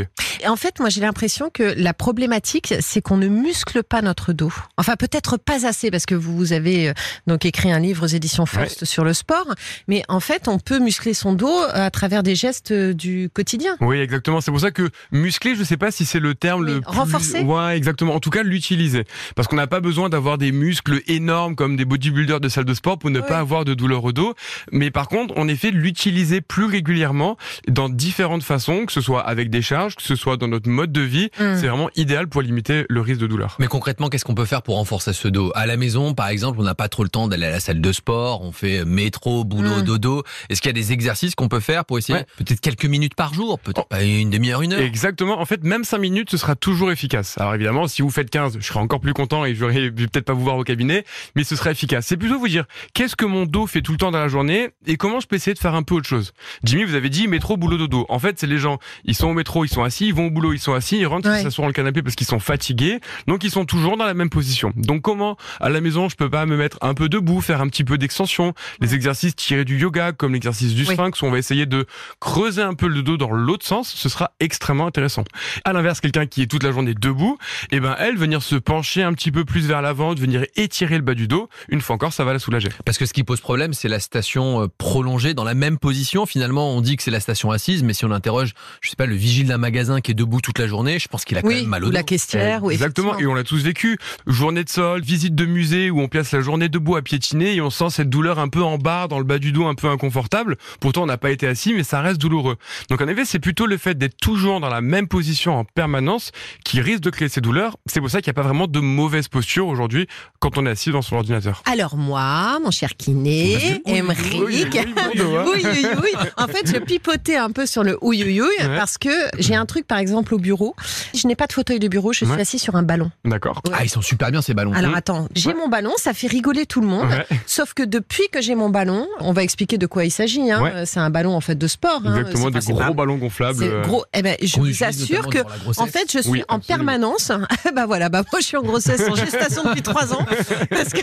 Et 0.43 0.49
en 0.49 0.57
fait, 0.57 0.81
moi, 0.81 0.89
j'ai 0.89 1.01
l'impression 1.01 1.51
que 1.51 1.75
la 1.77 1.95
problématique, 1.95 2.75
c'est 2.81 3.01
qu'on 3.01 3.17
ne 3.17 3.29
muscle 3.29 3.83
pas 3.83 4.03
notre 4.03 4.33
dos. 4.33 4.53
Enfin, 4.77 4.97
peut-être 4.97 5.37
pas 5.37 5.67
assez, 5.67 5.91
parce 5.91 6.05
que 6.05 6.15
vous 6.15 6.53
avez 6.53 6.89
euh, 6.89 6.93
donc 7.27 7.45
écrit 7.45 7.71
un 7.71 7.79
livre 7.79 8.05
aux 8.05 8.09
éditions 8.09 8.45
First 8.47 8.85
sur 8.85 9.05
le 9.05 9.13
sport. 9.13 9.47
Mais 9.87 10.03
en 10.09 10.21
fait, 10.21 10.49
on 10.49 10.59
peut 10.59 10.81
muscler 10.81 11.15
son 11.15 11.33
dos 11.33 11.57
à 11.73 11.91
travers 11.91 12.23
des 12.23 12.35
gestes 12.35 12.73
euh, 12.73 12.93
du 12.93 13.31
quotidien. 13.33 13.77
Oui, 13.81 13.99
exactement. 13.99 14.41
C'est 14.41 14.51
pour 14.51 14.61
ça 14.61 14.71
que 14.71 14.91
muscler, 15.13 15.55
je 15.55 15.63
sais 15.65 15.77
pas 15.77 15.91
si 15.91 16.05
c'est 16.05 16.21
le 16.21 16.35
terme 16.35 16.65
Oui, 16.65 16.75
le 16.75 16.81
plus... 16.81 16.91
renforcer 16.91 17.43
Ouais, 17.43 17.77
exactement. 17.77 18.15
En 18.15 18.21
tout 18.21 18.31
cas, 18.31 18.43
l'utiliser. 18.43 19.05
Parce 19.37 19.49
qu'on 19.49 19.57
n'a 19.57 19.67
pas 19.67 19.81
besoin 19.81 20.09
d'avoir 20.09 20.39
des 20.39 20.53
muscles 20.53 21.03
énormes 21.07 21.55
comme 21.55 21.77
des 21.77 21.85
bodybuilders 21.85 22.41
de 22.41 22.49
salle 22.49 22.65
de 22.65 22.75
sport 22.75 22.99
pour 22.99 23.11
ne 23.11 23.21
pas 23.21 23.39
avoir 23.39 23.65
de 23.65 23.75
douleur 23.75 24.05
au 24.05 24.13
dos. 24.13 24.35
Mais 24.71 24.91
par 24.91 25.09
contre, 25.09 25.39
en 25.39 25.49
effet, 25.49 25.71
l'utiliser 25.71 26.41
plus 26.41 26.65
régulièrement 26.65 27.37
dans 27.69 27.89
différentes 27.89 28.43
façons, 28.43 28.87
que 28.87 28.93
ce 28.93 29.01
soit 29.01 29.21
avec 29.21 29.51
des 29.51 29.63
charges, 29.63 29.82
que 29.91 30.03
ce 30.03 30.17
soit 30.17 30.37
dans 30.37 30.49
notre 30.49 30.69
mode 30.69 30.93
de 30.93 31.01
vie, 31.01 31.31
Mm. 31.39 31.57
c'est 31.61 31.67
vraiment 31.67 31.91
idéal 31.97 32.29
pour 32.29 32.43
limiter 32.43 32.85
le 32.89 33.01
risque 33.01 33.21
de 33.21 33.27
douleur. 33.27 33.57
Mais 33.59 33.67
concrètement, 33.67 34.09
qu'est-ce 34.09 34.25
qu'on 34.25 34.35
peut 34.35 34.45
faire 34.45 34.62
pour 34.62 34.77
renforcer 34.77 35.12
ce 35.12 35.29
dos? 35.29 35.53
À 35.55 35.67
la 35.67 35.77
maison, 35.77 36.15
par 36.15 36.29
exemple, 36.29 36.59
on 36.61 36.65
n'a 36.65 36.75
pas 36.75 36.89
trop 36.89 37.03
le 37.03 37.09
temps 37.09 37.29
d'aller 37.29 37.47
à 37.47 37.51
la 37.51 37.61
salle 37.61 37.81
de 37.81 37.93
sport, 37.93 38.43
on 38.43 38.53
fait 38.53 38.85
métro, 38.85 39.45
boulot, 39.45 39.79
Mm. 39.81 39.83
dodo. 39.83 40.23
Est-ce 40.49 40.61
qu'il 40.61 40.69
y 40.69 40.71
a 40.71 40.81
des 40.81 40.93
exercices 40.93 41.35
qu'on 41.35 41.49
peut 41.49 41.61
faire 41.61 41.85
pour 41.85 41.99
essayer 41.99 42.19
Ouais. 42.21 42.27
peut-être 42.39 42.61
quelques 42.61 42.85
minutes 42.87 43.15
par 43.15 43.35
jour, 43.35 43.59
peut-être 43.59 43.89
pas 43.89 44.03
une 44.03 44.31
demi-heure, 44.31 44.62
une 44.62 44.73
heure? 44.75 44.81
Exactement. 44.81 45.41
En 45.41 45.45
fait, 45.47 45.62
même 45.65 45.85
5 45.85 45.99
minutes, 45.99 46.31
ce 46.31 46.37
sera 46.37 46.55
toujours 46.57 46.91
efficace. 46.93 47.37
Alors 47.39 47.55
évidemment, 47.55 47.89
si 47.89 48.03
vous 48.03 48.11
faites 48.11 48.31
15, 48.31 48.59
je 48.61 48.67
serai 48.67 48.81
encore 48.81 49.01
plus 49.01 49.15
content 49.15 49.45
et 49.45 49.55
je 49.55 49.65
vais 49.65 49.91
peut-être 49.91 50.25
pas 50.25 50.33
vous 50.35 50.43
voir 50.45 50.57
au 50.57 50.65
cabinet, 50.65 51.05
mais 51.35 51.45
ce 51.45 51.57
sera 51.57 51.71
efficace. 51.71 52.07
C'est 52.07 52.17
plutôt 52.17 52.39
vous 52.39 52.49
dire, 52.49 52.65
qu'est-ce 52.95 53.17
que 53.17 53.25
mon 53.25 53.45
dos 53.47 53.67
fait 53.67 53.81
tout 53.83 53.93
le 53.93 53.99
temps 53.99 54.11
dans 54.11 54.19
la 54.21 54.29
journée 54.29 54.71
et 54.87 54.97
comment 54.97 55.21
je 55.21 55.27
peux 55.27 55.37
essayer 55.37 55.55
de 55.55 55.59
faire 55.59 55.75
un 55.75 55.83
peu 55.83 55.95
autre 55.95 56.09
chose? 56.09 56.33
Jimmy, 56.65 56.85
vous 56.85 56.95
avez 56.95 57.09
dit 57.11 57.29
métro, 57.29 57.57
boulot, 57.57 57.79
dodo. 57.79 58.07
En 58.09 58.19
fait, 58.19 58.39
c'est 58.39 58.47
les 58.47 58.59
gens, 58.59 58.79
ils 59.05 59.15
sont 59.15 59.29
au 59.29 59.35
métro, 59.35 59.65
ils 59.65 59.69
sont 59.73 59.83
assis, 59.83 60.07
ils 60.09 60.14
vont 60.14 60.26
au 60.26 60.31
boulot, 60.31 60.52
ils 60.52 60.59
sont 60.59 60.73
assis, 60.75 60.99
ils 60.99 61.07
rentrent, 61.07 61.29
Ouais. 61.29 61.41
ils 61.41 61.43
s'assoient 61.45 61.62
dans 61.62 61.69
le 61.69 61.73
canapé 61.73 62.02
parce 62.02 62.14
qu'ils 62.14 62.26
sont 62.26 62.38
fatigués. 62.41 63.00
Donc 63.26 63.45
ils 63.45 63.50
sont 63.50 63.64
toujours 63.64 63.97
dans 63.97 64.05
la 64.05 64.14
même 64.14 64.31
position. 64.31 64.73
Donc 64.76 65.02
comment, 65.02 65.37
à 65.61 65.69
la 65.69 65.81
maison, 65.81 66.09
je 66.09 66.17
peux 66.17 66.31
pas 66.31 66.47
me 66.47 66.57
mettre 66.57 66.79
un 66.81 66.95
peu 66.95 67.09
debout, 67.09 67.41
faire 67.41 67.61
un 67.61 67.69
petit 67.69 67.85
peu 67.85 67.99
d'extension, 67.99 68.55
les 68.81 68.95
exercices 68.95 69.35
tirés 69.37 69.64
du 69.64 69.79
yoga, 69.79 70.12
comme 70.12 70.33
l'exercice 70.35 70.75
du 70.75 70.85
Oui. 70.87 70.95
sphinx, 70.95 71.23
où 71.23 71.26
on 71.26 71.31
va 71.31 71.38
essayer 71.38 71.67
de 71.67 71.87
creuser 72.21 72.62
un 72.62 72.75
peu 72.75 72.87
le 72.88 73.02
dos 73.02 73.17
dans 73.17 73.31
l'autre 73.33 73.67
sens, 73.67 73.93
ce 73.95 74.09
sera 74.09 74.33
extrêmement 74.41 74.87
intéressant. 74.87 75.25
À 75.64 75.73
l'inverse, 75.73 76.00
quelqu'un 76.00 76.26
qui 76.26 76.43
est 76.43 76.47
toute 76.47 76.62
la 76.62 76.73
journée 76.73 76.95
debout, 76.95 77.38
et 77.71 77.81
ben 77.81 77.95
elle 77.99 78.17
venir 78.17 78.43
se 78.43 78.57
pencher 78.57 79.02
un 79.02 79.12
petit 79.14 79.31
peu 79.33 79.45
plus 79.45 79.67
vers 79.67 79.83
l'avant, 79.83 80.14
de 80.14 80.21
venir 80.21 80.45
étirer 80.57 80.97
le 80.97 81.02
bas 81.02 81.14
du 81.14 81.29
dos, 81.29 81.49
une 81.69 81.81
fois 81.81 81.95
encore, 81.97 82.12
ça 82.12 82.25
va 82.25 82.33
la 82.33 82.38
soulager. 82.38 82.69
Parce 82.85 82.99
que 82.99 83.07
ce 83.07 83.12
qui 83.12 83.25
pose 83.25 83.41
problème, 83.41 83.73
c'est 83.73 83.88
la 83.88 84.00
station 84.00 84.62
euh, 84.62 84.67
prolongée 84.79 85.35
dans 85.35 85.45
la 85.45 85.55
même 85.55 85.79
position. 85.79 86.26
Finalement, 86.26 86.71
on 86.75 86.81
dit 86.81 86.97
que 86.97 87.02
c'est 87.02 87.11
la 87.11 87.21
station 87.21 87.50
assise, 87.50 87.83
mais 87.83 87.93
si 87.95 88.05
on 88.05 88.11
interroge, 88.11 88.52
je 88.81 88.91
sais 88.91 88.97
pas, 88.97 89.07
le 89.07 89.14
vigile 89.14 89.47
d'un 89.49 89.59
magasin 89.62 90.00
qui 90.00 90.11
est 90.11 90.14
debout 90.14 90.40
toute 90.42 90.59
la 90.59 90.66
journée, 90.66 90.99
je 90.99 91.09
pense 91.09 91.25
qu'il 91.25 91.38
a 91.38 91.42
quand 91.42 91.49
Oui, 91.49 91.62
même 91.62 91.66
mal 91.71 91.85
au 91.85 91.87
ou 91.87 91.90
dos. 91.90 91.95
la 91.95 92.02
caissière. 92.02 92.62
ou 92.64 92.71
Exactement, 92.71 93.19
et 93.19 93.26
on 93.26 93.35
l'a 93.35 93.45
tous 93.45 93.62
vécu. 93.62 93.97
Journée 94.26 94.64
de 94.64 94.69
sol, 94.69 95.00
visite 95.00 95.35
de 95.35 95.47
musée 95.47 95.90
où 95.90 96.00
on 96.00 96.09
place 96.09 96.33
la 96.33 96.40
journée 96.42 96.69
debout 96.69 96.97
à 96.97 97.02
piétiner 97.02 97.54
et 97.54 97.61
on 97.61 97.71
sent 97.71 97.90
cette 97.90 98.11
douleur 98.11 98.38
un 98.38 98.49
peu 98.49 98.62
en 98.62 98.76
bas, 98.76 99.07
dans 99.09 99.19
le 99.19 99.25
bas 99.25 99.38
du 99.38 99.52
dos, 99.52 99.66
un 99.66 99.75
peu 99.75 99.88
inconfortable. 99.88 100.57
Pourtant, 100.81 101.04
on 101.04 101.07
n'a 101.07 101.16
pas 101.16 101.31
été 101.31 101.47
assis, 101.47 101.73
mais 101.75 101.83
ça 101.85 102.00
reste 102.00 102.21
douloureux. 102.21 102.57
Donc 102.90 103.00
en 103.00 103.09
effet, 103.09 103.25
c'est 103.25 103.38
plutôt 103.38 103.66
le 103.66 103.78
fait 103.78 103.97
d'être 103.97 104.16
toujours 104.19 104.61
dans 104.61 104.69
la 104.69 104.81
même 104.83 105.09
position 105.09 105.57
en 105.59 105.64
permanence 105.64 106.33
qui 106.64 106.81
risque 106.81 107.00
de 107.02 107.11
créer 107.11 107.28
ces 107.28 107.40
douleurs. 107.40 107.76
C'est 107.87 108.00
pour 108.00 108.11
ça 108.11 108.21
qu'il 108.21 108.31
n'y 108.31 108.38
a 108.38 108.42
pas 108.42 108.47
vraiment 108.49 108.66
de 108.66 108.81
mauvaise 108.81 109.28
posture 109.28 109.69
aujourd'hui 109.69 110.07
quand 110.40 110.59
on 110.59 110.66
est 110.66 110.71
assis 110.71 110.90
dans 110.90 111.02
son 111.02 111.16
ordinateur. 111.16 111.62
Alors 111.71 111.97
moi, 111.97 112.59
mon 112.62 112.71
cher 112.71 112.97
kiné. 112.97 113.57
Oui, 113.57 113.83
oui, 113.87 114.02
oui, 114.02 114.42
oui, 114.47 114.66
oui, 114.75 115.62
oui, 115.64 115.87
oui. 116.02 116.11
En 116.37 116.47
fait, 116.49 116.66
je 116.73 116.78
pipotais 116.78 117.37
un 117.37 117.50
peu 117.50 117.66
sur 117.66 117.85
le 117.85 117.97
oui, 118.02 118.23
oui, 118.26 118.40
oui, 118.40 118.49
Ouais. 118.66 118.76
parce 118.76 118.99
que 118.99 119.11
j'ai 119.38 119.52
un 119.57 119.67
truc, 119.67 119.87
par 119.87 119.99
exemple 119.99 120.35
au 120.35 120.39
bureau. 120.39 120.75
Je 121.15 121.27
n'ai 121.27 121.35
pas 121.37 121.47
de 121.47 121.53
fauteuil 121.53 121.79
de 121.79 121.89
bureau, 121.89 122.13
je 122.13 122.25
suis 122.25 122.27
Ouais. 122.35 122.41
assis 122.41 122.59
sur 122.59 122.75
un 122.77 122.83
ballon. 122.83 123.11
D'accord. 123.25 123.63
Ah, 123.73 123.85
ils 123.85 123.89
sont 123.89 124.03
super 124.03 124.31
bien 124.31 124.43
ces 124.43 124.55
ballons. 124.55 124.73
Alors 124.73 124.91
Mhm. 124.93 124.97
attends, 124.97 125.29
j'ai 125.35 125.51
Ouais. 125.51 125.55
mon 125.55 125.69
ballon, 125.69 125.93
ça 125.97 126.13
fait 126.15 126.27
rigoler 126.27 126.67
tout 126.67 126.81
le 126.81 126.87
monde. 126.87 127.09
Ouais. 127.09 127.27
Sauf 127.47 127.75
que 127.75 127.83
depuis 127.83 128.29
que 128.33 128.41
j'ai 128.41 128.55
mon 128.55 128.69
ballon, 128.71 129.07
on 129.21 129.33
va 129.33 129.43
expliquer 129.43 129.79
de 129.79 129.87
quoi 129.87 130.05
il 130.05 130.11
s'agit. 130.11 130.51
Hein. 130.51 130.63
Ouais. 130.63 130.87
C'est 130.87 131.01
un 131.01 131.11
ballon 131.11 131.35
en 131.35 131.41
fait 131.41 131.55
de 131.57 131.67
sport. 131.67 132.03
hein. 132.05 132.17
Exactement, 132.19 132.49
C'est 132.53 132.67
des 132.67 132.73
gros 132.73 132.79
pas- 132.83 132.93
ballons 132.93 133.17
gonflables. 133.19 133.59
C'est 133.59 133.69
euh, 133.69 133.83
gros. 133.83 134.05
Eh 134.15 134.23
ben, 134.23 134.37
je 134.43 134.59
vous 134.59 134.85
assure 134.85 135.29
que 135.29 135.39
en 135.79 135.87
fait, 135.87 136.11
je 136.13 136.19
suis 136.21 136.31
Oui, 136.31 136.45
en 136.49 136.59
permanence. 136.61 137.31
bah 137.75 137.87
voilà, 137.87 138.09
bah 138.09 138.23
moi 138.31 138.41
je 138.41 138.47
suis 138.47 138.57
en 138.57 138.63
grossesse, 138.63 139.03
en 139.09 139.15
gestation 139.15 139.63
depuis 139.65 139.83
trois 139.83 140.13
ans, 140.13 140.25
parce 140.71 140.91
que 140.91 141.01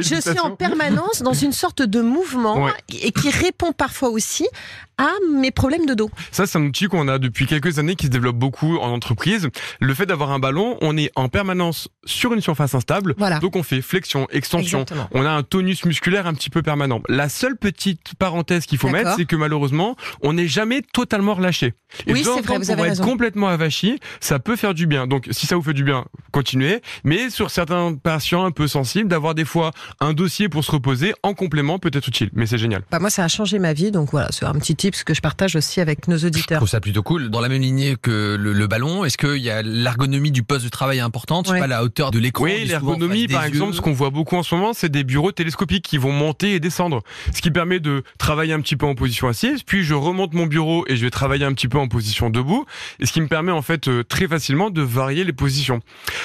suis 0.20 0.38
en 0.40 0.50
permanence 0.56 1.22
dans 1.22 1.32
une 1.32 1.52
sorte 1.52 1.82
de 1.82 2.00
mouvement 2.00 2.64
Ouais. 2.64 2.72
et 3.02 3.12
qui 3.12 3.30
répond 3.30 3.72
parfois 3.72 4.08
aussi 4.10 4.46
à 4.96 5.08
mes 5.32 5.50
problèmes 5.50 5.86
de 5.86 5.94
dos. 5.94 6.08
Ça, 6.30 6.46
c'est 6.46 6.56
un 6.56 6.62
outil 6.62 6.86
qu'on 6.86 7.08
a 7.08 7.18
depuis 7.18 7.46
quelques 7.46 7.78
années 7.80 7.83
qui 7.94 8.06
se 8.06 8.10
développe 8.10 8.36
beaucoup 8.36 8.78
en 8.78 8.88
entreprise. 8.90 9.48
Le 9.80 9.94
fait 9.94 10.06
d'avoir 10.06 10.30
un 10.32 10.38
ballon, 10.38 10.78
on 10.80 10.96
est 10.96 11.10
en 11.14 11.28
permanence 11.28 11.88
sur 12.04 12.32
une 12.32 12.40
surface 12.40 12.74
instable. 12.74 13.14
Voilà. 13.18 13.38
Donc 13.38 13.56
on 13.56 13.62
fait 13.62 13.82
flexion, 13.82 14.26
extension. 14.30 14.80
Exactement. 14.82 15.08
On 15.12 15.24
a 15.24 15.30
un 15.30 15.42
tonus 15.42 15.84
musculaire 15.84 16.26
un 16.26 16.34
petit 16.34 16.50
peu 16.50 16.62
permanent. 16.62 17.02
La 17.08 17.28
seule 17.28 17.56
petite 17.56 18.14
parenthèse 18.18 18.66
qu'il 18.66 18.78
faut 18.78 18.88
mettre, 18.88 19.14
c'est 19.16 19.24
que 19.26 19.36
malheureusement, 19.36 19.96
on 20.22 20.32
n'est 20.32 20.48
jamais 20.48 20.82
totalement 20.92 21.34
relâché. 21.34 21.74
Et 22.06 22.12
Oui, 22.12 22.22
c'est 22.24 22.30
vrai, 22.30 22.40
vous 22.40 22.46
quand 22.46 22.70
avez 22.72 22.82
raison. 22.82 23.02
être 23.02 23.08
complètement 23.08 23.48
avachi, 23.48 24.00
ça 24.20 24.38
peut 24.38 24.56
faire 24.56 24.74
du 24.74 24.86
bien. 24.86 25.06
Donc 25.06 25.28
si 25.30 25.46
ça 25.46 25.56
vous 25.56 25.62
fait 25.62 25.74
du 25.74 25.84
bien, 25.84 26.04
continuez. 26.32 26.80
Mais 27.04 27.30
sur 27.30 27.50
certains 27.50 27.94
patients 27.94 28.44
un 28.44 28.50
peu 28.50 28.66
sensibles, 28.68 29.08
d'avoir 29.08 29.34
des 29.34 29.44
fois 29.44 29.70
un 30.00 30.12
dossier 30.12 30.48
pour 30.48 30.64
se 30.64 30.70
reposer 30.72 31.14
en 31.22 31.34
complément 31.34 31.78
peut 31.78 31.90
être 31.92 32.08
utile. 32.08 32.30
Mais 32.32 32.46
c'est 32.46 32.58
génial. 32.58 32.82
Bah 32.90 32.98
moi, 32.98 33.10
ça 33.10 33.24
a 33.24 33.28
changé 33.28 33.58
ma 33.58 33.72
vie, 33.72 33.90
donc 33.90 34.10
voilà, 34.10 34.28
c'est 34.30 34.44
un 34.44 34.52
petit 34.54 34.74
tips 34.76 35.04
que 35.04 35.14
je 35.14 35.20
partage 35.20 35.56
aussi 35.56 35.80
avec 35.80 36.08
nos 36.08 36.16
Je 36.18 36.26
auditeurs. 36.26 36.58
trouve 36.58 36.68
ça 36.68 36.80
plutôt 36.80 37.02
cool. 37.02 37.30
Dans 37.30 37.40
la 37.40 37.48
même 37.48 37.62
que 38.02 38.36
le, 38.38 38.52
le 38.52 38.66
ballon, 38.66 39.04
est-ce 39.04 39.16
qu'il 39.16 39.42
y 39.42 39.50
a 39.50 39.62
l'ergonomie 39.62 40.30
du 40.30 40.42
poste 40.42 40.64
de 40.64 40.70
travail 40.70 40.98
est 40.98 41.02
importante 41.02 41.48
Ouais. 41.48 41.58
pas, 41.60 41.66
la 41.66 41.82
hauteur 41.82 42.10
de 42.10 42.18
l'écran. 42.18 42.44
Oui, 42.44 42.64
l'ergonomie, 42.64 43.26
par 43.28 43.42
yeux. 43.42 43.48
exemple, 43.48 43.74
ce 43.74 43.80
qu'on 43.80 43.92
voit 43.92 44.10
beaucoup 44.10 44.36
en 44.36 44.42
ce 44.42 44.54
moment, 44.54 44.72
c'est 44.72 44.88
des 44.88 45.04
bureaux 45.04 45.32
télescopiques 45.32 45.84
qui 45.84 45.98
vont 45.98 46.12
monter 46.12 46.54
et 46.54 46.60
descendre. 46.60 47.02
Ce 47.32 47.40
qui 47.40 47.50
permet 47.50 47.80
de 47.80 48.02
travailler 48.18 48.52
un 48.52 48.60
petit 48.60 48.76
peu 48.76 48.86
en 48.86 48.94
position 48.94 49.28
assise, 49.28 49.62
puis 49.62 49.82
je 49.84 49.94
remonte 49.94 50.34
mon 50.34 50.46
bureau 50.46 50.84
et 50.88 50.96
je 50.96 51.04
vais 51.04 51.10
travailler 51.10 51.44
un 51.44 51.52
petit 51.52 51.68
peu 51.68 51.78
en 51.78 51.88
position 51.88 52.30
debout, 52.30 52.64
et 53.00 53.06
ce 53.06 53.12
qui 53.12 53.20
me 53.20 53.28
permet 53.28 53.52
en 53.52 53.62
fait 53.62 53.88
euh, 53.88 54.02
très 54.04 54.28
facilement 54.28 54.70
de 54.70 54.82
varier 54.82 55.24
les 55.24 55.32
positions. 55.32 55.80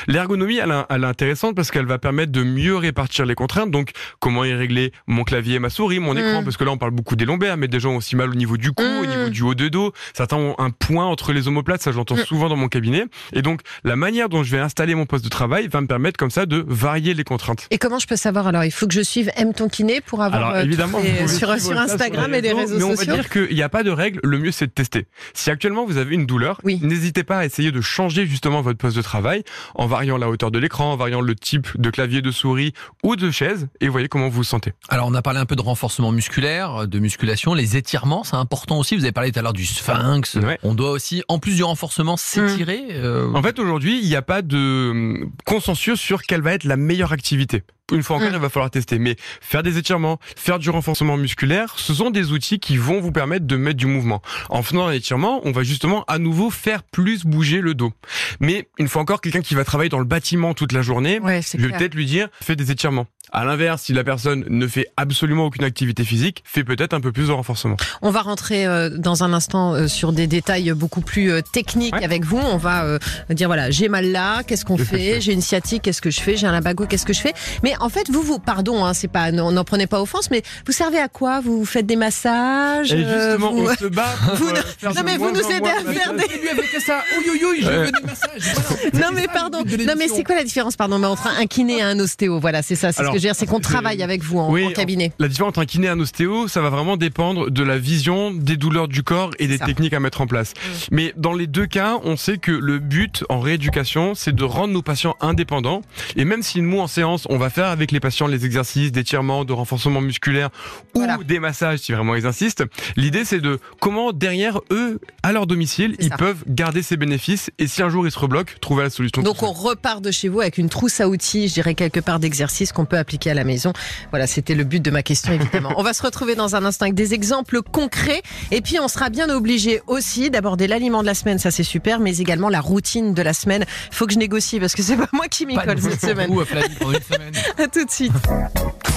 L'ergonomie, 0.07 0.57
elle, 0.57 0.71
est- 0.71 0.85
elle 0.89 1.03
est 1.03 1.07
intéressante 1.07 1.55
parce 1.55 1.71
qu'elle 1.71 1.85
va 1.85 1.97
permettre 1.99 2.31
de 2.31 2.43
mieux 2.43 2.75
répartir 2.75 3.25
les 3.25 3.35
contraintes, 3.35 3.71
donc 3.71 3.91
comment 4.19 4.43
y 4.45 4.53
régler 4.53 4.91
mon 5.07 5.23
clavier 5.23 5.55
et 5.55 5.59
ma 5.59 5.69
souris, 5.69 5.99
mon 5.99 6.15
écran, 6.15 6.41
Mm. 6.41 6.43
parce 6.43 6.57
que 6.57 6.63
là 6.63 6.71
on 6.71 6.77
parle 6.77 6.91
beaucoup 6.91 7.15
des 7.15 7.25
lombaires, 7.25 7.57
mais 7.57 7.67
des 7.67 7.79
gens 7.79 7.91
ont 7.91 7.97
aussi 7.97 8.15
mal 8.15 8.29
au 8.29 8.35
niveau 8.35 8.57
du 8.57 8.71
cou, 8.71 8.83
au 8.83 9.05
Mm. 9.05 9.09
niveau 9.09 9.29
du 9.29 9.41
haut 9.43 9.55
de 9.55 9.67
dos, 9.67 9.93
certains 10.13 10.37
ont 10.37 10.55
un 10.57 10.69
point 10.71 11.05
entre 11.05 11.28
les 11.31 11.47
omoplates, 11.47 11.81
ça 11.81 11.91
j'entends 11.91 12.15
Mm. 12.15 12.25
souvent 12.25 12.49
dans 12.49 12.55
mon 12.55 12.67
cabinet, 12.67 13.05
et 13.33 13.41
donc 13.41 13.61
la 13.83 13.95
manière 13.95 14.29
dont 14.29 14.43
je 14.43 14.51
vais 14.51 14.59
installer 14.61 14.95
mon 14.95 15.05
poste 15.05 15.23
de 15.23 15.29
travail 15.29 15.67
va 15.67 15.79
me 15.81 15.87
permettre 15.87 16.17
comme 16.17 16.31
ça 16.31 16.45
de 16.45 16.63
varier 16.67 17.13
les 17.13 17.23
contraintes. 17.23 17.67
Et 17.71 17.77
comment 17.77 17.99
je 17.99 18.07
peux 18.07 18.15
savoir 18.15 18.47
alors 18.47 18.63
Il 18.65 18.71
faut 18.71 18.87
que 18.87 18.93
je 18.93 19.01
suive 19.01 19.31
M 19.35 19.53
ton 19.53 19.69
kiné 19.69 20.01
pour 20.01 20.21
avoir 20.21 20.41
Alors 20.49 20.55
euh, 20.57 20.63
évidemment, 20.63 20.99
les- 20.99 21.27
sur, 21.27 21.49
Instagram 21.49 22.33
et 22.33 22.41
les 22.41 22.51
réseaux 22.53 22.77
mais 22.77 22.83
on 22.83 22.89
va 22.89 22.95
sociaux. 22.97 23.13
dire 23.13 23.29
qu'il 23.29 23.55
n'y 23.55 23.61
a 23.61 23.69
pas 23.69 23.83
de 23.83 23.91
règle. 23.91 24.19
Le 24.23 24.37
mieux 24.37 24.51
c'est 24.51 24.67
de 24.67 24.71
tester. 24.71 25.07
Si 25.33 25.49
actuellement 25.49 25.85
vous 25.85 25.97
avez 25.97 26.15
une 26.15 26.25
douleur, 26.25 26.59
Oui. 26.63 26.79
n'hésitez 26.81 27.23
pas 27.23 27.39
à 27.39 27.45
essayer 27.45 27.71
de 27.71 27.81
changer 27.81 28.25
justement 28.25 28.61
votre 28.61 28.77
poste 28.77 28.97
de 28.97 29.01
travail 29.01 29.43
en 29.75 29.87
variant 29.87 30.17
la 30.17 30.29
hauteur 30.29 30.51
de 30.51 30.59
l'écran, 30.59 30.91
en 30.93 30.95
variant 30.97 31.21
le 31.21 31.35
type 31.35 31.67
de 31.79 31.89
clavier 31.89 32.21
de 32.21 32.31
souris 32.31 32.73
ou 33.03 33.15
de 33.15 33.31
chaise, 33.31 33.67
et 33.81 33.87
voyez 33.87 34.07
comment 34.07 34.27
vous 34.29 34.37
vous 34.37 34.43
sentez. 34.43 34.73
Alors, 34.89 35.07
on 35.07 35.13
a 35.13 35.21
parlé 35.21 35.39
un 35.39 35.45
peu 35.45 35.55
de 35.55 35.61
renforcement 35.61 36.11
musculaire, 36.11 36.87
de 36.87 36.99
musculation, 36.99 37.53
les 37.53 37.77
étirements, 37.77 38.23
c'est 38.23 38.35
important 38.35 38.77
aussi. 38.79 38.95
Vous 38.95 39.03
avez 39.03 39.11
parlé 39.11 39.31
tout 39.31 39.39
à 39.39 39.41
l'heure 39.41 39.53
du 39.53 39.65
sphinx. 39.65 40.35
Ouais. 40.35 40.57
On 40.63 40.73
doit 40.73 40.91
aussi, 40.91 41.18
en 41.27 41.39
plus 41.39 41.55
du 41.55 41.63
renforcement, 41.63 42.17
s'étirer. 42.17 42.83
euh, 42.91 43.31
En 43.33 43.41
fait, 43.43 43.59
aujourd'hui, 43.59 43.99
il 44.01 44.07
n'y 44.07 44.15
a 44.15 44.21
pas 44.21 44.41
de 44.41 44.89
hum, 44.91 45.31
consensus 45.45 45.99
sur 45.99 46.23
quelle 46.23 46.41
va 46.41 46.53
être 46.53 46.63
la 46.63 46.77
meilleure 46.77 47.11
activité. 47.11 47.63
Une 47.91 48.03
fois 48.03 48.17
encore, 48.17 48.29
Mm. 48.29 48.33
il 48.35 48.39
va 48.39 48.49
falloir 48.49 48.69
tester. 48.69 48.99
Mais 48.99 49.15
faire 49.41 49.63
des 49.63 49.79
étirements, 49.79 50.19
faire 50.35 50.59
du 50.59 50.69
renforcement 50.69 51.17
musculaire, 51.17 51.73
ce 51.77 51.91
sont 51.95 52.11
des 52.11 52.31
outils 52.31 52.59
qui 52.59 52.77
vont 52.77 52.99
vous 53.01 53.11
permettre 53.11 53.47
de 53.47 53.55
mettre 53.55 53.77
du 53.77 53.87
mouvement. 53.87 54.21
En 54.49 54.61
faisant 54.61 54.85
un 54.85 54.91
étirement, 54.91 55.41
on 55.43 55.51
va 55.51 55.63
justement 55.63 56.03
à 56.07 56.19
nouveau 56.19 56.51
faire 56.51 56.83
plus 56.83 57.25
bouger 57.25 57.61
le 57.61 57.73
dos. 57.73 57.91
Mais 58.39 58.67
une 58.77 58.87
fois 58.87 59.01
encore, 59.01 59.21
quelqu'un 59.21 59.41
qui 59.41 59.55
va 59.55 59.63
travailler 59.65 59.89
dans 59.89 59.97
le 59.97 60.05
bâtiment 60.05 60.53
toute 60.53 60.71
la 60.71 60.83
journée, 60.83 61.19
Ouais, 61.19 61.41
je 61.41 61.57
vais 61.57 61.69
peut-être 61.75 61.95
lui 61.95 62.05
dire, 62.05 62.27
fais 62.41 62.55
des 62.55 62.69
étirements. 62.69 63.07
À 63.31 63.45
l'inverse, 63.45 63.83
si 63.83 63.93
la 63.93 64.03
personne 64.03 64.43
ne 64.49 64.67
fait 64.67 64.87
absolument 64.97 65.45
aucune 65.45 65.63
activité 65.63 66.03
physique, 66.03 66.41
fais 66.45 66.63
peut-être 66.63 66.93
un 66.95 66.99
peu 67.01 67.11
plus 67.11 67.27
de 67.27 67.31
renforcement. 67.31 67.77
On 68.01 68.09
va 68.09 68.21
rentrer 68.23 68.65
euh, 68.65 68.89
dans 68.89 69.23
un 69.23 69.33
instant 69.33 69.73
euh, 69.75 69.87
sur 69.87 70.13
des 70.13 70.25
détails 70.25 70.71
beaucoup 70.73 71.01
plus 71.01 71.08
euh, 71.17 71.41
techniques 71.41 71.95
Ouais. 71.95 72.03
avec 72.05 72.23
vous. 72.25 72.37
On 72.37 72.57
va 72.57 72.83
euh, 72.83 72.99
dire 73.29 73.47
voilà, 73.47 73.71
j'ai 73.71 73.89
mal 73.89 74.11
là, 74.11 74.43
qu'est-ce 74.43 74.63
qu'on 74.65 74.77
fait? 74.77 75.19
J'ai 75.21 75.33
une 75.33 75.41
sciatique, 75.41 75.81
qu'est-ce 75.83 76.01
que 76.01 76.11
je 76.11 76.19
fais? 76.21 76.37
J'ai 76.37 76.45
un 76.47 76.51
lumbago, 76.51 76.85
qu'est-ce 76.87 77.05
que 77.05 77.13
je 77.13 77.21
fais? 77.21 77.33
Mais 77.63 77.73
en 77.79 77.89
fait, 77.89 78.09
vous, 78.11 78.21
vous, 78.21 78.37
pardon, 78.39 78.85
hein, 78.85 78.93
c'est 78.93 79.07
pas, 79.07 79.31
non, 79.31 79.51
n'en 79.51 79.63
prenez 79.63 79.87
pas 79.87 80.01
offense, 80.01 80.29
mais 80.29 80.43
vous 80.67 80.71
servez 80.71 80.99
à 80.99 81.07
quoi? 81.07 81.39
Vous 81.41 81.65
faites 81.65 81.85
des 81.85 81.95
massages 81.95 82.91
Et 82.93 82.97
euh, 82.97 83.29
justement, 83.29 83.51
vous- 83.53 83.67
on 83.69 83.75
se 83.75 83.85
bat 83.85 84.05
pour 84.25 84.35
vous 84.35 84.47
euh, 84.49 84.53
ne- 84.53 84.57
faire 84.61 84.93
non, 84.93 85.01
mais 85.03 85.17
vous 85.17 85.31
nous 85.31 85.39
aidez 85.51 85.69
à 85.69 85.93
faire 85.93 86.13
des- 86.13 86.17
lui 86.27 86.79
ça. 86.79 87.03
Je 87.23 87.29
veux 87.31 87.91
massages. 88.05 88.53
Non 88.93 89.07
mais 89.13 89.27
pardon, 89.27 89.59
non 89.59 89.93
mais 89.97 90.07
c'est 90.07 90.23
quoi 90.23 90.35
la 90.35 90.43
différence? 90.43 90.75
Pardon 90.75 90.99
mais 90.99 91.07
entre 91.07 91.27
un 91.27 91.45
kiné 91.45 91.77
et 91.77 91.81
un 91.81 91.99
ostéo 91.99 92.39
Voilà, 92.39 92.61
c'est 92.61 92.75
ça, 92.75 92.91
c'est 92.91 92.99
ce 93.03 93.07
que 93.07 93.09
je 93.09 93.13
veux 93.13 93.19
dire, 93.19 93.35
c'est 93.35 93.45
qu'on 93.45 93.59
travaille 93.59 94.01
avec 94.03 94.23
vous 94.23 94.39
en, 94.39 94.51
Oui, 94.51 94.65
en 94.65 94.71
cabinet. 94.71 95.11
La 95.19 95.27
différence 95.27 95.49
entre 95.49 95.61
un 95.61 95.65
kiné 95.65 95.87
et 95.87 95.89
un 95.89 95.99
ostéo, 95.99 96.47
ça 96.47 96.61
va 96.61 96.69
vraiment 96.69 96.97
dépendre 96.97 97.49
de 97.49 97.63
la 97.63 97.77
vision, 97.77 98.31
des 98.31 98.57
douleurs 98.57 98.87
du 98.87 99.03
corps 99.03 99.31
et 99.39 99.47
des 99.47 99.57
Ça. 99.57 99.65
techniques 99.65 99.93
à 99.93 99.99
mettre 99.99 100.21
en 100.21 100.27
place. 100.27 100.53
Mais 100.91 100.98
dans 101.17 101.33
les 101.33 101.47
deux 101.47 101.65
cas, 101.65 101.97
on 102.03 102.15
sait 102.17 102.37
que 102.37 102.51
le 102.51 102.79
but 102.79 103.23
en 103.29 103.39
rééducation, 103.39 104.15
c'est 104.15 104.33
de 104.35 104.43
rendre 104.43 104.73
nos 104.73 104.81
patients 104.81 105.15
indépendants. 105.21 105.81
Et 106.15 106.25
même 106.25 106.43
si 106.43 106.61
nous, 106.61 106.79
en 106.79 106.87
séance, 106.87 107.25
on 107.29 107.37
va 107.37 107.49
faire 107.49 107.67
avec 107.67 107.91
les 107.91 107.99
patients 107.99 108.27
les 108.27 108.45
exercices 108.45 108.91
d'étirement, 108.91 109.45
de 109.45 109.53
renforcement 109.53 110.01
musculaire 110.01 110.49
ou 110.95 110.99
Voilà. 110.99 111.17
des 111.25 111.39
massages, 111.39 111.79
si 111.79 111.91
vraiment 111.91 112.15
ils 112.15 112.25
insistent, 112.25 112.63
l'idée 112.95 113.25
c'est 113.25 113.39
de 113.41 113.59
comment 113.79 114.11
derrière 114.13 114.59
eux, 114.71 114.99
à 115.23 115.31
leur 115.31 115.47
domicile, 115.47 115.95
ils 115.99 116.09
ça. 116.09 116.17
peuvent 116.17 116.43
garder 116.47 116.81
ces 116.83 116.97
bénéfices 116.97 117.49
et 117.59 117.67
si 117.67 117.81
un 117.81 117.89
jour 117.89 118.05
ils 118.07 118.11
se 118.11 118.19
rebloquent, 118.19 118.53
trouver 118.61 118.83
la 118.83 118.89
solution. 118.89 119.21
Donc 119.21 119.43
on 119.43 119.51
repart 119.51 120.01
de 120.01 120.11
chez 120.11 120.27
vous 120.29 120.41
avec 120.41 120.57
une 120.57 120.69
trousse 120.69 120.99
à 121.01 121.07
outils, 121.09 121.47
je 121.47 121.53
dirais 121.55 121.75
quelque 121.75 121.99
part 121.99 122.19
d'exercices 122.19 122.71
qu'on 122.71 122.85
peut 122.85 122.97
appliquer 122.97 123.31
à 123.31 123.33
la 123.33 123.43
maison. 123.43 123.73
Voilà, 124.11 124.27
c'était 124.27 124.55
le 124.55 124.63
but 124.63 124.81
de 124.81 124.91
ma 124.91 125.03
question 125.03 125.33
évidemment. 125.33 125.73
on 125.77 125.83
va 125.83 125.93
se 125.93 126.03
retrouver 126.03 126.35
dans 126.35 126.55
un 126.55 126.65
instant 126.65 126.85
avec 126.85 126.95
des 126.95 127.13
exemples 127.13 127.61
concrets 127.61 128.21
et 128.51 128.61
puis 128.61 128.79
on 128.79 128.87
sera 128.87 129.09
bien 129.09 129.29
obligé 129.29 129.81
aussi 129.87 130.29
d'aborder 130.29 130.67
de 130.89 131.05
la 131.05 131.13
semaine, 131.13 131.39
ça 131.39 131.51
c'est 131.51 131.63
super, 131.63 131.99
mais 131.99 132.17
également 132.17 132.49
la 132.49 132.61
routine 132.61 133.13
de 133.13 133.21
la 133.21 133.33
semaine. 133.33 133.65
Faut 133.91 134.07
que 134.07 134.13
je 134.13 134.19
négocie 134.19 134.59
parce 134.59 134.73
que 134.73 134.81
c'est 134.81 134.97
pas 134.97 135.09
moi 135.13 135.27
qui 135.27 135.45
m'y 135.45 135.55
colle 135.55 135.79
cette 135.81 136.01
semaine. 136.01 136.31
Ou 136.31 136.41
à 136.41 136.45
Flavie 136.45 136.75
pendant 136.75 136.93
une 136.93 137.03
semaine. 137.03 137.33
À 137.57 137.67
tout 137.67 137.85
de 137.85 137.91
suite. 137.91 138.13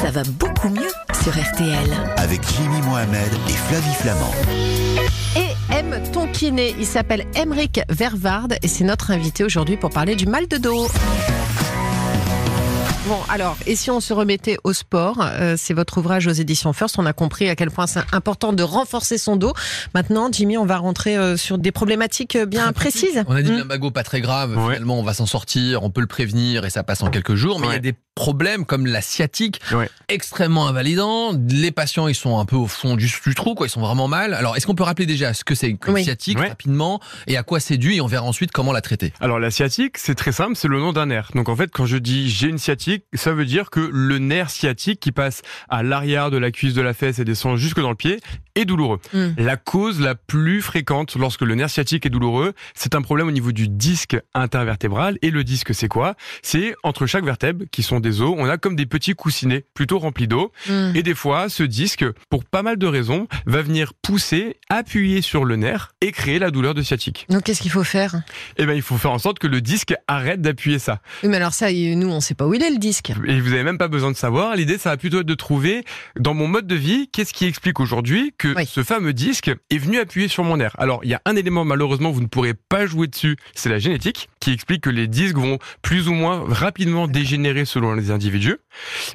Ça 0.03 0.11
va 0.11 0.23
beaucoup 0.25 0.69
mieux 0.69 0.91
sur 1.23 1.33
RTL. 1.33 1.91
Avec 2.17 2.41
Jimmy 2.57 2.81
Mohamed 2.83 3.33
et 3.49 3.53
Flavie 3.53 3.95
Flamand. 4.01 4.33
Et 5.37 5.75
M 5.75 6.03
ton 6.13 6.27
kiné, 6.29 6.75
il 6.79 6.87
s'appelle 6.87 7.27
Emeric 7.35 7.81
Vervard 7.89 8.49
et 8.63 8.69
c'est 8.69 8.85
notre 8.85 9.11
invité 9.11 9.45
aujourd'hui 9.45 9.77
pour 9.77 9.91
parler 9.91 10.17
du 10.17 10.27
mal 10.27 10.47
de 10.49 10.57
dos. 10.57 10.89
Bon, 13.09 13.19
alors, 13.29 13.57
et 13.67 13.75
si 13.75 13.91
on 13.91 13.99
se 13.99 14.13
remettait 14.13 14.59
au 14.63 14.73
sport 14.73 15.17
euh, 15.21 15.57
C'est 15.59 15.75
votre 15.75 15.99
ouvrage 15.99 16.29
aux 16.29 16.33
éditions 16.33 16.73
First. 16.73 17.01
On 17.01 17.05
a 17.07 17.13
compris 17.13 17.49
à 17.49 17.57
quel 17.57 17.69
point 17.71 17.89
c'est 17.89 18.01
important 18.13 18.53
de 18.53 18.63
renforcer 18.63 19.19
son 19.19 19.35
dos. 19.35 19.55
Maintenant, 19.93 20.29
Jimmy, 20.31 20.57
on 20.57 20.65
va 20.67 20.77
rentrer 20.77 21.17
euh, 21.17 21.37
sur 21.37 21.59
des 21.59 21.73
problématiques 21.73 22.37
euh, 22.37 22.47
bien 22.47 22.73
précises. 22.73 23.25
On 23.27 23.35
a 23.35 23.43
dit 23.43 23.51
Hmm. 23.51 23.55
le 23.55 23.59
lumbago 23.63 23.91
pas 23.91 24.05
très 24.05 24.21
grave. 24.21 24.57
Ouais. 24.57 24.75
Finalement, 24.75 25.01
on 25.01 25.03
va 25.03 25.15
s'en 25.15 25.27
sortir, 25.27 25.83
on 25.83 25.91
peut 25.91 26.01
le 26.01 26.07
prévenir 26.07 26.65
et 26.65 26.71
ça 26.71 26.85
passe 26.85 27.03
en 27.03 27.11
quelques 27.11 27.35
jours. 27.35 27.59
Mais 27.59 27.67
il 27.67 27.73
y 27.73 27.77
a 27.77 27.81
des 27.81 27.95
problèmes 28.15 28.65
comme 28.67 28.87
la 28.87 29.01
sciatique, 29.03 29.61
Ouais. 29.75 29.89
extrêmement 30.09 30.69
invalidant. 30.69 31.33
Les 31.49 31.71
patients, 31.73 32.07
ils 32.07 32.15
sont 32.15 32.39
un 32.39 32.45
peu 32.45 32.57
au 32.57 32.67
fond 32.69 32.95
du, 32.95 33.13
du 33.27 33.35
trou, 33.35 33.55
quoi. 33.57 33.67
Ils 33.67 33.71
sont 33.71 33.81
vraiment 33.81 34.07
mal. 34.07 34.33
Alors, 34.35 34.57
est-ce 34.57 34.67
qu'on 34.67 34.75
peut 34.77 34.83
rappeler 34.85 35.07
déjà 35.07 35.35
ce 35.35 35.43
que 35.45 35.55
c'est 35.57 35.73
qu'une 35.75 35.95
Oui. 35.95 36.05
sciatique 36.05 36.39
Ouais. 36.39 36.49
rapidement 36.49 37.01
et 37.27 37.37
à 37.37 37.43
quoi 37.43 37.59
c'est 37.59 37.79
dû 37.79 37.95
et 37.95 38.01
on 38.01 38.07
verra 38.07 38.25
ensuite 38.27 38.53
comment 38.53 38.73
la 38.73 38.81
traiter? 38.81 39.13
Alors 39.21 39.41
la 39.41 39.51
sciatique, 39.51 39.99
c'est 39.99 40.15
très 40.15 40.31
simple, 40.33 40.55
c'est 40.57 40.69
le 40.69 40.79
nom 40.79 40.93
d'un 40.93 41.07
nerf. 41.07 41.31
Donc 41.35 41.49
en 41.49 41.57
fait, 41.57 41.71
quand 41.73 41.87
je 41.87 41.97
dis 41.97 42.31
j'ai 42.31 42.47
une 42.47 42.59
sciatique, 42.59 42.92
ça 43.15 43.33
veut 43.33 43.45
dire 43.45 43.71
que 43.71 43.81
le 43.81 44.19
nerf 44.19 44.51
sciatique 44.51 45.01
qui 45.01 45.13
passe 45.13 45.43
à 45.69 45.83
l'arrière 45.83 46.31
de 46.31 46.37
la 46.37 46.51
cuisse 46.51 46.75
de 46.75 46.83
la 46.83 46.95
fesse 46.95 47.19
et 47.19 47.25
descend 47.25 47.57
jusque 47.57 47.81
dans 47.81 47.91
le 47.91 47.97
pied 47.97 48.21
est 48.55 48.65
douloureux. 48.65 49.01
Mm. 49.13 49.29
La 49.39 49.57
cause 49.57 50.01
la 50.01 50.15
plus 50.15 50.61
fréquente 50.61 51.17
lorsque 51.17 51.43
le 51.43 51.55
nerf 51.55 51.71
sciatique 51.71 52.07
est 52.07 52.11
douloureux, 52.11 52.53
c'est 52.75 52.95
un 52.95 53.03
problème 53.03 53.29
au 53.29 53.31
niveau 53.31 53.53
du 53.53 53.69
disque 53.69 54.19
intervertébral. 54.35 55.19
Et 55.23 55.31
le 55.31 55.45
disque, 55.45 55.75
c'est 55.75 55.89
quoi? 55.89 56.15
C'est 56.43 56.75
entre 56.83 57.07
chaque 57.07 57.25
vertèbre, 57.25 57.65
qui 57.71 57.83
sont 57.83 58.01
des 58.01 58.21
os, 58.21 58.35
on 58.37 58.49
a 58.49 58.59
comme 58.59 58.77
des 58.77 58.87
petits 58.87 59.15
coussinets 59.15 59.65
plutôt 59.75 59.99
remplis 59.99 60.29
d'eau. 60.29 60.53
Hmm. 60.69 60.93
Et 60.95 61.03
des 61.03 61.15
fois, 61.15 61.49
ce 61.49 61.63
disque, 61.63 62.05
pour 62.29 62.45
pas 62.45 62.63
mal 62.63 62.77
de 62.77 62.87
raisons, 62.87 63.27
va 63.47 63.63
venir 63.63 63.95
pousser, 63.95 64.57
appuyer 64.69 65.23
sur 65.23 65.45
le 65.45 65.57
nerf 65.57 65.93
et 66.01 66.13
créer 66.13 66.39
la 66.39 66.51
douleur 66.51 66.75
de 66.75 66.83
sciatique. 66.83 67.27
Donc, 67.29 67.45
qu'est-ce 67.45 67.63
qu'il 67.63 67.71
faut 67.71 67.85
faire? 67.85 68.23
Eh 68.59 68.67
ben, 68.67 68.75
il 68.75 68.83
faut 68.83 68.99
faire 68.99 69.13
en 69.13 69.19
sorte 69.19 69.39
que 69.39 69.47
le 69.47 69.61
disque 69.61 69.95
arrête 70.09 70.41
d'appuyer 70.41 70.79
ça. 70.79 71.01
Oui, 71.23 71.29
mais 71.29 71.37
alors 71.37 71.55
ça, 71.55 71.73
nous, 71.73 72.09
on 72.09 72.21
sait 72.21 72.35
pas 72.35 72.47
où 72.47 72.55
il 72.55 72.63
est 72.63 72.71
le 72.71 72.79
disque. 72.83 73.13
Et 73.27 73.41
vous 73.41 73.53
avez 73.53 73.63
même 73.63 73.79
pas 73.79 73.89
besoin 73.89 74.11
de 74.11 74.17
savoir. 74.17 74.55
L'idée, 74.57 74.77
ça 74.79 74.91
va 74.91 74.97
plutôt 74.97 75.21
être 75.21 75.27
de 75.27 75.35
trouver 75.35 75.85
dans 76.19 76.35
mon 76.35 76.47
mode 76.49 76.67
de 76.67 76.75
vie, 76.75 77.09
qu'est-ce 77.13 77.33
qui 77.33 77.47
explique 77.47 77.81
aujourd'hui 77.81 78.35
que 78.37 78.55
Oui. 78.57 78.67
ce 78.67 78.83
fameux 78.83 79.13
disque 79.13 79.51
est 79.71 79.79
venu 79.79 79.99
appuyer 79.99 80.29
sur 80.29 80.45
mon 80.45 80.57
nerf. 80.59 80.75
Alors, 80.79 81.01
il 81.05 81.11
y 81.11 81.15
a 81.15 81.23
un 81.25 81.37
élément, 81.37 81.65
malheureusement, 81.65 82.11
vous 82.11 82.21
ne 82.21 82.27
pourrez 82.27 82.55
pas 82.55 82.85
jouer 82.87 83.07
dessus. 83.07 83.37
C'est 83.55 83.69
la 83.71 83.79
génétique 83.79 84.29
qui 84.41 84.53
explique 84.53 84.83
que 84.83 84.91
les 84.91 85.07
disques 85.09 85.37
vont 85.37 85.59
plus 85.83 86.09
ou 86.09 86.13
moins 86.13 86.45
rapidement 86.49 87.07
dégénérer 87.09 87.65
selon 87.65 87.95
les 87.95 88.11
individus. 88.11 88.57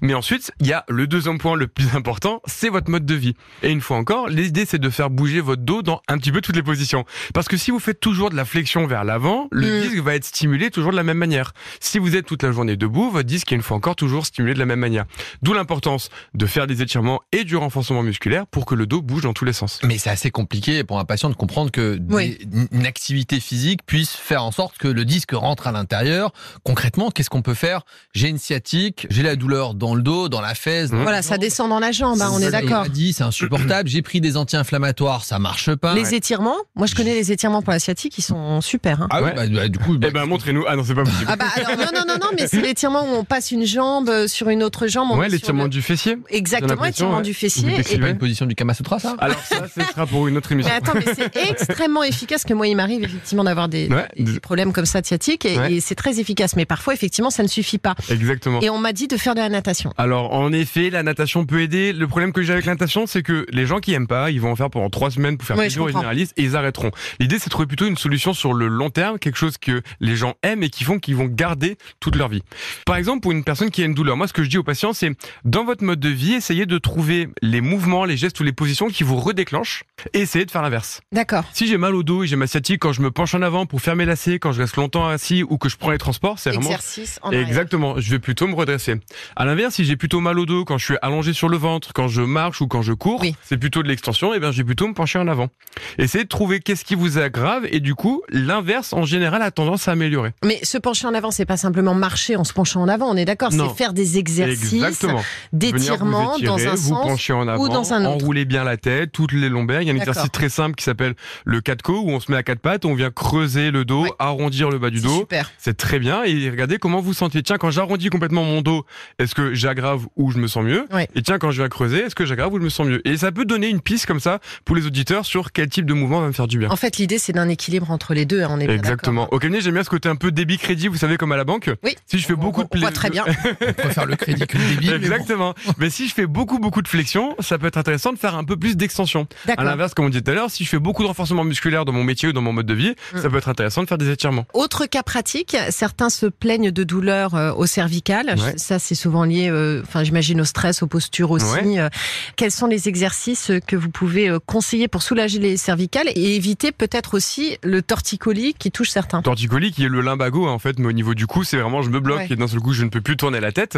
Mais 0.02 0.14
ensuite, 0.14 0.52
il 0.62 0.68
y 0.68 0.74
a 0.74 0.86
le 0.90 1.06
deuxième 1.08 1.38
point 1.38 1.56
le 1.56 1.68
plus 1.68 1.96
important, 1.96 2.42
c'est 2.46 2.70
votre 2.70 2.90
mode 2.90 3.06
de 3.06 3.16
vie. 3.16 3.36
Et 3.64 3.70
une 3.72 3.82
fois 3.82 3.98
encore, 3.98 4.30
l'idée, 4.30 4.66
c'est 4.66 4.80
de 4.80 4.90
faire 4.90 5.10
bouger 5.10 5.42
votre 5.42 5.62
dos 5.64 5.82
dans 5.82 6.02
un 6.08 6.18
petit 6.18 6.32
peu 6.32 6.42
toutes 6.42 6.56
les 6.56 6.64
positions. 6.64 7.06
Parce 7.34 7.48
que 7.48 7.58
si 7.58 7.72
vous 7.72 7.80
faites 7.80 8.00
toujours 8.00 8.30
de 8.30 8.36
la 8.36 8.46
flexion 8.46 8.88
vers 8.88 9.04
l'avant, 9.04 9.48
le 9.52 9.68
Mm. 9.68 9.82
disque 9.82 9.98
va 10.04 10.16
être 10.16 10.24
stimulé 10.26 10.72
toujours 10.72 10.92
de 10.92 10.96
la 10.96 11.04
même 11.04 11.18
manière. 11.18 11.52
Si 11.82 12.00
vous 12.00 12.16
êtes 12.16 12.26
toute 12.26 12.44
la 12.44 12.52
journée 12.52 12.78
debout, 12.78 13.10
votre 13.10 13.28
disque 13.28 13.52
est 13.52 13.57
une 13.58 13.62
fois 13.64 13.76
encore 13.76 13.96
toujours 13.98 14.26
stimulé 14.26 14.54
de 14.54 14.60
la 14.60 14.66
même 14.66 14.80
manière. 14.80 15.06
D'où 15.42 15.54
l'importance 15.54 16.10
de 16.34 16.46
faire 16.46 16.68
des 16.68 16.82
étirements 16.82 17.20
et 17.32 17.44
du 17.44 17.56
renforcement 17.58 18.04
musculaire 18.04 18.48
pour 18.48 18.66
que 18.66 18.76
le 18.76 18.86
dos 18.88 19.02
bouge 19.02 19.24
dans 19.24 19.34
tous 19.34 19.44
les 19.46 19.54
sens. 19.54 19.80
Mais 19.84 19.98
c'est 19.98 20.10
assez 20.10 20.32
compliqué 20.32 20.84
pour 20.84 21.00
un 21.00 21.06
patient 21.06 21.30
de 21.30 21.36
comprendre 21.36 21.72
que 21.72 22.00
Oui. 22.10 22.38
des- 22.46 22.68
une 22.72 22.86
activité 22.86 23.40
physique 23.40 23.82
puisse 23.86 24.12
faire 24.12 24.44
en 24.44 24.52
sorte 24.52 24.78
que 24.78 24.88
le 24.88 25.04
disque 25.06 25.32
rentre 25.34 25.68
à 25.68 25.72
l'intérieur. 25.72 26.32
Concrètement, 26.64 27.12
qu'est-ce 27.12 27.30
qu'on 27.30 27.42
peut 27.42 27.54
faire? 27.54 27.82
J'ai 28.14 28.30
une 28.30 28.38
sciatique, 28.38 29.08
j'ai 29.10 29.24
la 29.24 29.36
douleur 29.36 29.74
dans 29.74 29.96
le 29.96 30.02
dos, 30.02 30.30
dans 30.30 30.42
la 30.42 30.54
fesse. 30.56 30.90
dans 30.92 30.96
Mmh. 30.96 31.00
la 31.00 31.04
Voilà, 31.04 31.22
ça 31.22 31.38
descend 31.38 31.70
dans 31.70 31.80
la 31.80 31.92
jambe, 31.92 32.22
hein, 32.22 32.30
on 32.32 32.40
est 32.40 32.52
d'accord. 32.52 32.88
dit, 32.90 33.14
c'est 33.14 33.24
insupportable. 33.24 33.90
J'ai 33.90 34.02
pris 34.02 34.22
des 34.22 34.38
anti-inflammatoires, 34.38 35.24
ça 35.26 35.40
marche 35.40 35.74
pas. 35.76 35.94
Les 35.96 36.14
étirements, 36.14 36.56
moi 36.76 36.86
je 36.88 36.96
connais 36.96 37.14
les 37.16 37.32
étirements 37.32 37.62
pour 37.62 37.74
la 37.74 37.80
sciatique, 37.80 38.18
ils 38.18 38.22
sont 38.24 38.62
super. 38.62 39.02
hein. 39.02 39.08
Ah 39.10 39.22
ouais, 39.22 39.28
Ouais. 39.30 39.34
bah, 39.36 39.48
bah, 39.48 39.68
du 39.68 39.80
coup, 39.80 39.98
bah, 39.98 40.08
Eh 40.10 40.14
ben, 40.14 40.26
montrez-nous. 40.26 40.64
Ah 40.68 40.76
non, 40.76 40.84
c'est 40.86 40.94
pas 40.96 41.04
possible. 41.04 41.26
Ah 41.28 41.36
bah 41.36 41.46
alors 41.56 41.78
non 41.78 41.86
non 41.94 42.04
non 42.08 42.14
non 42.22 42.28
mais 42.38 42.48
c'est 42.48 42.62
l'étirement 42.62 43.02
où 43.04 43.16
on 43.16 43.24
passe 43.24 43.47
une 43.52 43.66
jambe 43.66 44.10
euh, 44.10 44.28
sur 44.28 44.50
une 44.50 44.64
autre 44.64 44.88
jambe. 44.88 45.12
ouais, 45.18 45.30
l'étirement 45.30 45.64
le- 45.64 45.70
du 45.70 45.82
fessier. 45.82 46.18
Exactement, 46.30 46.70
l'impression, 46.74 46.92
étirement 47.06 47.18
ouais. 47.18 47.24
du 47.24 47.34
fessier. 47.34 47.84
c'est 47.84 47.98
pas 48.00 48.10
une 48.10 48.18
position 48.18 48.46
du 48.46 48.56
Kama 48.56 48.74
Sutra, 48.74 49.00
ça? 49.00 49.16
Alors 49.20 49.40
ça, 49.40 49.66
ce 49.74 49.82
sera 49.82 50.06
pour 50.06 50.28
une 50.28 50.38
autre 50.38 50.52
émission. 50.52 50.72
Mais 50.72 50.78
attends, 50.78 50.94
mais 50.98 51.14
c'est 51.14 51.36
extrêmement 51.50 52.04
efficace 52.04 52.44
que 52.44 52.54
moi 52.54 52.68
il 52.68 52.76
m'arrive 52.76 53.04
effectivement 53.04 53.44
d'avoir 53.44 53.68
des, 53.70 53.88
Ouais. 53.90 54.08
des- 54.18 54.34
des 54.34 54.40
problèmes 54.40 54.74
comme 54.74 54.86
ça 54.86 55.02
de 55.02 55.06
sciatique 55.06 55.46
et, 55.46 55.58
Ouais. 55.58 55.74
et 55.74 55.80
c'est 55.82 55.96
très 55.96 56.20
efficace. 56.20 56.56
Mais 56.56 56.66
parfois 56.66 56.94
effectivement 56.94 57.30
ça 57.30 57.44
ne 57.44 57.48
suffit 57.48 57.78
pas. 57.78 57.96
Exactement. 58.10 58.62
Et 58.62 58.70
on 58.70 58.78
m'a 58.78 58.94
dit 58.94 59.08
de 59.08 59.18
faire 59.18 59.36
de 59.36 59.40
la 59.40 59.50
natation. 59.50 59.94
Alors 59.98 60.34
en 60.34 60.52
effet, 60.52 60.90
la 60.90 61.04
natation 61.04 61.46
peut 61.46 61.62
aider. 61.62 61.94
Le 61.94 62.08
problème 62.08 62.34
que 62.34 62.42
j'ai 62.42 62.54
avec 62.54 62.66
la 62.66 62.74
natation, 62.74 63.08
c'est 63.08 63.24
que 63.24 63.46
les 63.52 63.66
gens 63.66 63.80
qui 63.80 63.94
aiment 63.94 64.08
pas, 64.08 64.32
ils 64.32 64.42
vont 64.42 64.52
en 64.52 64.56
faire 64.56 64.70
pendant 64.70 64.90
trois 64.90 65.12
semaines 65.12 65.38
pour 65.38 65.48
faire 65.48 65.58
Ouais, 65.58 65.70
comprends. 65.70 65.88
généralistes 65.88 66.34
et 66.38 66.44
ils 66.44 66.56
arrêteront. 66.56 66.92
L'idée, 67.20 67.38
c'est 67.40 67.46
de 67.46 67.52
trouver 67.52 67.68
plutôt 67.68 67.86
une 67.88 67.98
solution 67.98 68.34
sur 68.34 68.54
le 68.54 68.68
long 68.68 68.90
terme, 68.90 69.20
quelque 69.20 69.38
chose 69.38 69.58
que 69.58 69.82
les 70.00 70.16
gens 70.16 70.34
aiment 70.44 70.64
et 70.64 70.70
qui 70.70 70.84
font 70.84 71.00
qu'ils 71.00 71.16
vont 71.16 71.26
garder 71.26 71.78
toute 72.00 72.16
leur 72.16 72.28
vie. 72.30 72.42
Par 72.86 72.96
exemple, 72.96 73.22
pour 73.22 73.32
une 73.32 73.37
personne 73.44 73.72
qui 73.72 73.82
a 73.82 73.86
une 73.86 73.94
douleur, 73.94 74.18
moi, 74.18 74.28
ce 74.28 74.34
que 74.34 74.44
je 74.44 74.50
dis 74.50 74.58
aux 74.58 74.64
patients, 74.64 74.94
c'est 74.94 75.12
dans 75.46 75.64
votre 75.66 75.84
mode 75.84 76.00
de 76.00 76.10
vie, 76.10 76.34
essayez 76.34 76.66
de 76.66 76.78
trouver 76.78 77.30
les 77.42 77.62
mouvements, 77.62 78.06
les 78.06 78.18
gestes 78.18 78.40
ou 78.40 78.44
les 78.44 78.52
positions 78.54 78.88
qui 78.90 79.04
vous 79.04 79.18
redéclenchent 79.18 79.84
et 80.14 80.20
essayez 80.22 80.46
de 80.46 80.52
faire 80.52 80.62
l'inverse. 80.62 81.02
D'accord. 81.12 81.44
Si 81.54 81.68
j'ai 81.68 81.78
mal 81.78 81.96
au 81.96 82.04
dos 82.04 82.24
et 82.24 82.28
j'ai 82.28 82.36
ma 82.36 82.48
sciatique 82.48 82.80
quand 82.82 82.94
je 82.94 83.02
me 83.02 83.12
penche 83.12 83.34
en 83.34 83.42
avant 83.42 83.66
pour 83.66 83.82
faire 83.82 83.96
mes 83.96 84.06
lacets, 84.06 84.40
quand 84.40 84.52
je 84.52 84.62
reste 84.62 84.76
longtemps 84.78 85.08
assis 85.08 85.44
ou 85.44 85.58
que 85.58 85.70
je 85.70 85.78
prends 85.78 85.92
les 85.92 85.98
transports, 85.98 86.40
c'est 86.40 86.50
vraiment 86.52 86.70
Exercice 86.70 87.20
en 87.22 87.30
arrière. 87.30 87.48
Exactement, 87.48 88.00
je 88.00 88.10
vais 88.12 88.20
plutôt 88.20 88.48
me 88.48 88.54
redresser. 88.56 88.96
À 89.36 89.46
l'inverse, 89.46 89.76
si 89.76 89.86
j'ai 89.86 89.96
plutôt 89.96 90.20
mal 90.20 90.38
au 90.40 90.46
dos 90.46 90.66
quand 90.66 90.78
je 90.78 90.86
suis 90.86 90.96
allongé 91.02 91.34
sur 91.34 91.50
le 91.50 91.58
ventre, 91.58 91.94
quand 91.94 92.08
je 92.08 92.22
marche 92.22 92.62
ou 92.62 92.68
quand 92.68 92.82
je 92.82 92.94
cours, 92.94 93.22
Oui. 93.22 93.36
c'est 93.44 93.58
plutôt 93.58 93.84
de 93.84 93.88
l'extension, 93.88 94.34
et 94.34 94.40
bien 94.40 94.52
je 94.52 94.58
vais 94.58 94.64
plutôt 94.64 94.88
me 94.88 94.94
pencher 94.94 95.20
en 95.20 95.28
avant. 95.28 95.50
Essayez 95.98 96.24
de 96.24 96.30
trouver 96.30 96.60
qu'est-ce 96.60 96.86
qui 96.86 96.96
vous 96.96 97.18
aggrave 97.18 97.66
et 97.72 97.80
du 97.80 97.96
coup, 97.96 98.22
l'inverse 98.30 98.94
en 98.94 99.04
général 99.06 99.42
a 99.42 99.52
tendance 99.52 99.88
à 99.88 99.92
améliorer. 99.92 100.32
Mais 100.44 100.60
se 100.64 100.78
pencher 100.78 101.08
en 101.08 101.14
avant, 101.14 101.32
c'est 101.32 101.46
pas 101.46 101.58
simplement 101.58 101.94
marcher 101.94 102.36
en 102.36 102.44
se 102.44 102.54
penchant 102.54 102.82
en 102.82 102.88
avant, 102.88 103.10
on 103.10 103.16
est 103.16 103.26
d'accord, 103.28 103.52
c'est 103.52 103.76
faire 103.78 103.94
des 103.94 104.18
exercices 104.18 105.06
d'étirement 105.54 106.36
dans 106.44 106.58
un 106.58 106.72
vous 106.72 106.78
sens 106.78 107.08
penchez 107.08 107.34
en 107.34 107.48
avant, 107.48 107.68
dans 107.68 107.94
un 107.94 108.06
autre. 108.06 108.24
enroulez 108.24 108.46
bien 108.46 108.64
la 108.64 108.78
tête, 108.78 109.12
toutes 109.12 109.32
les 109.34 109.50
lombaires. 109.50 109.82
Il 109.82 109.88
y 109.88 109.92
a 109.92 109.94
un 109.94 109.98
exercice 109.98 110.32
très 110.32 110.50
simple 110.50 110.76
qui 110.76 110.84
s'appelle 110.84 111.14
le 111.46 111.62
4 111.62 111.82
co 111.82 112.00
où 112.00 112.10
on 112.10 112.20
se 112.20 112.32
met 112.32 112.38
à 112.38 112.44
quatre 112.44 112.60
pattes, 112.60 112.86
on 112.86 112.94
vient 112.96 113.12
creuser 113.12 113.72
le 113.72 113.86
dos, 113.86 114.04
Ouais. 114.04 114.12
arrondir 114.20 114.70
le 114.70 114.80
bas 114.80 114.90
du 114.90 115.02
dos. 115.02 115.20
super. 115.20 115.52
C'est 115.58 115.76
très 115.78 116.00
bien 116.00 116.24
et 116.24 116.50
regardez 116.50 116.78
comment 116.78 117.02
vous 117.02 117.14
sentez. 117.14 117.42
Tiens, 117.44 117.58
quand 117.58 117.72
j'arrondis 117.72 118.10
complètement 118.10 118.44
mon 118.44 118.62
dos, 118.62 118.86
est-ce 119.20 119.34
que 119.36 119.54
j'aggrave 119.54 120.06
ou 120.16 120.32
je 120.32 120.38
me 120.38 120.48
sens 120.48 120.64
mieux 120.64 120.86
Ouais. 120.94 121.08
Et 121.16 121.22
tiens, 121.22 121.40
quand 121.40 121.52
je 121.52 121.62
viens 121.62 121.70
creuser, 121.70 122.00
est-ce 122.00 122.16
que 122.16 122.26
j'aggrave 122.26 122.54
ou 122.54 122.58
je 122.60 122.64
me 122.64 122.70
sens 122.70 122.88
mieux? 122.88 123.06
Et 123.08 123.18
ça 123.18 123.32
peut 123.32 123.46
donner 123.46 123.68
une 123.70 123.82
piste 123.82 124.06
comme 124.06 124.20
ça 124.20 124.40
pour 124.66 124.76
les 124.76 124.86
auditeurs 124.86 125.26
sur 125.26 125.52
quel 125.52 125.68
type 125.70 125.86
de 125.86 125.94
mouvement 125.94 126.22
va 126.22 126.28
me 126.28 126.32
faire 126.32 126.48
du 126.48 126.58
bien. 126.60 126.70
En 126.70 126.76
fait, 126.76 126.98
l'idée 126.98 127.18
c'est 127.18 127.34
d'un 127.34 127.50
équilibre 127.50 127.92
entre 127.92 128.14
les 128.14 128.26
deux, 128.26 128.44
hein, 128.44 128.48
on 128.52 128.60
est 128.60 128.70
Exactement. 128.70 129.28
Au 129.32 129.40
cabinet, 129.40 129.62
j'aime 129.62 129.74
bien 129.74 129.84
ce 129.84 129.90
côté 129.90 130.08
un 130.10 130.16
peu 130.16 130.32
débit 130.32 130.58
crédit, 130.58 130.88
vous 130.88 130.98
savez, 130.98 131.18
comme 131.18 131.32
à 131.32 131.38
la 131.38 131.44
banque. 131.44 131.70
Oui. 131.84 131.96
Si 132.06 132.20
je 132.20 132.26
fais 132.26 132.34
On- 132.34 132.38
beaucoup 132.38 132.62
on- 132.62 132.64
de 132.64 132.70
on 132.76 132.80
pla- 132.80 132.92
très 132.92 133.10
bien. 133.24 133.36
on 133.68 133.74
préfère 133.74 134.06
le 134.06 134.16
crédit 134.16 134.46
que 134.48 134.58
le 134.58 134.64
débit. 134.76 134.88
mais 134.90 134.98
bon. 135.00 135.06
Exactement. 135.06 135.54
Mais 135.78 135.90
si 135.90 136.08
je 136.08 136.14
fais 136.14 136.26
beaucoup 136.28 136.60
beaucoup 136.60 136.82
de 136.82 136.88
flexion, 136.88 137.36
ça 137.40 137.58
peut 137.58 137.68
être 137.68 137.78
intéressant 137.78 138.14
de 138.14 138.18
faire 138.18 138.36
un 138.36 138.44
peu 138.44 138.56
plus 138.58 138.76
d'extension. 138.78 139.28
À 139.58 139.64
l'inverse, 139.64 139.94
comme 139.94 140.06
on 140.06 140.10
disait 140.10 140.22
tout 140.22 140.32
à 140.32 140.34
l'heure, 140.36 140.52
si 140.52 140.64
je 140.64 140.70
fais 140.70 140.80
beaucoup 140.80 141.04
de 141.04 141.08
renforcement 141.08 141.44
musculaire 141.44 141.86
dans 141.86 141.92
mon 141.94 142.04
métier 142.04 142.30
ou 142.30 142.34
dans 142.34 142.42
mon 142.42 142.54
mode 142.54 142.66
de 142.66 142.74
vie, 142.74 142.96
Mm. 143.14 143.22
ça 143.22 143.30
peut 143.30 143.38
être 143.38 143.50
intéressant 143.50 143.84
de 143.84 143.88
faire 143.88 143.98
des 143.98 144.10
étirements. 144.10 144.46
Autre 144.54 144.86
cas 144.86 145.04
pratique, 145.04 145.56
certains 145.70 146.10
se 146.10 146.26
plaignent 146.26 146.72
de 146.72 146.84
douleurs 146.84 147.36
euh, 147.36 147.54
au 147.54 147.66
cervical. 147.66 148.36
Ouais. 148.38 148.54
Ça, 148.58 148.80
c'est 148.80 148.96
souvent 148.96 149.24
lié, 149.24 149.50
euh, 149.50 149.82
enfin, 149.84 150.04
j'imagine 150.04 150.42
au 150.42 150.46
stress, 150.46 150.82
aux 150.84 150.88
postures 150.88 151.32
aussi. 151.32 151.46
Ouais. 151.46 151.80
Euh, 151.80 151.90
Quels 152.36 152.52
sont 152.52 152.68
les 152.68 152.88
exercices 152.90 153.52
que 153.66 153.76
vous 153.76 153.90
pouvez 153.90 154.30
euh, 154.30 154.40
conseiller 154.46 154.88
pour 154.88 155.02
soulager 155.04 155.40
les 155.40 155.58
cervicales 155.58 156.08
et 156.16 156.36
éviter 156.36 156.72
peut-être 156.72 157.14
aussi 157.16 157.58
le 157.64 157.82
torticolis 157.82 158.54
qui 158.54 158.72
touche 158.72 158.90
certains? 158.90 159.22
Torticolis 159.22 159.72
qui 159.72 159.86
est 159.86 159.90
le 159.90 160.02
limbago 160.02 160.48
en 160.48 160.60
fait, 160.60 160.80
mais 160.80 160.88
au 160.88 160.92
niveau 160.94 161.14
du 161.14 161.28
cou, 161.28 161.44
c'est 161.44 161.58
vraiment 161.58 161.82
je 161.82 161.90
me 161.90 162.00
bloque 162.00 162.18
Ouais. 162.18 162.28
et 162.32 162.36
d'un 162.36 162.48
seul 162.48 162.60
coup 162.60 162.74
je 162.74 162.84
ne 162.84 162.90
peux 162.90 162.97
plus 163.02 163.18
tourner 163.18 163.40
la 163.40 163.52
tête. 163.52 163.78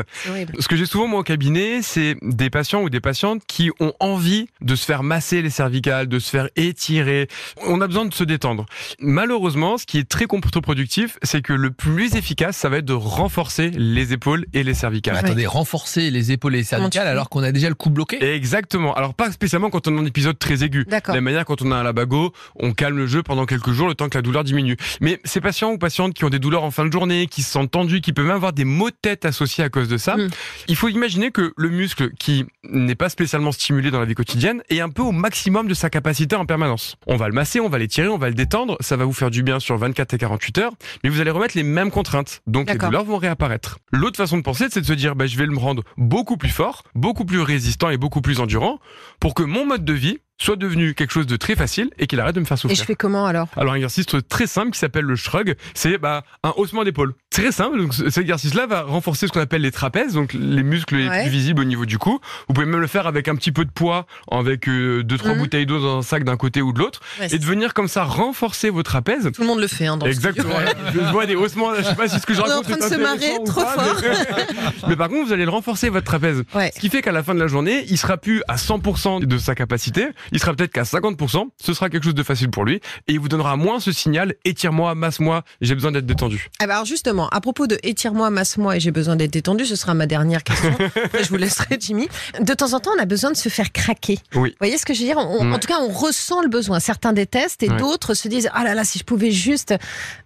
Ce 0.59 0.67
que 0.67 0.75
j'ai 0.75 0.85
souvent 0.85 1.07
moi 1.07 1.19
au 1.19 1.23
cabinet, 1.23 1.81
c'est 1.81 2.15
des 2.21 2.49
patients 2.49 2.81
ou 2.81 2.89
des 2.89 2.99
patientes 2.99 3.43
qui 3.47 3.71
ont 3.79 3.93
envie 3.99 4.47
de 4.61 4.75
se 4.75 4.85
faire 4.85 5.03
masser 5.03 5.41
les 5.41 5.49
cervicales, 5.49 6.07
de 6.07 6.19
se 6.19 6.29
faire 6.29 6.49
étirer. 6.55 7.27
On 7.65 7.81
a 7.81 7.87
besoin 7.87 8.05
de 8.05 8.13
se 8.13 8.23
détendre. 8.23 8.65
Malheureusement, 8.99 9.77
ce 9.77 9.85
qui 9.85 9.97
est 9.97 10.07
très 10.07 10.25
contre-productif, 10.25 11.17
c'est 11.23 11.41
que 11.41 11.53
le 11.53 11.71
plus 11.71 12.15
efficace, 12.15 12.57
ça 12.57 12.69
va 12.69 12.77
être 12.77 12.85
de 12.85 12.93
renforcer 12.93 13.69
les 13.71 14.13
épaules 14.13 14.45
et 14.53 14.63
les 14.63 14.73
cervicales. 14.73 15.15
Mais 15.15 15.29
attendez, 15.29 15.45
renforcer 15.45 16.11
les 16.11 16.31
épaules 16.31 16.55
et 16.55 16.59
les 16.59 16.63
cervicales 16.63 17.07
alors 17.07 17.29
qu'on 17.29 17.43
a 17.43 17.51
déjà 17.51 17.69
le 17.69 17.75
cou 17.75 17.89
bloqué 17.89 18.23
Exactement. 18.23 18.93
Alors 18.93 19.13
pas 19.13 19.31
spécialement 19.31 19.69
quand 19.69 19.87
on 19.87 19.97
est 19.97 19.99
en 19.99 20.05
épisode 20.05 20.37
très 20.37 20.63
aigu. 20.63 20.85
D'accord. 20.87 21.13
De 21.13 21.17
la 21.17 21.21
même 21.21 21.25
manière 21.25 21.45
quand 21.45 21.61
on 21.61 21.71
a 21.71 21.75
un 21.75 21.83
labago, 21.83 22.33
on 22.55 22.73
calme 22.73 22.97
le 22.97 23.07
jeu 23.07 23.23
pendant 23.23 23.45
quelques 23.45 23.71
jours 23.71 23.87
le 23.87 23.95
temps 23.95 24.09
que 24.09 24.17
la 24.17 24.21
douleur 24.21 24.43
diminue. 24.43 24.77
Mais 25.01 25.19
ces 25.23 25.41
patients 25.41 25.71
ou 25.71 25.77
patientes 25.77 26.13
qui 26.13 26.25
ont 26.25 26.29
des 26.29 26.39
douleurs 26.39 26.63
en 26.63 26.71
fin 26.71 26.85
de 26.85 26.91
journée, 26.91 27.27
qui 27.27 27.43
se 27.43 27.51
sentent 27.51 27.71
tendus, 27.71 28.01
qui 28.01 28.13
peuvent 28.13 28.25
même 28.25 28.35
avoir 28.35 28.53
des 28.53 28.65
maux 28.65 28.89
de 28.89 28.95
tête 29.01 29.08
associés 29.25 29.63
à 29.63 29.69
cause 29.69 29.87
de 29.87 29.97
ça, 29.97 30.17
Mm. 30.17 30.29
il 30.67 30.75
faut 30.75 30.87
imaginer 30.89 31.31
que 31.31 31.53
le 31.55 31.69
muscle 31.69 32.11
qui 32.19 32.45
n'est 32.63 32.95
pas 32.95 33.09
spécialement 33.09 33.51
stimulé 33.51 33.91
dans 33.91 33.99
la 33.99 34.05
vie 34.05 34.15
quotidienne 34.15 34.61
est 34.69 34.79
un 34.79 34.89
peu 34.89 35.01
au 35.01 35.11
maximum 35.11 35.67
de 35.67 35.73
sa 35.73 35.89
capacité 35.89 36.35
en 36.35 36.45
permanence. 36.45 36.95
On 37.07 37.15
va 37.17 37.27
le 37.27 37.33
masser, 37.33 37.59
on 37.59 37.69
va 37.69 37.77
l'étirer, 37.77 38.07
on 38.07 38.17
va 38.17 38.27
le 38.29 38.35
détendre, 38.35 38.77
ça 38.79 38.95
va 38.97 39.05
vous 39.05 39.13
faire 39.13 39.29
du 39.31 39.43
bien 39.43 39.59
sur 39.59 39.77
24 39.77 40.13
et 40.13 40.17
48 40.17 40.57
heures, 40.59 40.71
mais 41.03 41.09
vous 41.09 41.21
allez 41.21 41.31
remettre 41.31 41.55
les 41.55 41.63
mêmes 41.63 41.91
contraintes. 41.91 42.41
Donc 42.47 42.69
les 42.69 42.77
douleurs 42.77 43.03
vont 43.05 43.17
réapparaître. 43.17 43.79
L'autre 43.91 44.17
façon 44.17 44.37
de 44.37 44.43
penser, 44.43 44.65
c'est 44.69 44.81
de 44.81 44.85
se 44.85 44.93
dire, 44.93 45.15
bah, 45.15 45.25
je 45.27 45.37
vais 45.37 45.45
me 45.47 45.57
rendre 45.57 45.83
beaucoup 45.97 46.37
plus 46.37 46.49
fort, 46.49 46.83
beaucoup 46.95 47.25
plus 47.25 47.39
résistant 47.41 47.89
et 47.89 47.97
beaucoup 47.97 48.21
plus 48.21 48.39
endurant 48.39 48.79
pour 49.19 49.33
que 49.33 49.43
mon 49.43 49.65
mode 49.65 49.85
de 49.85 49.93
vie 49.93 50.19
soit 50.41 50.55
devenu 50.55 50.93
quelque 50.93 51.11
chose 51.11 51.27
de 51.27 51.35
très 51.35 51.55
facile 51.55 51.89
et 51.99 52.07
qu'il 52.07 52.19
arrête 52.19 52.33
de 52.35 52.39
me 52.39 52.45
faire 52.45 52.55
Et 52.57 52.61
souffrir. 52.61 52.77
je 52.79 52.83
fais 52.85 52.95
comment 52.95 53.25
alors? 53.25 53.47
Alors 53.57 53.73
un 53.73 53.75
exercice 53.75 54.05
très 54.29 54.47
simple 54.47 54.71
qui 54.71 54.79
s'appelle 54.79 55.03
le 55.05 55.15
shrug, 55.17 55.55
c'est 55.73 55.97
bah, 55.97 56.23
un 56.43 56.53
haussement 56.55 56.83
d'épaule. 56.85 57.13
Très 57.29 57.51
simple, 57.51 57.77
donc 57.77 57.93
ce- 57.93 58.09
cet 58.09 58.21
exercice-là 58.23 58.65
va 58.65 58.81
renforcer 58.83 59.27
ce 59.27 59.31
qu'on 59.33 59.41
appelle 59.41 59.61
les 59.61 59.71
trapèzes, 59.71 60.13
donc 60.13 60.33
les 60.33 60.63
muscles 60.63 60.95
les 60.95 61.09
plus 61.09 61.29
visibles 61.29 61.61
au 61.61 61.65
niveau 61.65 61.85
du 61.85 61.97
cou. 61.97 62.19
Vous 62.47 62.53
pouvez 62.53 62.65
même 62.65 62.79
le 62.79 62.87
faire 62.87 63.05
avec 63.05 63.27
un 63.27 63.35
petit 63.35 63.51
peu 63.51 63.65
de 63.65 63.69
poids, 63.69 64.07
avec 64.31 64.67
euh, 64.67 65.03
deux 65.03 65.17
trois 65.17 65.33
Mhm. 65.33 65.39
bouteilles 65.39 65.65
d'eau 65.65 65.79
dans 65.79 65.99
un 65.99 66.01
sac 66.01 66.23
d'un 66.23 66.37
côté 66.37 66.61
ou 66.61 66.71
de 66.73 66.79
l'autre, 66.79 67.01
Ouais, 67.19 67.27
et 67.31 67.37
de 67.37 67.45
venir 67.45 67.73
comme 67.73 67.87
ça 67.89 68.03
renforcer 68.03 68.69
vos 68.69 68.81
trapèzes. 68.83 69.29
Tout 69.33 69.41
le 69.41 69.47
monde 69.47 69.59
le 69.59 69.67
fait 69.67 69.85
hein, 69.87 69.97
dans 69.97 70.05
Exactement. 70.05 70.55
Je 70.93 70.99
vois 71.11 71.25
des 71.25 71.35
haussements. 71.35 71.75
Je 71.75 71.83
sais 71.83 71.95
pas 71.95 72.07
si 72.07 72.19
ce 72.19 72.25
que 72.25 72.33
je 72.33 72.41
On 72.41 72.45
est 72.45 72.51
en 72.51 72.61
raconte 72.61 72.77
train 72.79 72.89
de 72.89 72.93
se 72.93 72.99
marrer 72.99 73.33
trop 73.45 73.61
pas, 73.61 73.73
fort. 73.73 74.01
Mais... 74.01 74.47
mais 74.89 74.95
par 74.95 75.09
contre, 75.09 75.27
vous 75.27 75.33
allez 75.33 75.45
le 75.45 75.51
renforcer 75.51 75.89
votre 75.89 76.05
trapèze. 76.05 76.43
Ouais. 76.55 76.71
Ce 76.73 76.79
qui 76.79 76.89
fait 76.89 77.01
qu'à 77.01 77.11
la 77.11 77.23
fin 77.23 77.35
de 77.35 77.39
la 77.39 77.47
journée, 77.47 77.85
il 77.89 77.97
sera 77.97 78.17
plus 78.17 78.41
à 78.47 78.55
100% 78.55 79.25
de 79.25 79.37
sa 79.37 79.53
capacité. 79.55 80.07
Il 80.31 80.39
sera 80.39 80.53
peut-être 80.53 80.71
qu'à 80.71 80.83
50%. 80.83 81.47
Ce 81.61 81.73
sera 81.73 81.89
quelque 81.89 82.03
chose 82.03 82.15
de 82.15 82.23
facile 82.23 82.49
pour 82.49 82.65
lui 82.65 82.75
et 83.07 83.13
il 83.13 83.19
vous 83.19 83.29
donnera 83.29 83.55
moins 83.55 83.79
ce 83.79 83.91
signal 83.91 84.35
étire-moi, 84.45 84.95
masse-moi. 84.95 85.43
J'ai 85.61 85.75
besoin 85.75 85.91
d'être 85.91 86.05
détendu. 86.05 86.49
Ah 86.59 86.67
bah 86.67 86.73
alors 86.75 86.85
justement, 86.85 87.29
à 87.29 87.41
propos 87.41 87.67
de 87.67 87.77
étire-moi, 87.83 88.29
masse-moi 88.29 88.77
et 88.77 88.79
j'ai 88.79 88.91
besoin 88.91 89.15
d'être 89.15 89.31
détendu, 89.31 89.65
ce 89.65 89.75
sera 89.75 89.93
ma 89.93 90.05
dernière 90.05 90.43
question. 90.43 90.75
Après, 91.03 91.23
je 91.23 91.29
vous 91.29 91.37
laisserai 91.37 91.77
Jimmy. 91.79 92.07
De 92.41 92.53
temps 92.53 92.73
en 92.73 92.79
temps, 92.79 92.91
on 92.97 93.01
a 93.01 93.05
besoin 93.05 93.31
de 93.31 93.37
se 93.37 93.49
faire 93.49 93.71
craquer. 93.71 94.19
Oui. 94.35 94.49
Vous 94.49 94.55
voyez 94.59 94.77
ce 94.77 94.85
que 94.85 94.93
je 94.93 94.99
veux 94.99 95.05
dire? 95.05 95.17
On- 95.17 95.51
En 95.51 95.59
tout 95.59 95.67
cas, 95.67 95.79
on 95.81 95.89
ressent 95.91 96.41
le 96.41 96.49
besoin. 96.49 96.79
Certains 96.79 97.13
détestent 97.13 97.63
et 97.63 97.69
Ouais. 97.69 97.77
d'autres 97.77 98.13
se 98.13 98.27
disent 98.27 98.49
ah 98.53 98.63
là 98.63 98.73
là, 98.75 98.83
si 98.83 98.99
je 98.99 99.03
pouvais 99.03 99.31
juste 99.31 99.73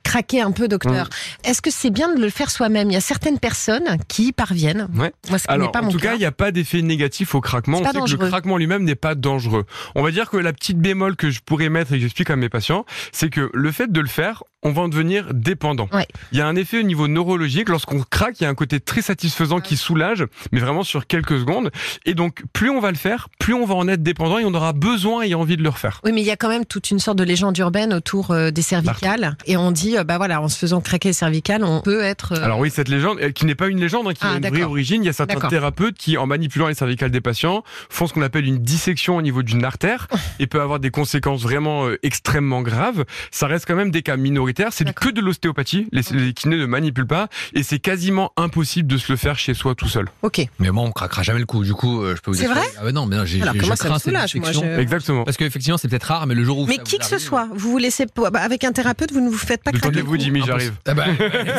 craquer 0.04 0.42
un 0.42 0.52
peu, 0.52 0.68
docteur. 0.68 1.06
Mm. 1.08 1.50
Est-ce 1.50 1.62
que 1.62 1.72
c'est 1.72 1.90
bien 1.90 2.14
de 2.14 2.22
le 2.22 2.30
faire 2.30 2.50
soi-même? 2.52 2.90
Il 2.90 2.94
y 2.94 2.98
a 2.98 3.02
certaines 3.02 3.40
personnes 3.40 3.98
qui 4.08 4.28
y 4.28 4.32
parviennent. 4.32 4.88
Moi, 4.94 5.10
ce 5.30 5.46
Alors, 5.48 5.72
pas 5.72 5.80
en 5.82 5.86
mon 5.86 5.92
tout 5.92 5.98
cas, 6.00 6.14
il 6.14 6.20
n'y 6.20 6.26
a 6.26 6.32
pas 6.32 6.52
d'effet 6.52 6.82
négatif 6.82 7.36
au 7.36 7.42
craquement. 7.42 7.80
On 7.82 7.84
sait 8.08 8.16
que 8.16 8.22
le 8.24 8.28
craquement 8.30 8.58
lui-même 8.58 8.84
n'est 8.84 8.96
pas 8.96 9.16
dangereux. 9.16 9.66
On 9.96 10.02
va 10.02 10.12
dire 10.12 10.30
que 10.30 10.38
la 10.38 10.54
petite 10.54 10.80
bémol 10.80 11.16
que 11.16 11.30
je 11.30 11.40
pourrais 11.42 11.70
mettre 11.70 11.94
et 11.94 11.96
que 11.96 12.02
j'explique 12.02 12.30
à 12.30 12.36
mes 12.36 12.50
patients, 12.50 12.86
c'est 13.12 13.30
que 13.30 13.50
le 13.54 13.72
fait 13.72 13.92
de 13.92 14.00
le 14.00 14.08
faire, 14.08 14.44
on 14.64 14.72
va 14.72 14.82
en 14.84 14.88
devenir 14.88 15.34
dépendant. 15.34 15.88
Ouais. 15.92 16.08
Il 16.32 16.38
y 16.38 16.42
a 16.42 16.48
un 16.48 16.56
effet 16.56 16.80
au 16.80 16.84
niveau 16.84 17.08
neurologique, 17.08 17.70
lorsqu'on 17.70 18.02
craque, 18.10 18.40
il 18.40 18.44
y 18.44 18.46
a 18.46 18.50
un 18.50 18.56
côté 18.56 18.80
très 18.80 19.02
satisfaisant 19.02 19.60
qui 19.60 19.78
soulage, 19.78 20.26
mais 20.52 20.60
vraiment 20.60 20.84
sur 20.84 21.06
quelques 21.08 21.38
secondes. 21.40 21.72
Et 22.06 22.14
donc, 22.14 22.44
plus 22.54 22.70
on 22.70 22.80
va 22.80 22.92
le 22.92 22.98
faire, 22.98 23.30
plus 23.40 23.54
on 23.54 23.66
va 23.66 23.76
en 23.76 23.88
être 23.88 24.04
dépendant 24.04 24.38
et 24.40 24.46
on 24.46 24.54
aura 24.54 24.74
besoin 24.74 25.24
et 25.24 25.34
envie 25.36 25.58
de 25.58 25.64
le 25.64 25.70
refaire. 25.70 26.00
Oui, 26.04 26.12
mais 26.14 26.22
il 26.22 26.28
y 26.28 26.32
a 26.32 26.36
quand 26.38 26.50
même 26.50 26.66
toute 26.66 26.92
une 26.92 27.00
sorte 27.00 27.18
de 27.18 27.24
légende 27.24 27.58
urbaine 27.58 27.94
autour 27.94 28.32
euh, 28.32 28.52
des 28.52 28.62
cervicales. 28.62 29.36
Et 29.46 29.58
on 29.58 29.72
dit, 29.72 29.98
euh, 29.98 30.04
bah 30.04 30.18
voilà, 30.18 30.42
en 30.42 30.48
se 30.48 30.58
faisant 30.58 30.82
craquer 30.82 31.10
les 31.10 31.14
cervicales, 31.14 31.64
on 31.64 31.82
peut 31.82 32.02
être. 32.02 32.34
euh, 32.34 32.44
Alors 32.44 32.60
oui, 32.60 32.70
cette 32.70 32.90
légende, 32.90 33.20
qui 33.34 33.46
n'est 33.46 33.56
pas 33.56 33.68
une 33.68 33.80
légende, 33.80 34.08
hein, 34.08 34.14
qui 34.14 34.20
Ah, 34.24 34.34
a 34.34 34.38
une 34.38 34.48
vraie 34.48 34.64
origine, 34.64 35.04
il 35.04 35.08
y 35.08 35.10
a 35.10 35.14
certains 35.14 35.48
thérapeutes 35.50 35.98
qui, 35.98 36.18
en 36.18 36.26
manipulant 36.28 36.68
les 36.68 36.74
cervicales 36.76 37.12
des 37.12 37.22
patients, 37.22 37.64
font 37.90 38.08
ce 38.08 38.14
qu'on 38.14 38.22
appelle 38.22 38.46
une 38.46 38.60
dissection 38.60 39.18
au 39.18 39.22
niveau 39.22 39.44
d'une 39.44 39.66
artère 39.66 40.08
et 40.40 40.48
peut 40.48 40.62
avoir 40.62 40.80
des 40.80 40.90
conséquences 40.90 41.42
vraiment 41.44 41.86
euh, 41.88 41.98
extrêmement 42.04 42.62
graves. 42.62 43.04
Ça 43.32 43.48
reste 43.48 43.66
quand 43.68 43.76
même 43.76 43.92
des 43.92 44.02
cas 44.02 44.16
minoritaires. 44.18 44.53
C'est 44.72 44.94
que 44.94 45.10
de 45.10 45.22
l'ostéopathie. 45.22 45.88
Les, 45.92 46.02
les 46.12 46.34
kinés 46.34 46.58
ne 46.58 46.66
manipulent 46.66 47.08
pas 47.08 47.28
et 47.54 47.64
c'est 47.64 47.80
quasiment 47.80 48.32
impossible 48.38 48.88
de 48.92 48.98
se 48.98 49.12
le 49.12 49.18
faire 49.18 49.38
chez 49.38 49.54
soi 49.54 49.76
tout 49.76 49.88
seul. 49.88 50.08
Ok. 50.22 50.46
Mais 50.60 50.70
moi, 50.72 50.84
on 50.84 50.92
craquera 50.92 51.24
jamais 51.24 51.40
le 51.40 51.46
coup. 51.46 51.64
Du 51.64 51.74
coup, 51.74 52.02
euh, 52.04 52.16
je 52.16 52.22
peux 52.22 52.32
vous 52.32 52.38
C'est 52.38 52.46
assurer- 52.46 52.60
vrai 52.60 52.70
Ah 52.88 52.92
non, 52.92 53.06
mais 53.06 53.18
non, 53.18 53.26
j'ai, 53.26 53.42
Alors 53.42 53.56
je 53.56 53.76
ça 53.76 53.90
me 53.90 53.98
soulage. 54.00 54.36
Moi, 54.36 54.52
je- 54.52 54.80
Exactement. 54.80 55.24
Parce 55.24 55.38
qu'effectivement, 55.38 55.78
c'est 55.78 55.88
peut-être 55.88 56.04
rare, 56.04 56.28
mais 56.28 56.36
le 56.36 56.44
jour 56.44 56.60
où 56.60 56.66
Mais 56.66 56.78
qui 56.78 56.96
vous 56.96 57.02
que 57.04 57.06
ce 57.06 57.18
soit, 57.18 57.48
vous 57.54 57.72
vous 57.72 57.78
laissez 57.78 58.06
pas- 58.06 58.30
bah, 58.30 58.42
avec 58.42 58.64
un 58.64 58.72
thérapeute, 58.72 59.12
vous 59.12 59.22
ne 59.22 59.30
vous 59.30 59.38
faites 59.38 59.64
pas 59.64 59.72
craquer. 59.72 60.02
cou. 60.02 60.18
Jimmy, 60.18 60.42
Ah, 60.44 60.48
j'arrive. 60.48 60.74
Ah 60.88 60.94
bah, 60.94 61.06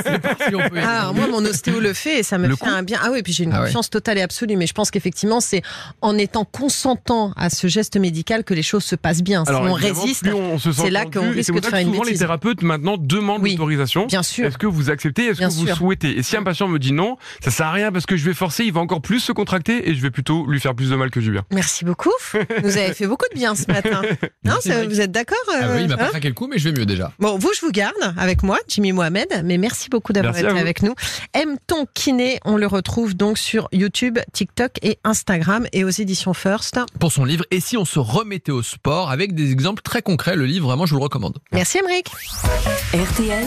c'est 0.04 0.18
parti, 0.20 0.54
on 0.54 0.68
peut 0.68 0.76
y 0.76 0.78
aller. 0.78 0.86
Ah, 0.86 1.12
moi, 1.14 1.26
mon 1.28 1.44
ostéo 1.44 1.80
le 1.80 1.92
fait 1.92 2.20
et 2.20 2.22
ça 2.22 2.38
me 2.38 2.46
Le 2.46 2.56
fait 2.56 2.64
coup 2.64 2.70
un 2.70 2.82
bien. 2.82 2.98
Ah 3.02 3.08
oui, 3.12 3.22
puis 3.22 3.32
j'ai 3.32 3.44
une 3.44 3.52
Ah 3.52 3.60
ouais. 3.60 3.66
confiance 3.66 3.90
totale 3.90 4.18
et 4.18 4.22
absolue. 4.22 4.56
Mais 4.56 4.66
je 4.66 4.72
pense 4.74 4.90
qu'effectivement, 4.90 5.40
c'est 5.40 5.62
en 6.00 6.16
étant 6.18 6.44
consentant 6.44 7.32
à 7.36 7.50
ce 7.50 7.66
geste 7.66 7.96
médical 7.96 8.44
que 8.44 8.54
les 8.54 8.62
choses 8.62 8.84
se 8.84 8.96
passent 8.96 9.22
bien. 9.22 9.44
Alors, 9.46 9.64
si 9.64 9.70
on 9.70 9.74
résiste, 9.74 10.22
plus 10.22 10.32
on 10.32 10.58
se 10.58 10.72
sent 10.72 10.82
c'est 10.84 10.90
là 10.90 11.04
qu'on 11.04 11.30
risque 11.30 11.44
c'est 11.46 11.52
de 11.52 11.60
faire 11.64 11.72
que 11.72 11.76
une 11.80 11.86
souvent 11.90 12.02
les 12.02 12.10
bêtise. 12.10 12.18
thérapeutes 12.20 12.62
maintenant 12.62 12.83
demandent 12.98 13.42
Oui. 13.42 13.52
l'autorisation. 13.52 14.06
bien 14.06 14.22
sûr. 14.22 14.46
Est-ce 14.46 14.58
que 14.58 14.66
vous 14.66 14.90
acceptez? 14.90 15.26
Est-ce 15.26 15.40
que 15.40 15.44
vous 15.52 15.66
sûr. 15.66 15.76
souhaitez? 15.76 16.18
Et 16.18 16.22
si 16.22 16.36
un 16.36 16.42
patient 16.42 16.68
me 16.68 16.78
dit 16.78 16.92
non, 16.92 17.16
ça 17.42 17.50
sert 17.50 17.66
à 17.66 17.72
rien 17.72 17.90
parce 17.92 18.06
que 18.06 18.16
je 18.16 18.24
vais 18.24 18.34
forcer, 18.34 18.64
il 18.64 18.72
va 18.72 18.80
encore 18.80 19.00
plus 19.02 19.20
se 19.20 19.32
contracter 19.32 19.88
et 19.88 19.94
je 19.94 20.00
vais 20.02 20.10
plutôt 20.10 20.46
lui 20.46 20.60
faire 20.60 20.74
plus 20.74 20.90
de 20.90 20.96
mal 20.96 21.10
que 21.10 21.20
du 21.20 21.30
bien. 21.30 21.44
Merci 21.52 21.84
beaucoup. 21.84 22.12
Vous 22.62 22.76
avez 22.76 22.92
fait 22.94 23.06
beaucoup 23.06 23.26
de 23.32 23.38
bien 23.38 23.54
ce 23.54 23.66
matin. 23.70 24.02
Non, 24.44 24.54
ça- 24.60 24.84
vous 24.86 25.00
êtes 25.00 25.10
d'accord 25.10 25.38
Ah 25.48 25.64
euh, 25.64 25.76
oui, 25.76 25.82
il 25.84 25.88
m'a 25.88 25.96
pas 25.96 26.04
hein 26.06 26.08
craqué 26.10 26.28
le 26.28 26.34
coup, 26.34 26.46
mais 26.46 26.58
je 26.58 26.68
vais 26.68 26.78
mieux 26.78 26.84
déjà. 26.84 27.12
Bon, 27.18 27.38
vous, 27.38 27.50
je 27.58 27.62
vous 27.64 27.72
garde 27.72 27.94
avec 28.18 28.42
moi, 28.42 28.58
Jimmy 28.68 28.92
Mohamed, 28.92 29.42
mais 29.44 29.56
merci 29.56 29.88
beaucoup 29.88 30.12
d'avoir 30.12 30.36
été 30.36 30.46
avec 30.46 30.82
nous. 30.82 30.94
Aime-ton 31.32 31.86
kiné, 31.94 32.40
on 32.44 32.56
le 32.58 32.66
retrouve 32.66 33.14
donc 33.14 33.38
sur 33.38 33.68
YouTube, 33.72 34.18
TikTok 34.34 34.72
et 34.82 34.98
Instagram 35.04 35.66
et 35.72 35.82
aux 35.84 35.88
éditions 35.88 36.34
First. 36.34 36.78
Pour 37.00 37.10
son 37.12 37.24
livre, 37.24 37.44
Et 37.50 37.60
si 37.60 37.76
on 37.78 37.84
se 37.86 37.98
remettait 37.98 38.52
au 38.52 38.62
sport 38.62 39.10
avec 39.10 39.34
des 39.34 39.50
exemples 39.52 39.82
très 39.82 40.02
concrets, 40.02 40.36
le 40.36 40.44
livre, 40.44 40.66
vraiment, 40.66 40.84
je 40.84 40.92
vous 40.92 40.98
le 40.98 41.04
recommande. 41.04 41.38
Merci, 41.52 41.78
Emeric. 41.78 42.06
RTL, 42.94 43.46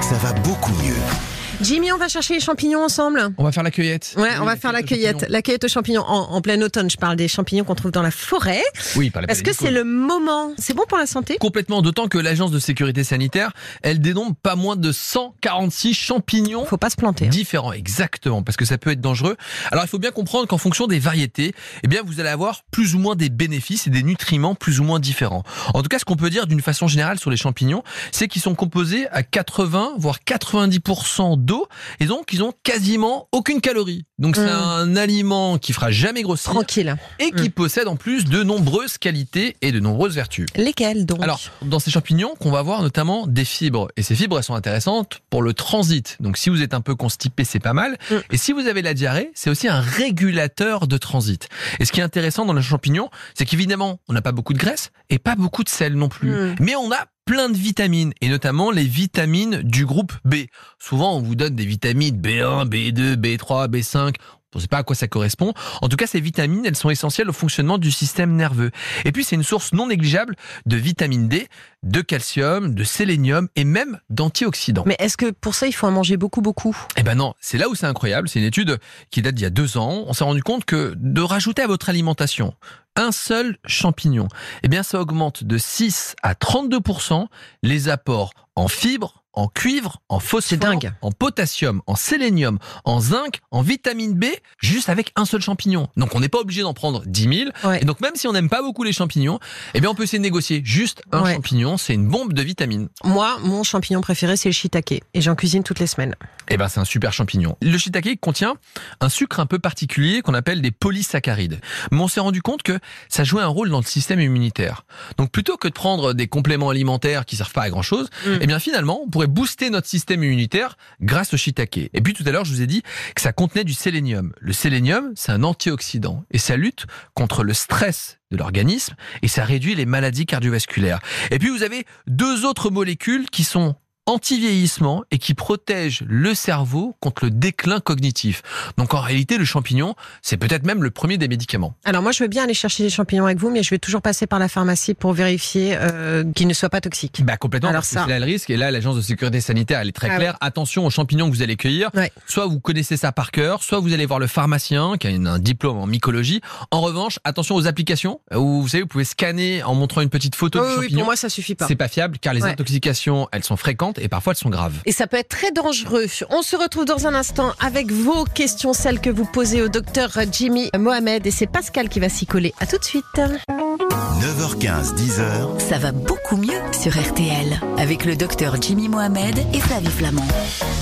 Ça 0.00 0.14
va 0.16 0.32
beaucoup 0.40 0.72
mieux. 0.82 1.37
Jimmy, 1.60 1.90
on 1.90 1.98
va 1.98 2.06
chercher 2.06 2.34
les 2.34 2.40
champignons 2.40 2.84
ensemble. 2.84 3.30
On 3.36 3.42
va 3.42 3.50
faire 3.50 3.64
la 3.64 3.72
cueillette. 3.72 4.14
Ouais, 4.16 4.22
Oui, 4.22 4.28
on 4.40 4.44
va 4.44 4.54
faire 4.54 4.70
la 4.70 4.84
cueillette. 4.84 5.26
La 5.28 5.42
cueillette 5.42 5.64
aux 5.64 5.68
champignons 5.68 6.02
en, 6.06 6.30
en 6.32 6.40
plein 6.40 6.60
automne. 6.62 6.88
Je 6.88 6.96
parle 6.96 7.16
des 7.16 7.26
champignons 7.26 7.64
qu'on 7.64 7.74
trouve 7.74 7.90
dans 7.90 8.02
la 8.02 8.12
forêt. 8.12 8.62
Oui, 8.94 9.10
par 9.10 9.22
la 9.22 9.26
Parce 9.26 9.42
que 9.42 9.52
c'est 9.52 9.72
le 9.72 9.82
moment. 9.82 10.52
C'est 10.56 10.72
bon 10.74 10.84
pour 10.88 10.98
la 10.98 11.06
santé? 11.06 11.36
Complètement, 11.40 11.82
d'autant 11.82 12.06
que 12.06 12.16
l'agence 12.16 12.52
de 12.52 12.60
sécurité 12.60 13.02
sanitaire, 13.02 13.50
elle 13.82 14.00
dénombre 14.00 14.36
pas 14.40 14.54
moins 14.54 14.76
de 14.76 14.92
146 14.92 15.94
champignons 15.94 16.64
Faut 16.64 16.76
pas 16.76 16.90
se 16.90 16.96
planter. 16.96 17.26
hein. 17.26 17.30
différents, 17.30 17.72
exactement, 17.72 18.44
parce 18.44 18.56
que 18.56 18.64
ça 18.64 18.78
peut 18.78 18.90
être 18.90 19.00
dangereux. 19.00 19.36
Alors 19.72 19.82
il 19.84 19.88
faut 19.88 19.98
bien 19.98 20.12
comprendre 20.12 20.46
qu'en 20.46 20.58
fonction 20.58 20.86
des 20.86 21.00
variétés, 21.00 21.54
eh 21.82 21.88
bien 21.88 22.02
vous 22.04 22.20
allez 22.20 22.28
avoir 22.28 22.62
plus 22.70 22.94
ou 22.94 23.00
moins 23.00 23.16
des 23.16 23.30
bénéfices 23.30 23.88
et 23.88 23.90
des 23.90 24.04
nutriments 24.04 24.54
plus 24.54 24.78
ou 24.78 24.84
moins 24.84 25.00
différents. 25.00 25.42
En 25.74 25.82
tout 25.82 25.88
cas, 25.88 25.98
ce 25.98 26.04
qu'on 26.04 26.16
peut 26.16 26.30
dire 26.30 26.46
d'une 26.46 26.60
façon 26.62 26.86
générale 26.86 27.18
sur 27.18 27.30
les 27.30 27.36
champignons, 27.36 27.82
c'est 28.12 28.28
qu'ils 28.28 28.42
sont 28.42 28.54
composés 28.54 29.08
à 29.10 29.24
80 29.24 29.94
voire 29.98 30.18
90% 30.24 31.44
d'eau 31.48 31.66
et 31.98 32.06
donc 32.06 32.32
ils 32.32 32.42
ont 32.44 32.52
quasiment 32.62 33.26
aucune 33.32 33.60
calorie. 33.60 34.04
Donc 34.18 34.36
c'est 34.36 34.44
Mm. 34.44 34.48
un 34.48 34.96
aliment 34.96 35.58
qui 35.58 35.72
fera 35.72 35.90
jamais 35.90 36.22
grossir 36.22 36.52
Tranquille. 36.52 36.96
et 37.18 37.30
qui 37.32 37.50
possède 37.50 37.88
en 37.88 37.96
plus 37.96 38.24
de 38.24 38.42
nombreuses 38.42 38.98
qualités 38.98 39.56
et 39.62 39.72
de 39.72 39.80
nombreuses 39.80 40.14
vertus. 40.14 40.46
Lesquels 40.56 41.06
donc? 41.06 41.22
Alors, 41.22 41.40
dans 41.62 41.78
ces 41.78 41.90
champignons, 41.90 42.34
qu'on 42.40 42.50
va 42.50 42.62
voir 42.62 42.82
notamment 42.82 43.26
des 43.26 43.44
fibres. 43.44 43.88
Et 43.96 44.02
ces 44.02 44.14
fibres, 44.14 44.36
elles 44.38 44.44
sont 44.44 44.54
intéressantes 44.54 45.20
pour 45.30 45.42
le 45.42 45.52
transit. 45.54 46.16
Donc, 46.20 46.36
si 46.36 46.50
vous 46.50 46.62
êtes 46.62 46.74
un 46.74 46.80
peu 46.80 46.94
constipé, 46.94 47.44
c'est 47.44 47.60
pas 47.60 47.72
mal. 47.72 47.96
Mm. 48.10 48.14
Et 48.32 48.36
si 48.36 48.52
vous 48.52 48.66
avez 48.66 48.82
la 48.82 48.94
diarrhée, 48.94 49.30
c'est 49.34 49.50
aussi 49.50 49.68
un 49.68 49.80
régulateur 49.80 50.86
de 50.86 50.96
transit. 50.98 51.48
Et 51.80 51.84
ce 51.84 51.92
qui 51.92 52.00
est 52.00 52.02
intéressant 52.02 52.44
dans 52.44 52.52
les 52.52 52.62
champignons, 52.62 53.08
c'est 53.34 53.44
qu'évidemment, 53.44 54.00
on 54.08 54.12
n'a 54.12 54.22
pas 54.22 54.32
beaucoup 54.32 54.52
de 54.52 54.58
graisse 54.58 54.90
et 55.10 55.18
pas 55.18 55.36
beaucoup 55.36 55.64
de 55.64 55.68
sel 55.68 55.94
non 55.94 56.08
plus. 56.08 56.30
Mm. 56.30 56.56
Mais 56.60 56.76
on 56.76 56.90
a 56.92 57.06
plein 57.28 57.50
de 57.50 57.58
vitamines, 57.58 58.14
et 58.22 58.30
notamment 58.30 58.70
les 58.70 58.84
vitamines 58.84 59.60
du 59.60 59.84
groupe 59.84 60.14
B. 60.24 60.46
Souvent, 60.78 61.18
on 61.18 61.20
vous 61.20 61.34
donne 61.34 61.54
des 61.54 61.66
vitamines 61.66 62.18
B1, 62.18 62.66
B2, 62.66 63.16
B3, 63.16 63.68
B5. 63.68 64.14
On 64.54 64.58
ne 64.58 64.62
sait 64.62 64.68
pas 64.68 64.78
à 64.78 64.82
quoi 64.82 64.96
ça 64.96 65.08
correspond. 65.08 65.52
En 65.82 65.88
tout 65.88 65.96
cas, 65.96 66.06
ces 66.06 66.20
vitamines, 66.20 66.64
elles 66.64 66.76
sont 66.76 66.88
essentielles 66.88 67.28
au 67.28 67.34
fonctionnement 67.34 67.76
du 67.76 67.90
système 67.90 68.34
nerveux. 68.34 68.70
Et 69.04 69.12
puis, 69.12 69.22
c'est 69.22 69.36
une 69.36 69.42
source 69.42 69.74
non 69.74 69.88
négligeable 69.88 70.36
de 70.64 70.76
vitamine 70.76 71.28
D, 71.28 71.48
de 71.82 72.00
calcium, 72.00 72.74
de 72.74 72.82
sélénium 72.84 73.48
et 73.56 73.64
même 73.64 74.00
d'antioxydants. 74.08 74.84
Mais 74.86 74.96
est-ce 74.98 75.18
que 75.18 75.30
pour 75.32 75.54
ça, 75.54 75.66
il 75.66 75.72
faut 75.72 75.86
en 75.86 75.90
manger 75.90 76.16
beaucoup, 76.16 76.40
beaucoup? 76.40 76.76
Eh 76.96 77.02
ben 77.02 77.14
non, 77.14 77.34
c'est 77.40 77.58
là 77.58 77.68
où 77.68 77.74
c'est 77.74 77.86
incroyable. 77.86 78.28
C'est 78.28 78.38
une 78.38 78.46
étude 78.46 78.78
qui 79.10 79.20
date 79.20 79.34
d'il 79.34 79.42
y 79.42 79.46
a 79.46 79.50
deux 79.50 79.76
ans. 79.76 80.04
On 80.06 80.14
s'est 80.14 80.24
rendu 80.24 80.42
compte 80.42 80.64
que 80.64 80.94
de 80.96 81.20
rajouter 81.20 81.62
à 81.62 81.66
votre 81.66 81.90
alimentation 81.90 82.54
un 82.96 83.12
seul 83.12 83.58
champignon, 83.64 84.26
eh 84.64 84.68
bien 84.68 84.82
ça 84.82 85.00
augmente 85.00 85.44
de 85.44 85.56
6 85.56 86.16
à 86.22 86.34
32% 86.34 87.26
les 87.62 87.88
apports 87.88 88.32
en 88.56 88.66
fibres, 88.66 89.17
en 89.34 89.48
cuivre, 89.48 90.00
en 90.08 90.18
phosphore, 90.20 90.58
en 91.02 91.12
potassium, 91.12 91.80
en 91.86 91.94
sélénium, 91.94 92.58
en 92.84 93.00
zinc, 93.00 93.38
en 93.50 93.62
vitamine 93.62 94.14
B, 94.14 94.24
juste 94.58 94.88
avec 94.88 95.12
un 95.16 95.24
seul 95.24 95.40
champignon. 95.40 95.88
Donc 95.96 96.14
on 96.14 96.20
n'est 96.20 96.28
pas 96.28 96.38
obligé 96.40 96.62
d'en 96.62 96.74
prendre 96.74 97.02
10 97.06 97.22
000. 97.22 97.50
Ouais. 97.64 97.82
Et 97.82 97.84
donc 97.84 98.00
même 98.00 98.16
si 98.16 98.26
on 98.26 98.32
n'aime 98.32 98.48
pas 98.48 98.62
beaucoup 98.62 98.82
les 98.84 98.92
champignons, 98.92 99.38
eh 99.74 99.80
bien 99.80 99.90
on 99.90 99.94
peut 99.94 100.02
essayer 100.04 100.18
de 100.18 100.22
négocier 100.24 100.60
juste 100.64 101.02
un 101.12 101.22
Ouais. 101.22 101.34
champignon. 101.34 101.76
C'est 101.76 101.94
une 101.94 102.08
bombe 102.08 102.32
de 102.32 102.42
vitamines. 102.42 102.88
Moi, 103.04 103.38
mon 103.42 103.62
champignon 103.62 104.00
préféré, 104.00 104.36
c'est 104.36 104.48
le 104.48 104.54
shiitake. 104.54 105.02
Et 105.14 105.20
j'en 105.20 105.34
cuisine 105.34 105.62
toutes 105.62 105.78
les 105.80 105.86
semaines. 105.86 106.14
Eh 106.48 106.56
ben, 106.56 106.68
c'est 106.68 106.80
un 106.80 106.84
super 106.84 107.12
champignon. 107.12 107.56
Le 107.62 107.76
shiitake 107.76 108.18
contient 108.20 108.54
un 109.00 109.08
sucre 109.08 109.38
un 109.40 109.46
peu 109.46 109.58
particulier 109.58 110.22
qu'on 110.22 110.34
appelle 110.34 110.62
des 110.62 110.70
polysaccharides. 110.70 111.60
Mais 111.92 112.00
on 112.00 112.08
s'est 112.08 112.20
rendu 112.20 112.42
compte 112.42 112.62
que 112.62 112.78
ça 113.08 113.22
jouait 113.24 113.42
un 113.42 113.46
rôle 113.48 113.70
dans 113.70 113.78
le 113.80 113.84
système 113.84 114.20
immunitaire. 114.20 114.84
Donc, 115.18 115.30
plutôt 115.30 115.56
que 115.56 115.68
de 115.68 115.72
prendre 115.72 116.14
des 116.14 116.26
compléments 116.26 116.70
alimentaires 116.70 117.24
qui 117.26 117.36
servent 117.36 117.52
pas 117.52 117.62
à 117.62 117.70
grand 117.70 117.82
chose, 117.82 118.08
Mm. 118.26 118.30
eh 118.40 118.46
bien, 118.46 118.58
finalement, 118.58 119.00
on 119.02 119.08
pourrait 119.18 119.26
booster 119.26 119.68
notre 119.70 119.88
système 119.88 120.22
immunitaire 120.22 120.78
grâce 121.00 121.34
au 121.34 121.36
shiitake. 121.36 121.90
Et 121.92 122.00
puis, 122.00 122.12
tout 122.12 122.22
à 122.24 122.30
l'heure, 122.30 122.44
je 122.44 122.52
vous 122.52 122.62
ai 122.62 122.68
dit 122.68 122.84
que 123.16 123.20
ça 123.20 123.32
contenait 123.32 123.64
du 123.64 123.74
sélénium. 123.74 124.32
Le 124.38 124.52
sélénium, 124.52 125.10
c'est 125.16 125.32
un 125.32 125.42
antioxydant 125.42 126.22
et 126.30 126.38
ça 126.38 126.56
lutte 126.56 126.86
contre 127.14 127.42
le 127.42 127.52
stress 127.52 128.20
de 128.30 128.36
l'organisme 128.36 128.94
et 129.22 129.26
ça 129.26 129.44
réduit 129.44 129.74
les 129.74 129.86
maladies 129.86 130.24
cardiovasculaires. 130.24 131.00
Et 131.32 131.40
puis, 131.40 131.48
vous 131.48 131.64
avez 131.64 131.84
deux 132.06 132.44
autres 132.44 132.70
molécules 132.70 133.28
qui 133.28 133.42
sont 133.42 133.74
anti-vieillissement 134.08 135.04
et 135.10 135.18
qui 135.18 135.34
protègent 135.34 136.02
le 136.06 136.34
cerveau 136.34 136.96
contre 137.00 137.24
le 137.24 137.30
déclin 137.30 137.80
cognitif. 137.80 138.42
Donc 138.76 138.94
en 138.94 139.00
réalité, 139.00 139.38
le 139.38 139.44
champignon, 139.44 139.94
c'est 140.22 140.36
peut-être 140.36 140.64
même 140.66 140.82
le 140.82 140.90
premier 140.90 141.18
des 141.18 141.28
médicaments. 141.28 141.74
Alors 141.84 142.02
moi, 142.02 142.12
je 142.12 142.22
veux 142.22 142.28
bien 142.28 142.44
aller 142.44 142.54
chercher 142.54 142.82
des 142.82 142.90
champignons 142.90 143.24
avec 143.26 143.38
vous, 143.38 143.50
mais 143.50 143.62
je 143.62 143.70
vais 143.70 143.78
toujours 143.78 144.02
passer 144.02 144.26
par 144.26 144.38
la 144.38 144.48
pharmacie 144.48 144.94
pour 144.94 145.12
vérifier 145.12 145.76
euh, 145.76 146.24
qu'ils 146.34 146.46
ne 146.48 146.52
soient 146.54 146.68
pas 146.70 146.80
toxiques. 146.80 147.22
Bah 147.24 147.36
complètement, 147.36 147.68
Alors 147.70 147.80
parce 147.80 147.88
que 147.90 147.94
ça- 147.94 148.04
c'est 148.06 148.10
là 148.10 148.18
le 148.18 148.24
risque. 148.24 148.50
Et 148.50 148.56
là, 148.56 148.70
l'agence 148.70 148.96
de 148.96 149.00
sécurité 149.00 149.40
sanitaire, 149.40 149.80
elle 149.80 149.88
est 149.88 149.92
très 149.92 150.10
Ah 150.10 150.16
claire. 150.16 150.36
Attention 150.40 150.84
aux 150.86 150.90
champignons 150.90 151.30
que 151.30 151.34
vous 151.34 151.42
allez 151.42 151.56
cueillir. 151.56 151.90
Ouais. 151.94 152.12
Soit 152.26 152.46
vous 152.46 152.60
connaissez 152.60 152.96
ça 152.96 153.12
par 153.12 153.30
cœur, 153.30 153.62
soit 153.62 153.78
vous 153.80 153.92
allez 153.92 154.06
voir 154.06 154.18
le 154.18 154.26
pharmacien 154.26 154.96
qui 154.98 155.06
a 155.06 155.10
une- 155.10 155.26
un 155.26 155.38
diplôme 155.38 155.78
en 155.78 155.86
mycologie. 155.86 156.40
En 156.70 156.80
revanche, 156.80 157.18
attention 157.24 157.54
aux 157.54 157.66
applications 157.66 158.20
où 158.34 158.62
vous 158.62 158.68
savez, 158.68 158.82
vous 158.82 158.88
pouvez 158.88 159.04
scanner 159.04 159.62
en 159.62 159.74
montrant 159.74 160.00
une 160.00 160.08
petite 160.10 160.34
photo 160.34 160.58
Oh, 160.60 160.62
du 160.62 160.68
oui, 160.68 160.74
oui, 160.78 160.82
champignon. 160.84 160.98
pour 161.00 161.06
moi, 161.06 161.16
ça 161.16 161.28
suffit 161.28 161.54
pas. 161.54 161.66
c'est 161.66 161.76
pas 161.76 161.88
fiable 161.88 162.18
car 162.18 162.32
les 162.34 162.42
Ouais. 162.42 162.50
intoxications, 162.50 163.28
elles 163.32 163.44
sont 163.44 163.56
fréquentes 163.56 163.97
et 164.00 164.08
parfois 164.08 164.32
elles 164.32 164.38
sont 164.38 164.50
graves. 164.50 164.74
Et 164.86 164.92
ça 164.92 165.06
peut 165.06 165.16
être 165.16 165.28
très 165.28 165.52
dangereux. 165.52 166.06
On 166.30 166.42
se 166.42 166.56
retrouve 166.56 166.84
dans 166.84 167.06
un 167.06 167.14
instant 167.14 167.52
avec 167.60 167.90
vos 167.90 168.24
questions, 168.24 168.72
celles 168.72 169.00
que 169.00 169.10
vous 169.10 169.24
posez 169.24 169.62
au 169.62 169.68
docteur 169.68 170.10
Jimmy 170.30 170.70
Mohamed. 170.76 171.26
Et 171.26 171.30
c'est 171.30 171.46
Pascal 171.46 171.88
qui 171.88 172.00
va 172.00 172.08
s'y 172.08 172.26
coller. 172.26 172.54
À 172.60 172.66
tout 172.66 172.78
de 172.78 172.84
suite. 172.84 173.04
9h15, 173.16 174.96
10h, 174.96 175.60
ça 175.60 175.78
va 175.78 175.92
beaucoup 175.92 176.36
mieux 176.36 176.60
sur 176.72 176.92
RTL 176.92 177.60
avec 177.76 178.04
le 178.04 178.16
docteur 178.16 178.60
Jimmy 178.60 178.88
Mohamed 178.88 179.38
et 179.54 179.60
Flavie 179.60 179.86
Flamand. 179.86 180.26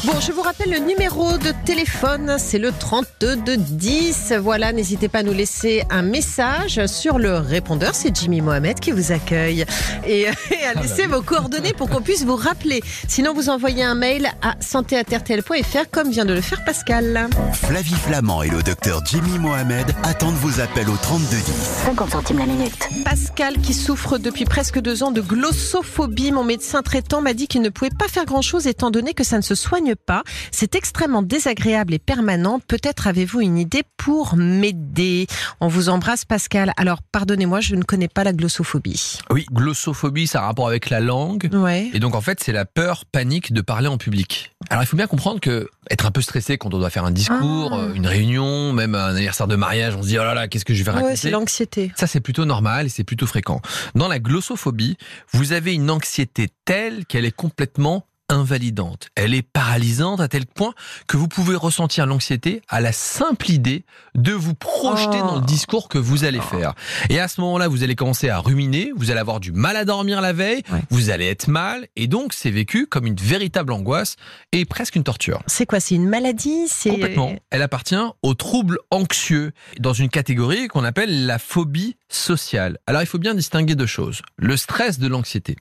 Bon, 0.05 0.19
je 0.21 0.33
vous 0.33 0.41
rappelle 0.41 0.71
le 0.71 0.79
numéro 0.79 1.37
de 1.37 1.53
téléphone, 1.65 2.37
c'est 2.39 2.59
le 2.59 2.73
3210. 2.73 4.35
Voilà, 4.41 4.73
n'hésitez 4.73 5.09
pas 5.09 5.19
à 5.19 5.23
nous 5.23 5.33
laisser 5.33 5.85
un 5.91 6.03
message 6.03 6.87
sur 6.87 7.19
le 7.19 7.37
répondeur. 7.37 7.95
C'est 7.95 8.15
Jimmy 8.17 8.41
Mohamed 8.41 8.81
qui 8.81 8.91
vous 8.91 9.13
accueille. 9.13 9.65
Et, 10.07 10.23
et 10.51 10.65
à 10.65 10.75
bah 10.75 10.83
laisser 10.83 11.07
vos 11.07 11.23
coordonnées 11.23 11.75
pour 11.75 11.91
qu'on 11.91 12.03
puisse 12.03 12.25
vous 12.25 12.37
rappeler. 12.37 12.83
Sinon, 13.09 13.35
vous 13.35 13.49
envoyez 13.49 13.83
un 13.83 13.95
mail 13.95 14.29
à 14.43 14.57
santé@rtl.fr 14.61 15.91
comme 15.91 16.11
vient 16.11 16.25
de 16.25 16.35
le 16.35 16.41
faire 16.41 16.65
Pascal. 16.65 17.29
Flavie 17.53 17.95
Flamand 17.95 18.43
et 18.43 18.49
le 18.49 18.63
docteur 18.63 19.03
Jimmy 19.07 19.39
Mohamed 19.39 19.87
attendent 20.03 20.35
vos 20.37 20.61
appels 20.61 20.89
au 20.89 20.97
3210. 20.97 21.45
50 21.85 22.11
centimes 22.11 22.39
la 22.39 22.47
minute. 22.47 22.89
Pascal 23.05 23.59
qui 23.59 23.75
souffre 23.75 24.19
depuis 24.19 24.45
presque 24.45 24.81
deux 24.81 25.03
ans 25.03 25.13
de 25.13 25.21
glossophobie. 25.21 26.33
Mon 26.33 26.45
médecin 26.45 26.83
traitant 26.83 27.23
m'a 27.23 27.33
dit 27.33 27.47
qu'il 27.47 27.63
ne 27.63 27.69
pouvait 27.69 27.91
pas 27.91 28.09
faire 28.09 28.25
grand-chose 28.25 28.67
étant 28.67 28.91
donné 28.91 29.15
que 29.15 29.25
ça 29.25 29.37
ne 29.37 29.43
se 29.43 29.55
soigne 29.55 29.95
pas. 29.95 30.23
C'est 30.51 30.75
extrêmement 30.75 31.23
désagréable 31.23 31.95
et 31.95 31.99
permanent. 31.99 32.61
Peut-être 32.67 33.07
avez-vous 33.07 33.41
une 33.41 33.59
idée 33.59 33.85
pour 33.97 34.37
m'aider? 34.37 35.27
On 35.61 35.69
vous 35.69 35.89
embrasse 35.89 36.25
Pascal. 36.25 36.73
Alors 36.77 37.03
pardonnez-moi, 37.03 37.61
je 37.61 37.77
ne 37.77 37.83
connais 37.83 38.09
pas 38.09 38.25
la 38.25 38.33
glossophobie. 38.33 39.19
Oui, 39.31 39.47
glossophobie, 39.53 40.27
ça 40.27 40.41
a 40.41 40.43
un 40.43 40.47
rapport 40.47 40.69
avec 40.69 40.91
la 40.91 41.01
langue. 41.01 41.49
Ouais. 41.53 41.91
Et 41.95 42.01
donc 42.01 42.15
en 42.15 42.21
fait, 42.21 42.43
c'est 42.43 42.53
la 42.53 42.65
peur 42.65 42.96
panique 43.05 43.53
de 43.53 43.61
parler 43.61 43.89
en 43.89 43.99
public. 43.99 44.53
Alors 44.71 44.83
il 44.83 44.87
faut 44.87 44.97
bien 44.97 45.07
comprendre 45.07 45.41
que 45.41 45.69
être 45.91 46.07
un 46.07 46.11
peu 46.11 46.21
stressé 46.23 46.57
quand 46.59 46.73
on 46.75 46.79
doit 46.79 46.91
faire 46.91 47.05
un 47.05 47.11
discours, 47.11 47.71
Ah. 47.75 47.79
euh, 47.81 47.95
une 47.95 48.07
réunion, 48.07 48.73
même 48.73 48.95
un 48.95 49.15
anniversaire 49.15 49.47
de 49.47 49.57
mariage, 49.57 49.95
on 49.97 50.03
se 50.03 50.09
dit 50.09 50.19
oh 50.19 50.23
là 50.25 50.35
là, 50.35 50.49
qu'est-ce 50.49 50.65
que 50.65 50.75
je 50.75 50.83
vais 50.83 50.91
Ouais, 50.91 50.97
raconter 50.97 51.17
c'est 51.17 51.31
l'anxiété. 51.31 51.93
Ça, 51.97 52.07
c'est 52.07 52.21
plutôt 52.21 52.45
normal 52.45 52.87
et 52.87 52.89
c'est 52.89 53.05
plutôt 53.05 53.27
fréquent. 53.27 53.61
Dans 53.95 54.09
la 54.09 54.19
glossophobie, 54.19 54.97
vous 55.33 55.53
avez 55.53 55.75
une 55.75 55.91
anxiété 55.91 56.49
telle 56.65 57.05
qu'elle 57.07 57.25
est 57.25 57.31
complètement 57.37 58.07
invalidante. 58.29 59.09
Elle 59.15 59.35
est 59.35 59.43
paralysante 59.43 60.21
à 60.21 60.29
tel 60.29 60.47
point 60.47 60.75
que 61.07 61.17
vous 61.17 61.29
pouvez 61.29 61.55
ressentir 61.57 62.07
l'anxiété 62.07 62.63
à 62.69 62.81
la 62.81 62.93
simple 62.93 63.51
idée 63.51 63.85
de 64.15 64.33
vous 64.33 64.55
projeter 64.55 65.19
Oh. 65.23 65.27
dans 65.27 65.37
le 65.37 65.47
discours 65.47 65.89
que 65.89 65.99
vous 65.99 66.25
allez 66.25 66.41
faire. 66.41 66.75
Et 67.11 67.21
à 67.21 67.29
ce 67.29 67.41
moment-là, 67.41 67.69
vous 67.69 67.83
allez 67.85 67.95
commencer 67.95 68.29
à 68.29 68.39
ruminer, 68.39 68.91
vous 68.97 69.11
allez 69.11 69.21
avoir 69.21 69.41
du 69.41 69.53
mal 69.53 69.77
à 69.77 69.85
dormir 69.85 70.21
la 70.21 70.33
veille, 70.33 70.63
Ouais. 70.73 70.81
vous 70.91 71.11
allez 71.11 71.27
être 71.27 71.49
mal, 71.49 71.87
et 71.97 72.07
donc 72.09 72.33
c'est 72.33 72.51
vécu 72.51 72.87
comme 72.87 73.07
une 73.07 73.17
véritable 73.17 73.73
angoisse 73.73 74.17
et 74.53 74.65
presque 74.65 74.97
une 74.97 75.05
torture. 75.05 75.43
C'est 75.47 75.67
quoi 75.67 75.81
C'est 75.81 75.95
une 75.95 76.09
maladie 76.09 76.67
C'est 76.69 76.91
Complètement. 76.91 77.35
Elle 77.51 77.63
appartient 77.63 77.95
aux 78.23 78.35
troubles 78.35 78.79
anxieux, 78.91 79.53
dans 79.81 79.93
une 79.93 80.09
catégorie 80.09 80.69
qu'on 80.69 80.85
appelle 80.85 81.27
la 81.27 81.39
phobie 81.39 81.97
sociale. 82.09 82.79
Alors 82.87 83.03
il 83.03 83.07
faut 83.07 83.19
bien 83.19 83.35
distinguer 83.35 83.75
deux 83.75 83.87
choses. 83.87 84.23
Le 84.37 84.57
stress 84.57 84.99
de 84.99 85.07
l'anxiété. 85.09 85.57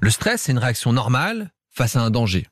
Le 0.00 0.10
stress, 0.10 0.42
c'est 0.42 0.52
une 0.52 0.58
réaction 0.58 0.92
normale 0.92 1.50
face 1.72 1.96
à 1.96 2.00
un 2.02 2.10
danger. 2.10 2.46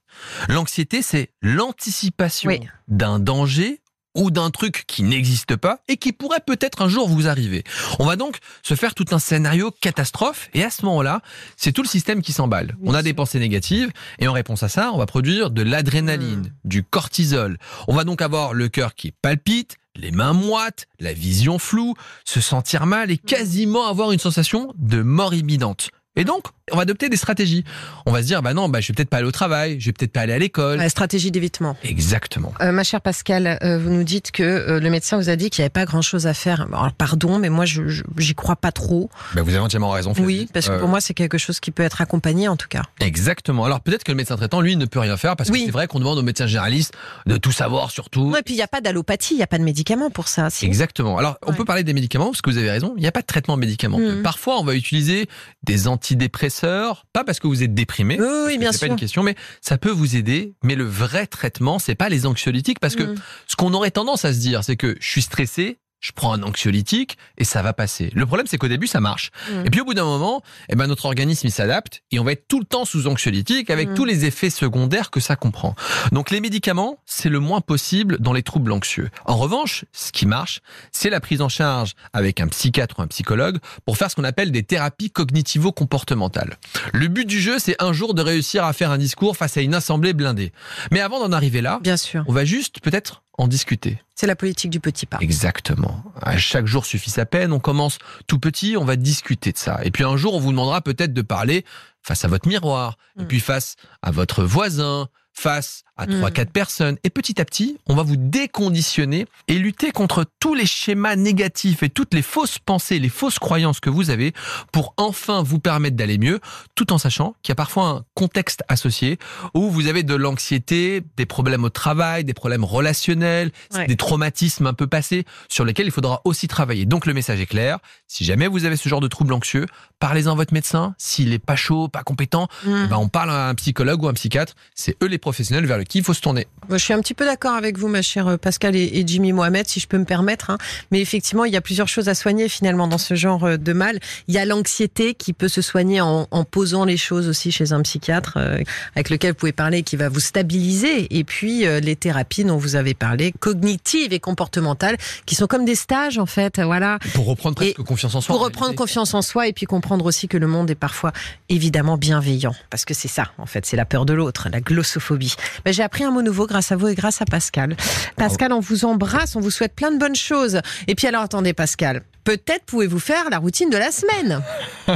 L'anxiété, 0.48 1.02
c'est 1.02 1.30
l'anticipation 1.42 2.48
Oui. 2.50 2.60
d'un 2.88 3.18
danger 3.18 3.80
ou 4.16 4.32
d'un 4.32 4.50
truc 4.50 4.84
qui 4.88 5.04
n'existe 5.04 5.54
pas 5.54 5.78
et 5.86 5.96
qui 5.96 6.12
pourrait 6.12 6.42
peut-être 6.44 6.82
un 6.82 6.88
jour 6.88 7.08
vous 7.08 7.28
arriver. 7.28 7.62
On 8.00 8.06
va 8.06 8.16
donc 8.16 8.38
se 8.62 8.74
faire 8.74 8.94
tout 8.96 9.04
un 9.12 9.20
scénario 9.20 9.70
catastrophe 9.80 10.48
et 10.52 10.64
à 10.64 10.70
ce 10.70 10.84
moment-là, 10.86 11.22
c'est 11.56 11.70
tout 11.70 11.82
le 11.82 11.88
système 11.88 12.20
qui 12.20 12.32
s'emballe. 12.32 12.76
On 12.82 12.92
a 12.94 13.02
des 13.04 13.14
pensées 13.14 13.38
négatives 13.38 13.92
et 14.18 14.26
en 14.26 14.32
réponse 14.32 14.64
à 14.64 14.68
ça, 14.68 14.90
on 14.92 14.98
va 14.98 15.06
produire 15.06 15.50
de 15.50 15.62
l'adrénaline, 15.62 16.40
Hmm. 16.40 16.52
du 16.64 16.82
cortisol. 16.82 17.56
On 17.86 17.94
va 17.94 18.02
donc 18.02 18.20
avoir 18.20 18.52
le 18.52 18.68
cœur 18.68 18.96
qui 18.96 19.12
palpite, 19.12 19.76
les 19.94 20.10
mains 20.10 20.32
moites, 20.32 20.86
la 20.98 21.12
vision 21.12 21.60
floue, 21.60 21.94
se 22.24 22.40
sentir 22.40 22.86
mal 22.86 23.12
et 23.12 23.18
quasiment 23.18 23.86
avoir 23.86 24.10
une 24.10 24.18
sensation 24.18 24.72
de 24.76 25.02
mort 25.02 25.34
imminente. 25.34 25.90
Et 26.16 26.24
donc, 26.24 26.44
on 26.72 26.76
va 26.76 26.82
adopter 26.82 27.08
des 27.08 27.16
stratégies. 27.16 27.64
On 28.04 28.10
va 28.12 28.20
se 28.22 28.26
dire, 28.26 28.42
bah 28.42 28.52
non, 28.52 28.68
bah 28.68 28.80
je 28.80 28.88
vais 28.88 28.94
peut-être 28.94 29.08
pas 29.10 29.18
aller 29.18 29.26
au 29.28 29.32
travail, 29.32 29.78
je 29.80 29.86
vais 29.86 29.92
peut-être 29.92 30.12
pas 30.12 30.22
aller 30.22 30.32
à 30.32 30.38
l'école. 30.38 30.78
La 30.78 30.88
stratégie 30.88 31.30
d'évitement. 31.30 31.76
Exactement. 31.84 32.52
Euh, 32.60 32.72
ma 32.72 32.82
chère 32.82 33.00
Pascal, 33.00 33.58
euh, 33.62 33.78
vous 33.78 33.90
nous 33.90 34.02
dites 34.02 34.32
que 34.32 34.42
euh, 34.42 34.80
le 34.80 34.90
médecin 34.90 35.16
vous 35.18 35.28
a 35.28 35.36
dit 35.36 35.50
qu'il 35.50 35.62
n'y 35.62 35.66
avait 35.66 35.70
pas 35.70 35.84
grand-chose 35.84 36.26
à 36.26 36.34
faire. 36.34 36.62
Alors, 36.72 36.92
pardon, 36.92 37.38
mais 37.38 37.48
moi, 37.48 37.64
je 37.64 37.82
j'y 38.18 38.34
crois 38.34 38.56
pas 38.56 38.72
trop. 38.72 39.08
Bah, 39.34 39.42
vous 39.42 39.50
avez 39.50 39.58
entièrement 39.60 39.90
raison. 39.90 40.12
Flavie. 40.12 40.26
Oui, 40.26 40.48
parce 40.52 40.68
que 40.68 40.78
pour 40.78 40.88
moi, 40.88 41.00
c'est 41.00 41.14
quelque 41.14 41.38
chose 41.38 41.60
qui 41.60 41.70
peut 41.70 41.82
être 41.84 42.00
accompagné, 42.00 42.48
en 42.48 42.56
tout 42.56 42.68
cas. 42.68 42.82
Exactement. 43.00 43.64
Alors 43.64 43.80
peut-être 43.80 44.02
que 44.04 44.10
le 44.10 44.16
médecin 44.16 44.36
traitant, 44.36 44.60
lui, 44.60 44.74
ne 44.76 44.86
peut 44.86 44.98
rien 45.00 45.16
faire 45.16 45.36
parce 45.36 45.48
Oui. 45.50 45.60
que 45.60 45.66
c'est 45.66 45.72
vrai 45.72 45.86
qu'on 45.86 46.00
demande 46.00 46.18
au 46.18 46.22
médecin 46.22 46.46
généraliste 46.48 46.92
de 47.26 47.36
tout 47.36 47.52
savoir 47.52 47.90
sur 47.92 48.10
tout. 48.10 48.30
Non, 48.30 48.36
et 48.36 48.42
puis, 48.42 48.54
il 48.54 48.58
n'y 48.58 48.62
a 48.62 48.68
pas 48.68 48.80
d'allopathie, 48.80 49.34
il 49.34 49.38
n'y 49.38 49.42
a 49.44 49.46
pas 49.46 49.58
de 49.58 49.64
médicaments 49.64 50.10
pour 50.10 50.26
ça. 50.28 50.50
si 50.50 50.66
Exactement. 50.66 51.18
Alors, 51.18 51.38
on 51.46 51.50
Ouais. 51.52 51.56
peut 51.56 51.64
parler 51.64 51.84
des 51.84 51.92
médicaments, 51.94 52.26
parce 52.26 52.42
que 52.42 52.50
vous 52.50 52.58
avez 52.58 52.70
raison, 52.70 52.94
il 52.96 53.00
n'y 53.02 53.06
a 53.08 53.12
pas 53.12 53.20
de 53.22 53.26
traitement 53.26 53.56
médicamenteux. 53.56 54.16
Mhm. 54.16 54.22
Parfois, 54.22 54.58
on 54.58 54.64
va 54.64 54.74
utiliser 54.74 55.28
des 55.62 55.86
antidépresseurs, 56.00 57.04
pas 57.12 57.24
parce 57.24 57.38
que 57.40 57.46
vous 57.46 57.62
êtes 57.62 57.74
déprimé, 57.74 58.18
Oui, 58.20 58.26
oui, 58.46 58.58
bien 58.58 58.72
sûr. 58.72 58.80
pas 58.80 58.86
une 58.86 58.96
question, 58.96 59.22
mais 59.22 59.34
ça 59.60 59.78
peut 59.78 59.90
vous 59.90 60.16
aider. 60.16 60.54
Mais 60.64 60.74
le 60.74 60.84
vrai 60.84 61.26
traitement, 61.26 61.78
c'est 61.78 61.94
pas 61.94 62.08
les 62.08 62.26
anxiolytiques, 62.26 62.80
parce 62.80 62.96
que 62.96 63.02
Mhm. 63.04 63.14
ce 63.46 63.56
qu'on 63.56 63.74
aurait 63.74 63.90
tendance 63.90 64.24
à 64.24 64.32
se 64.32 64.38
dire, 64.40 64.64
c'est 64.64 64.76
que 64.76 64.96
je 65.00 65.08
suis 65.08 65.22
stressé, 65.22 65.78
je 66.00 66.12
prends 66.12 66.32
un 66.32 66.42
anxiolytique 66.42 67.16
et 67.38 67.44
ça 67.44 67.62
va 67.62 67.72
passer. 67.72 68.10
Le 68.14 68.26
problème, 68.26 68.46
c'est 68.46 68.58
qu'au 68.58 68.68
début, 68.68 68.86
ça 68.86 69.00
marche. 69.00 69.30
Mhm. 69.50 69.66
Et 69.66 69.70
puis 69.70 69.80
au 69.80 69.84
bout 69.84 69.94
d'un 69.94 70.04
moment, 70.04 70.42
eh 70.68 70.76
ben, 70.76 70.86
notre 70.86 71.04
organisme, 71.06 71.46
il 71.46 71.50
s'adapte 71.52 72.02
et 72.10 72.18
on 72.18 72.24
va 72.24 72.32
être 72.32 72.48
tout 72.48 72.58
le 72.58 72.64
temps 72.64 72.84
sous 72.84 73.06
anxiolytique 73.06 73.70
avec 73.70 73.90
Mhm. 73.90 73.94
tous 73.94 74.04
les 74.04 74.24
effets 74.24 74.50
secondaires 74.50 75.10
que 75.10 75.20
ça 75.20 75.36
comprend. 75.36 75.74
Donc 76.12 76.30
les 76.30 76.40
médicaments, 76.40 76.98
c'est 77.06 77.28
le 77.28 77.38
moins 77.40 77.60
possible 77.60 78.18
dans 78.18 78.32
les 78.32 78.42
troubles 78.42 78.72
anxieux. 78.72 79.10
En 79.26 79.36
revanche, 79.36 79.84
ce 79.92 80.10
qui 80.12 80.26
marche, 80.26 80.60
c'est 80.92 81.10
la 81.10 81.20
prise 81.20 81.42
en 81.42 81.48
charge 81.48 81.92
avec 82.12 82.40
un 82.40 82.48
psychiatre 82.48 82.98
ou 82.98 83.02
un 83.02 83.06
psychologue 83.06 83.58
pour 83.84 83.96
faire 83.96 84.10
ce 84.10 84.16
qu'on 84.16 84.24
appelle 84.24 84.50
des 84.52 84.62
thérapies 84.62 85.10
cognitivo-comportementales. 85.10 86.56
Le 86.92 87.08
but 87.08 87.26
du 87.26 87.40
jeu, 87.40 87.58
c'est 87.58 87.80
un 87.82 87.92
jour 87.92 88.14
de 88.14 88.22
réussir 88.22 88.64
à 88.64 88.72
faire 88.72 88.90
un 88.90 88.98
discours 88.98 89.36
face 89.36 89.56
à 89.56 89.60
une 89.60 89.74
assemblée 89.74 90.12
blindée. 90.12 90.52
Mais 90.90 91.00
avant 91.00 91.20
d'en 91.20 91.32
arriver 91.32 91.60
là, 91.60 91.78
Bien 91.82 91.96
sûr. 91.96 92.24
on 92.26 92.32
va 92.32 92.44
juste 92.44 92.80
peut-être 92.80 93.22
en 93.38 93.48
discuter. 93.48 94.02
C'est 94.14 94.26
la 94.26 94.36
politique 94.36 94.70
du 94.70 94.80
petit 94.80 95.06
pas. 95.06 95.18
Exactement. 95.20 96.04
À 96.20 96.36
chaque 96.36 96.66
jour 96.66 96.84
suffit 96.84 97.10
sa 97.10 97.24
peine. 97.24 97.52
On 97.52 97.58
commence 97.60 97.98
tout 98.26 98.38
petit, 98.38 98.76
on 98.76 98.84
va 98.84 98.96
discuter 98.96 99.52
de 99.52 99.58
ça. 99.58 99.80
Et 99.82 99.90
puis 99.90 100.04
un 100.04 100.16
jour, 100.16 100.34
on 100.34 100.40
vous 100.40 100.50
demandera 100.50 100.82
peut-être 100.82 101.14
de 101.14 101.22
parler 101.22 101.64
face 102.02 102.24
à 102.24 102.28
votre 102.28 102.48
miroir, 102.48 102.96
et 103.18 103.22
Mm. 103.22 103.26
puis 103.28 103.40
face 103.40 103.76
à 104.02 104.10
votre 104.10 104.42
voisin, 104.44 105.08
face 105.32 105.82
à 106.00 106.06
Mm. 106.06 106.16
trois, 106.18 106.30
quatre 106.30 106.50
personnes. 106.50 106.96
Et 107.04 107.10
petit 107.10 107.40
à 107.40 107.44
petit, 107.44 107.78
on 107.86 107.94
va 107.94 108.02
vous 108.02 108.16
déconditionner 108.16 109.26
et 109.48 109.54
lutter 109.54 109.90
contre 109.92 110.24
tous 110.40 110.54
les 110.54 110.66
schémas 110.66 111.16
négatifs 111.16 111.82
et 111.82 111.88
toutes 111.88 112.14
les 112.14 112.22
fausses 112.22 112.58
pensées, 112.58 112.98
les 112.98 113.08
fausses 113.08 113.38
croyances 113.38 113.80
que 113.80 113.90
vous 113.90 114.10
avez 114.10 114.32
pour 114.72 114.94
enfin 114.96 115.42
vous 115.42 115.58
permettre 115.58 115.96
d'aller 115.96 116.18
mieux, 116.18 116.40
tout 116.74 116.92
en 116.92 116.98
sachant 116.98 117.34
qu'il 117.42 117.50
y 117.50 117.52
a 117.52 117.56
parfois 117.56 117.88
un 117.88 118.04
contexte 118.14 118.62
associé 118.68 119.18
où 119.54 119.70
vous 119.70 119.86
avez 119.86 120.02
de 120.02 120.14
l'anxiété, 120.14 121.02
des 121.16 121.26
problèmes 121.26 121.64
au 121.64 121.70
travail, 121.70 122.24
des 122.24 122.34
problèmes 122.34 122.64
relationnels, 122.64 123.52
Ouais. 123.74 123.86
des 123.86 123.96
traumatismes 123.96 124.66
un 124.66 124.74
peu 124.74 124.86
passés 124.86 125.24
sur 125.48 125.64
lesquels 125.64 125.86
il 125.86 125.92
faudra 125.92 126.20
aussi 126.24 126.48
travailler. 126.48 126.86
Donc 126.86 127.06
le 127.06 127.14
message 127.14 127.40
est 127.40 127.46
clair. 127.46 127.78
Si 128.08 128.24
jamais 128.24 128.46
vous 128.48 128.64
avez 128.64 128.76
ce 128.76 128.88
genre 128.88 129.00
de 129.00 129.08
trouble 129.08 129.32
anxieux, 129.32 129.66
parlez-en 129.98 130.32
à 130.32 130.34
votre 130.34 130.52
médecin. 130.54 130.94
S'il 130.98 131.32
est 131.32 131.38
pas 131.38 131.56
chaud, 131.56 131.88
pas 131.88 132.02
compétent, 132.02 132.48
Mhm. 132.64 132.82
eh 132.84 132.88
ben 132.88 132.96
on 132.96 133.08
parle 133.08 133.30
à 133.30 133.48
un 133.48 133.54
psychologue 133.54 134.02
ou 134.02 134.08
un 134.08 134.12
psychiatre. 134.14 134.54
C'est 134.74 134.96
eux 135.02 135.06
les 135.06 135.18
professionnels 135.18 135.66
vers 135.66 135.78
qui 135.90 135.98
il 135.98 136.04
faut 136.04 136.14
se 136.14 136.20
tourner. 136.20 136.46
Je 136.70 136.76
suis 136.76 136.94
un 136.94 137.00
petit 137.00 137.14
peu 137.14 137.24
d'accord 137.24 137.54
avec 137.54 137.76
vous, 137.76 137.88
ma 137.88 138.00
chère 138.00 138.38
Pascal 138.38 138.76
et, 138.76 139.02
Jimmy 139.06 139.32
Mohamed, 139.32 139.66
si 139.68 139.80
je 139.80 139.88
peux 139.88 139.98
me 139.98 140.04
permettre. 140.04 140.50
hein. 140.50 140.58
Mais 140.92 141.00
effectivement, 141.00 141.44
il 141.44 141.52
y 141.52 141.56
a 141.56 141.60
plusieurs 141.60 141.88
choses 141.88 142.08
à 142.08 142.14
soigner 142.14 142.48
finalement 142.48 142.86
dans 142.86 142.96
ce 142.98 143.14
genre 143.14 143.44
euh, 143.44 143.56
de 143.56 143.72
mal. 143.72 143.98
Il 144.28 144.34
y 144.34 144.38
a 144.38 144.44
l'anxiété 144.44 145.14
qui 145.14 145.32
peut 145.32 145.48
se 145.48 145.62
soigner 145.62 146.00
en, 146.00 146.28
en 146.30 146.44
posant 146.44 146.84
les 146.84 146.96
choses 146.96 147.28
aussi 147.28 147.50
chez 147.50 147.72
un 147.72 147.82
psychiatre 147.82 148.34
euh, 148.36 148.58
avec 148.94 149.10
lequel 149.10 149.32
vous 149.32 149.36
pouvez 149.36 149.52
parler, 149.52 149.82
qui 149.82 149.96
va 149.96 150.08
vous 150.08 150.20
stabiliser. 150.20 151.08
Et 151.18 151.24
puis 151.24 151.66
euh, 151.66 151.80
les 151.80 151.96
thérapies 151.96 152.44
dont 152.44 152.56
vous 152.56 152.76
avez 152.76 152.94
parlé, 152.94 153.32
cognitives 153.40 154.12
et 154.12 154.20
comportementales, 154.20 154.96
qui 155.26 155.34
sont 155.34 155.48
comme 155.48 155.64
des 155.64 155.74
stages 155.74 156.18
en 156.18 156.26
fait. 156.26 156.60
Voilà. 156.60 157.00
Pour 157.14 157.26
reprendre 157.26 157.56
presque 157.56 157.80
Et 157.80 157.82
confiance 157.82 158.14
en 158.14 158.20
soi. 158.20 158.32
Pour 158.32 158.42
en 158.42 158.44
reprendre 158.44 158.74
confiance 158.76 159.12
en 159.14 159.22
soi 159.22 159.48
et 159.48 159.52
puis 159.52 159.66
comprendre 159.66 160.04
aussi 160.04 160.28
que 160.28 160.36
le 160.36 160.46
monde 160.46 160.70
est 160.70 160.76
parfois 160.76 161.12
évidemment 161.48 161.96
bienveillant. 161.96 162.54
Parce 162.70 162.84
que 162.84 162.94
c'est 162.94 163.08
ça, 163.08 163.32
en 163.38 163.46
fait, 163.46 163.66
c'est 163.66 163.76
la 163.76 163.84
peur 163.84 164.06
de 164.06 164.12
l'autre, 164.12 164.48
la 164.52 164.60
glossophobie. 164.60 165.34
Ben, 165.70 165.74
J'ai 165.74 165.84
appris 165.84 166.02
un 166.02 166.10
mot 166.10 166.20
nouveau 166.20 166.48
grâce 166.48 166.72
à 166.72 166.76
vous 166.76 166.88
et 166.88 166.96
grâce 166.96 167.22
à 167.22 167.24
Pascal. 167.26 167.76
Pascal, 168.16 168.52
on 168.52 168.58
vous 168.58 168.84
embrasse, 168.84 169.36
on 169.36 169.40
vous 169.40 169.52
souhaite 169.52 169.72
plein 169.76 169.92
de 169.92 169.98
bonnes 169.98 170.16
choses. 170.16 170.60
Et 170.88 170.96
puis 170.96 171.06
alors, 171.06 171.22
attendez, 171.22 171.52
Pascal, 171.52 172.02
peut-être 172.36 172.64
pouvez-vous 172.66 172.98
faire 173.00 173.28
la 173.30 173.38
routine 173.38 173.70
de 173.70 173.76
la 173.76 173.90
semaine. 173.90 174.40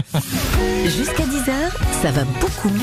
Jusqu'à 0.84 1.24
10h, 1.24 1.52
ça 2.02 2.10
va 2.12 2.24
beaucoup 2.40 2.68
mieux 2.68 2.80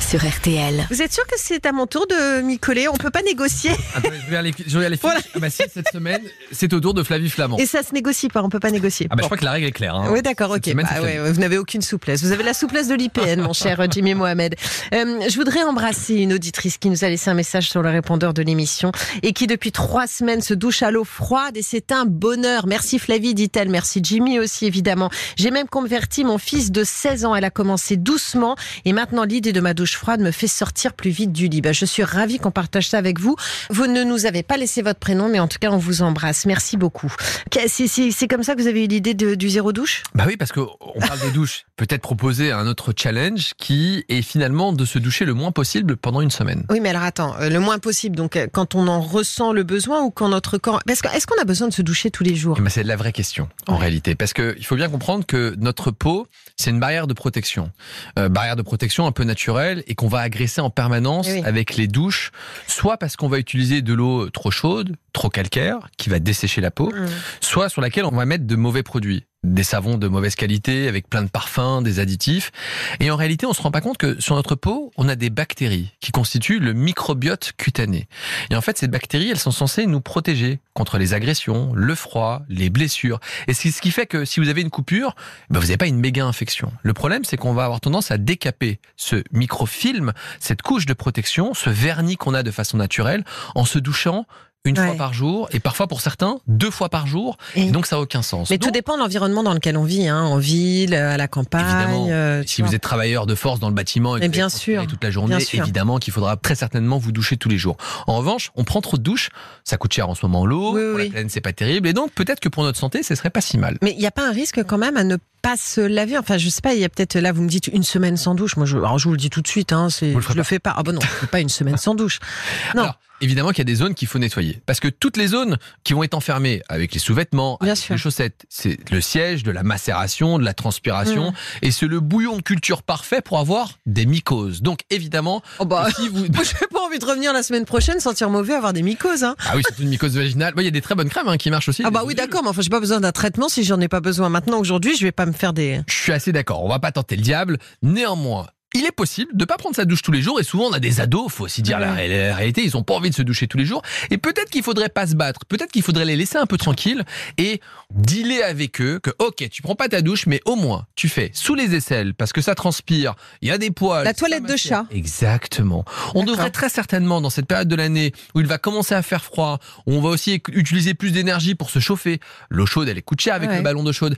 sur 0.00 0.20
RTL. 0.28 0.86
Vous 0.90 1.00
êtes 1.02 1.12
sûr 1.12 1.24
que 1.26 1.36
c'est 1.38 1.64
à 1.66 1.72
mon 1.72 1.86
tour 1.86 2.06
de 2.06 2.42
m'y 2.42 2.58
coller? 2.58 2.88
On 2.88 2.94
peut 2.94 3.10
pas 3.10 3.22
négocier. 3.22 3.70
Je 3.96 4.26
regarde 4.26 4.44
les, 4.46 4.52
je 4.66 4.78
fiches. 4.80 4.98
Voilà. 5.00 5.20
Ah 5.34 5.38
bah 5.38 5.50
si, 5.50 5.62
cette 5.72 5.88
semaine, 5.90 6.20
c'est 6.52 6.72
au 6.72 6.80
tour 6.80 6.92
de 6.94 7.02
Flavie 7.02 7.30
Flamand. 7.30 7.56
Et 7.58 7.66
ça 7.66 7.82
se 7.82 7.94
négocie 7.94 8.28
pas, 8.28 8.42
on 8.42 8.48
peut 8.48 8.60
pas 8.60 8.70
négocier. 8.70 9.06
Ah 9.10 9.14
bah 9.16 9.22
je 9.22 9.26
crois 9.26 9.38
que 9.38 9.44
la 9.44 9.52
règle 9.52 9.66
est 9.66 9.72
claire. 9.72 9.94
hein. 9.94 10.08
Oui, 10.10 10.20
d'accord, 10.20 10.50
ok. 10.50 10.64
semaine, 10.66 10.86
Bah 10.92 11.00
ouais, 11.00 11.18
vous 11.32 11.40
n'avez 11.40 11.56
aucune 11.58 11.82
souplesse. 11.82 12.22
Vous 12.22 12.32
avez 12.32 12.42
la 12.42 12.54
souplesse 12.54 12.88
de 12.88 12.94
l'IPN, 12.94 13.40
mon 13.40 13.52
cher 13.52 13.80
Jimmy 13.90 14.14
Mohamed. 14.14 14.56
Euh, 14.92 15.20
je 15.28 15.34
voudrais 15.36 15.62
embrasser 15.62 16.14
une 16.16 16.32
auditrice 16.34 16.76
qui 16.78 16.90
nous 16.90 17.04
a 17.04 17.08
laissé 17.08 17.30
un 17.30 17.34
message 17.34 17.70
sur 17.70 17.82
le 17.82 17.88
répondeur 17.90 18.34
de 18.34 18.42
l'émission 18.42 18.92
et 19.22 19.32
qui, 19.32 19.46
depuis 19.46 19.72
trois 19.72 20.06
semaines, 20.06 20.40
se 20.42 20.54
douche 20.54 20.82
à 20.82 20.90
l'eau 20.90 21.04
froide 21.04 21.56
et 21.56 21.62
c'est 21.62 21.92
un 21.92 22.04
bonheur. 22.04 22.66
Merci 22.66 22.98
Flavie, 22.98 23.34
dit-elle. 23.34 23.70
Merci 23.70 23.93
Merci 23.96 24.14
Jimmy 24.16 24.40
aussi, 24.40 24.66
évidemment. 24.66 25.08
J'ai 25.36 25.52
même 25.52 25.68
converti 25.68 26.24
mon 26.24 26.36
fils 26.38 26.72
de 26.72 26.82
16 26.82 27.26
ans. 27.26 27.34
Elle 27.36 27.44
a 27.44 27.50
commencé 27.50 27.96
doucement 27.96 28.56
et 28.84 28.92
maintenant 28.92 29.22
l'idée 29.22 29.52
de 29.52 29.60
ma 29.60 29.72
douche 29.72 29.96
froide 29.96 30.20
me 30.20 30.32
fait 30.32 30.48
sortir 30.48 30.94
plus 30.94 31.10
vite 31.10 31.30
du 31.32 31.46
lit. 31.46 31.60
Bah, 31.60 31.70
je 31.72 31.84
suis 31.84 32.02
ravie 32.02 32.38
qu'on 32.40 32.50
partage 32.50 32.88
ça 32.88 32.98
avec 32.98 33.20
vous. 33.20 33.36
Vous 33.70 33.86
ne 33.86 34.02
nous 34.02 34.26
avez 34.26 34.42
pas 34.42 34.56
laissé 34.56 34.82
votre 34.82 34.98
prénom, 34.98 35.28
mais 35.28 35.38
en 35.38 35.46
tout 35.46 35.58
cas, 35.60 35.70
on 35.70 35.78
vous 35.78 36.02
embrasse. 36.02 36.44
Merci 36.44 36.76
beaucoup. 36.76 37.12
C'est- 37.52 38.26
comme 38.28 38.42
ça 38.42 38.56
que 38.56 38.62
vous 38.62 38.66
avez 38.66 38.84
eu 38.84 38.88
l'idée 38.88 39.14
du 39.14 39.48
zéro 39.50 39.72
douche? 39.72 40.02
Bah 40.14 40.24
oui, 40.26 40.36
parce 40.36 40.50
qu'on 40.50 40.66
parle 40.98 41.20
des 41.20 41.30
douches. 41.30 41.66
Peut-être 41.76 42.02
proposer 42.02 42.50
un 42.50 42.66
autre 42.66 42.92
challenge 42.96 43.52
qui 43.58 44.04
est 44.08 44.22
finalement 44.22 44.72
de 44.72 44.84
se 44.84 44.98
doucher 44.98 45.24
le 45.24 45.34
moins 45.34 45.52
possible 45.52 45.96
pendant 45.96 46.20
une 46.20 46.30
semaine. 46.30 46.64
Oui, 46.70 46.80
mais 46.80 46.88
alors 46.90 47.02
attends, 47.02 47.34
euh, 47.40 47.48
le 47.48 47.60
moins 47.60 47.78
possible. 47.78 48.16
Donc, 48.16 48.36
euh, 48.36 48.46
quand 48.52 48.74
on 48.74 48.88
en 48.88 49.00
ressent 49.00 49.52
le 49.52 49.62
besoin 49.62 50.02
ou 50.02 50.10
quand 50.10 50.28
notre 50.28 50.58
corps. 50.58 50.80
Est-ce 50.88 51.26
qu'on 51.26 51.40
a 51.40 51.44
besoin 51.44 51.68
de 51.68 51.72
se 51.72 51.82
doucher 51.82 52.10
tous 52.10 52.24
les 52.24 52.34
jours? 52.34 52.56
Eh 52.58 52.62
ben, 52.62 52.70
c'est 52.70 52.82
la 52.82 52.96
vraie 52.96 53.12
question 53.12 53.48
en 53.68 53.73
Ouais. 53.74 53.82
réalité, 53.82 54.14
parce 54.14 54.32
que 54.32 54.54
il 54.58 54.64
faut 54.66 54.76
bien 54.76 54.88
comprendre 54.88 55.24
que 55.26 55.54
notre 55.58 55.90
peau, 55.90 56.26
c'est 56.56 56.70
une 56.70 56.80
barrière 56.80 57.06
de 57.06 57.14
protection, 57.14 57.70
Euh, 58.18 58.28
barrière 58.28 58.56
de 58.56 58.62
protection 58.62 59.06
un 59.06 59.12
peu 59.12 59.24
naturelle 59.24 59.82
et 59.86 59.94
qu'on 59.94 60.08
va 60.08 60.20
agresser 60.20 60.60
en 60.60 60.70
permanence 60.70 61.26
oui. 61.28 61.42
avec 61.44 61.76
les 61.76 61.86
douches, 61.86 62.30
soit 62.66 62.96
parce 62.98 63.16
qu'on 63.16 63.28
va 63.28 63.38
utiliser 63.38 63.82
de 63.82 63.92
l'eau 63.94 64.30
trop 64.30 64.50
chaude, 64.50 64.96
trop 65.12 65.28
calcaire, 65.28 65.88
qui 65.96 66.08
va 66.10 66.18
dessécher 66.18 66.60
la 66.60 66.70
peau, 66.70 66.90
Mmh. 66.94 67.06
soit 67.40 67.68
sur 67.68 67.80
laquelle 67.80 68.04
on 68.04 68.10
va 68.14 68.24
mettre 68.26 68.46
de 68.46 68.56
mauvais 68.56 68.82
produits, 68.82 69.24
des 69.44 69.62
savons 69.62 69.98
de 69.98 70.08
mauvaise 70.08 70.34
qualité 70.34 70.88
avec 70.88 71.08
plein 71.08 71.22
de 71.22 71.28
parfums, 71.28 71.82
des 71.82 72.00
additifs. 72.00 72.50
Et 72.98 73.10
en 73.10 73.16
réalité, 73.16 73.46
on 73.46 73.52
se 73.52 73.62
rend 73.62 73.70
pas 73.70 73.80
compte 73.80 73.98
que 73.98 74.20
sur 74.20 74.34
notre 74.34 74.54
peau, 74.54 74.90
on 74.96 75.08
a 75.08 75.14
des 75.14 75.30
bactéries 75.30 75.92
qui 76.00 76.10
constituent 76.10 76.58
le 76.58 76.72
microbiote 76.72 77.52
cutané. 77.56 78.08
Et 78.50 78.56
en 78.56 78.60
fait, 78.60 78.78
ces 78.78 78.88
bactéries, 78.88 79.30
elles 79.30 79.38
sont 79.38 79.50
censées 79.50 79.86
nous 79.86 80.00
protéger 80.00 80.60
contre 80.72 80.98
les 80.98 81.14
agressions, 81.14 81.72
le 81.74 81.94
froid, 81.94 82.42
les 82.48 82.70
blessures. 82.70 83.20
Et 83.46 83.54
c'est 83.54 83.70
ce 83.70 83.80
qui 83.80 83.90
fait 83.90 84.06
que 84.06 84.24
si 84.24 84.40
vous 84.40 84.48
avez 84.48 84.62
une 84.62 84.70
coupure, 84.70 85.14
ben 85.50 85.60
vous 85.60 85.66
n'avez 85.66 85.76
pas 85.76 85.86
une 85.86 86.00
méga 86.00 86.24
infection. 86.24 86.72
Le 86.82 86.94
problème, 86.94 87.24
c'est 87.24 87.36
qu'on 87.36 87.54
va 87.54 87.64
avoir 87.64 87.80
tendance 87.80 88.10
à 88.10 88.18
décaper 88.18 88.80
ce 88.96 89.22
microfilm, 89.30 90.12
cette 90.40 90.62
couche 90.62 90.86
de 90.86 90.94
protection, 90.94 91.54
ce 91.54 91.70
vernis 91.70 92.16
qu'on 92.16 92.34
a 92.34 92.42
de 92.42 92.50
façon 92.50 92.78
naturelle, 92.78 93.24
en 93.54 93.64
se 93.64 93.78
douchant 93.78 94.26
une 94.66 94.78
Ouais. 94.78 94.86
fois 94.86 94.96
par 94.96 95.12
jour, 95.12 95.46
et 95.52 95.60
parfois 95.60 95.86
pour 95.86 96.00
certains, 96.00 96.38
deux 96.46 96.70
fois 96.70 96.88
par 96.88 97.06
jour. 97.06 97.36
Et- 97.54 97.70
donc 97.70 97.84
ça 97.86 97.96
n'a 97.96 98.02
aucun 98.02 98.22
sens. 98.22 98.48
Mais 98.48 98.56
tout 98.56 98.70
dépend 98.70 98.94
de 98.94 99.00
l'environnement 99.00 99.42
dans 99.42 99.52
lequel 99.52 99.76
on 99.76 99.84
vit, 99.84 100.08
hein, 100.08 100.22
en 100.22 100.38
ville, 100.38 100.94
à 100.94 101.18
la 101.18 101.28
campagne. 101.28 101.64
Évidemment. 101.66 102.06
euh, 102.08 102.42
si 102.46 102.62
vois. 102.62 102.70
vous 102.70 102.74
êtes 102.74 102.80
travailleur 102.82 103.26
de 103.26 103.34
force 103.34 103.60
dans 103.60 103.68
le 103.68 103.74
bâtiment 103.74 104.16
et 104.16 104.20
que 104.20 104.24
vous 104.26 104.30
bien 104.32 104.48
sûr, 104.48 104.86
toute 104.86 105.04
la 105.04 105.10
journée, 105.10 105.36
évidemment 105.52 105.98
qu'il 105.98 106.14
faudra 106.14 106.36
très 106.38 106.54
certainement 106.54 106.96
vous 106.96 107.12
doucher 107.12 107.36
tous 107.36 107.50
les 107.50 107.58
jours. 107.58 107.76
En 108.06 108.16
revanche, 108.16 108.52
on 108.56 108.64
prend 108.64 108.80
trop 108.80 108.96
de 108.96 109.02
douches, 109.02 109.28
ça 109.64 109.76
coûte 109.76 109.92
cher 109.92 110.08
en 110.08 110.14
ce 110.14 110.24
moment 110.24 110.46
l'eau, 110.46 110.72
Oui, 110.74 110.80
pour 110.80 110.96
oui. 110.96 111.04
la 111.08 111.10
plaine 111.10 111.28
c'est 111.28 111.42
pas 111.42 111.52
terrible, 111.52 111.86
et 111.88 111.92
donc 111.92 112.12
peut-être 112.12 112.40
que 112.40 112.48
pour 112.48 112.62
notre 112.62 112.78
santé, 112.78 113.02
ce 113.02 113.14
serait 113.14 113.30
pas 113.30 113.42
si 113.42 113.58
mal. 113.58 113.76
Mais 113.82 113.92
il 113.92 113.98
n'y 113.98 114.06
a 114.06 114.10
pas 114.10 114.26
un 114.26 114.32
risque 114.32 114.62
quand 114.64 114.78
même 114.78 114.96
à 114.96 115.04
ne 115.04 115.16
pas 115.44 115.56
se 115.56 115.80
laver 115.80 116.18
Enfin, 116.18 116.38
je 116.38 116.48
sais 116.48 116.60
pas, 116.60 116.74
il 116.74 116.80
y 116.80 116.84
a 116.84 116.88
peut-être 116.88 117.16
là, 117.16 117.30
vous 117.32 117.42
me 117.42 117.48
dites 117.48 117.68
une 117.68 117.82
semaine 117.84 118.16
sans 118.16 118.34
douche. 118.34 118.56
Moi, 118.56 118.66
je, 118.66 118.76
alors 118.78 118.98
je 118.98 119.04
vous 119.06 119.12
le 119.12 119.18
dis 119.18 119.30
tout 119.30 119.42
de 119.42 119.48
suite, 119.48 119.72
hein, 119.72 119.88
c'est, 119.90 120.12
le 120.14 120.20
je 120.20 120.28
le 120.30 120.34
pas. 120.36 120.44
fais 120.44 120.58
pas. 120.58 120.74
Ah 120.76 120.82
bon 120.82 120.92
non, 120.92 121.00
je 121.00 121.06
fais 121.06 121.26
pas 121.26 121.40
une 121.40 121.48
semaine 121.48 121.76
sans 121.76 121.94
douche. 121.94 122.18
Non. 122.74 122.82
Alors, 122.82 122.98
évidemment 123.20 123.50
qu'il 123.50 123.58
y 123.58 123.60
a 123.62 123.64
des 123.64 123.74
zones 123.76 123.94
qu'il 123.94 124.08
faut 124.08 124.18
nettoyer. 124.18 124.60
Parce 124.66 124.80
que 124.80 124.88
toutes 124.88 125.16
les 125.16 125.28
zones 125.28 125.58
qui 125.84 125.92
vont 125.92 126.02
être 126.02 126.14
enfermées 126.14 126.62
avec 126.68 126.92
les 126.92 126.98
sous-vêtements, 126.98 127.58
Bien 127.60 127.72
avec 127.72 127.82
sûr. 127.84 127.94
les 127.94 127.98
chaussettes, 128.00 128.44
c'est 128.48 128.78
le 128.90 129.00
siège 129.00 129.42
de 129.44 129.50
la 129.52 129.62
macération, 129.62 130.38
de 130.38 130.44
la 130.44 130.52
transpiration, 130.54 131.30
Mm. 131.30 131.34
et 131.62 131.70
c'est 131.70 131.86
le 131.86 132.00
bouillon 132.00 132.36
de 132.36 132.42
culture 132.42 132.82
parfait 132.82 133.20
pour 133.22 133.38
avoir 133.38 133.78
des 133.86 134.06
mycoses. 134.06 134.60
Donc 134.62 134.80
évidemment, 134.90 135.42
Oh 135.60 135.64
bah, 135.64 135.86
si 135.96 136.08
vous... 136.08 136.24
moi, 136.34 136.42
j'ai 136.42 136.66
pas 136.66 136.80
envie 136.80 136.98
de 136.98 137.04
revenir 137.04 137.32
la 137.32 137.42
semaine 137.42 137.64
prochaine 137.66 138.00
sentir 138.00 138.30
mauvais, 138.30 138.54
avoir 138.54 138.72
des 138.72 138.82
mycoses. 138.82 139.22
Hein. 139.24 139.36
Ah 139.46 139.52
oui, 139.56 139.62
surtout 139.66 139.82
une 139.82 139.90
mycose 139.90 140.16
vaginale. 140.16 140.54
Bah, 140.54 140.62
Il 140.62 140.64
y 140.66 140.68
a 140.68 140.72
des 140.72 140.82
très 140.82 140.94
bonnes 140.94 141.08
crèmes 141.10 141.28
hein, 141.28 141.36
qui 141.36 141.50
marchent 141.50 141.68
aussi. 141.68 141.82
Ah 141.84 141.90
bah 141.90 142.02
oui, 142.04 142.14
d'accord, 142.14 142.42
mais 142.42 142.48
enfin, 142.48 142.62
j'ai 142.62 142.70
pas 142.70 142.80
besoin 142.80 143.00
d'un 143.00 143.12
traitement 143.12 143.48
si 143.48 143.62
j'en 143.64 143.80
ai 143.80 143.88
pas 143.88 144.00
besoin. 144.00 144.28
Maintenant, 144.28 144.58
aujourd'hui, 144.58 144.96
je 144.96 145.04
vais 145.04 145.12
pas 145.12 145.26
me 145.26 145.32
faire 145.34 145.52
des. 145.52 145.80
Je 145.86 145.94
suis 145.94 146.12
assez 146.12 146.32
d'accord, 146.32 146.64
on 146.64 146.68
va 146.68 146.78
pas 146.78 146.92
tenter 146.92 147.16
le 147.16 147.22
diable. 147.22 147.58
Néanmoins, 147.82 148.46
il 148.74 148.84
est 148.84 148.92
possible 148.92 149.36
de 149.36 149.44
pas 149.44 149.56
prendre 149.56 149.76
sa 149.76 149.84
douche 149.84 150.02
tous 150.02 150.12
les 150.12 150.20
jours 150.20 150.40
et 150.40 150.44
souvent 150.44 150.66
on 150.66 150.72
a 150.72 150.80
des 150.80 151.00
ados, 151.00 151.32
faut 151.32 151.44
aussi 151.44 151.62
dire 151.62 151.78
la, 151.78 151.92
réalité, 151.94 152.62
ils 152.64 152.76
ont 152.76 152.82
pas 152.82 152.94
envie 152.94 153.10
de 153.10 153.14
se 153.14 153.22
doucher 153.22 153.46
tous 153.46 153.56
les 153.56 153.64
jours 153.64 153.82
et 154.10 154.18
peut-être 154.18 154.50
qu'il 154.50 154.62
faudrait 154.62 154.88
pas 154.88 155.06
se 155.06 155.14
battre, 155.14 155.40
peut-être 155.46 155.70
qu'il 155.72 155.82
faudrait 155.82 156.04
les 156.04 156.16
laisser 156.16 156.36
un 156.36 156.46
peu 156.46 156.56
tranquilles 156.56 157.04
et 157.38 157.60
dealer 157.94 158.42
avec 158.42 158.80
eux 158.80 158.98
que 158.98 159.10
OK, 159.20 159.48
tu 159.48 159.62
prends 159.62 159.76
pas 159.76 159.88
ta 159.88 160.02
douche 160.02 160.26
mais 160.26 160.40
au 160.44 160.56
moins 160.56 160.86
tu 160.96 161.08
fais 161.08 161.30
sous 161.32 161.54
les 161.54 161.74
aisselles 161.74 162.14
parce 162.14 162.32
que 162.32 162.40
ça 162.40 162.54
transpire, 162.54 163.14
il 163.42 163.48
y 163.48 163.50
a 163.52 163.58
des 163.58 163.70
poils. 163.70 164.04
La 164.04 164.14
toilette 164.14 164.44
de 164.44 164.56
chat. 164.56 164.86
Exactement. 164.90 165.84
On 166.14 166.24
devrait 166.24 166.50
très 166.50 166.68
certainement 166.68 167.20
dans 167.20 167.30
cette 167.30 167.46
période 167.46 167.68
de 167.68 167.76
l'année 167.76 168.12
où 168.34 168.40
il 168.40 168.46
va 168.46 168.58
commencer 168.58 168.94
à 168.94 169.02
faire 169.02 169.24
froid, 169.24 169.58
où 169.86 169.94
on 169.94 170.00
va 170.00 170.08
aussi 170.08 170.42
utiliser 170.52 170.94
plus 170.94 171.12
d'énergie 171.12 171.54
pour 171.54 171.70
se 171.70 171.78
chauffer. 171.78 172.20
L'eau 172.50 172.66
chaude, 172.66 172.88
elle 172.88 173.02
coûte 173.02 173.20
cher 173.20 173.34
avec 173.34 173.50
Ouais. 173.50 173.58
le 173.58 173.62
ballon 173.62 173.82
d'eau 173.82 173.92
chaude 173.92 174.16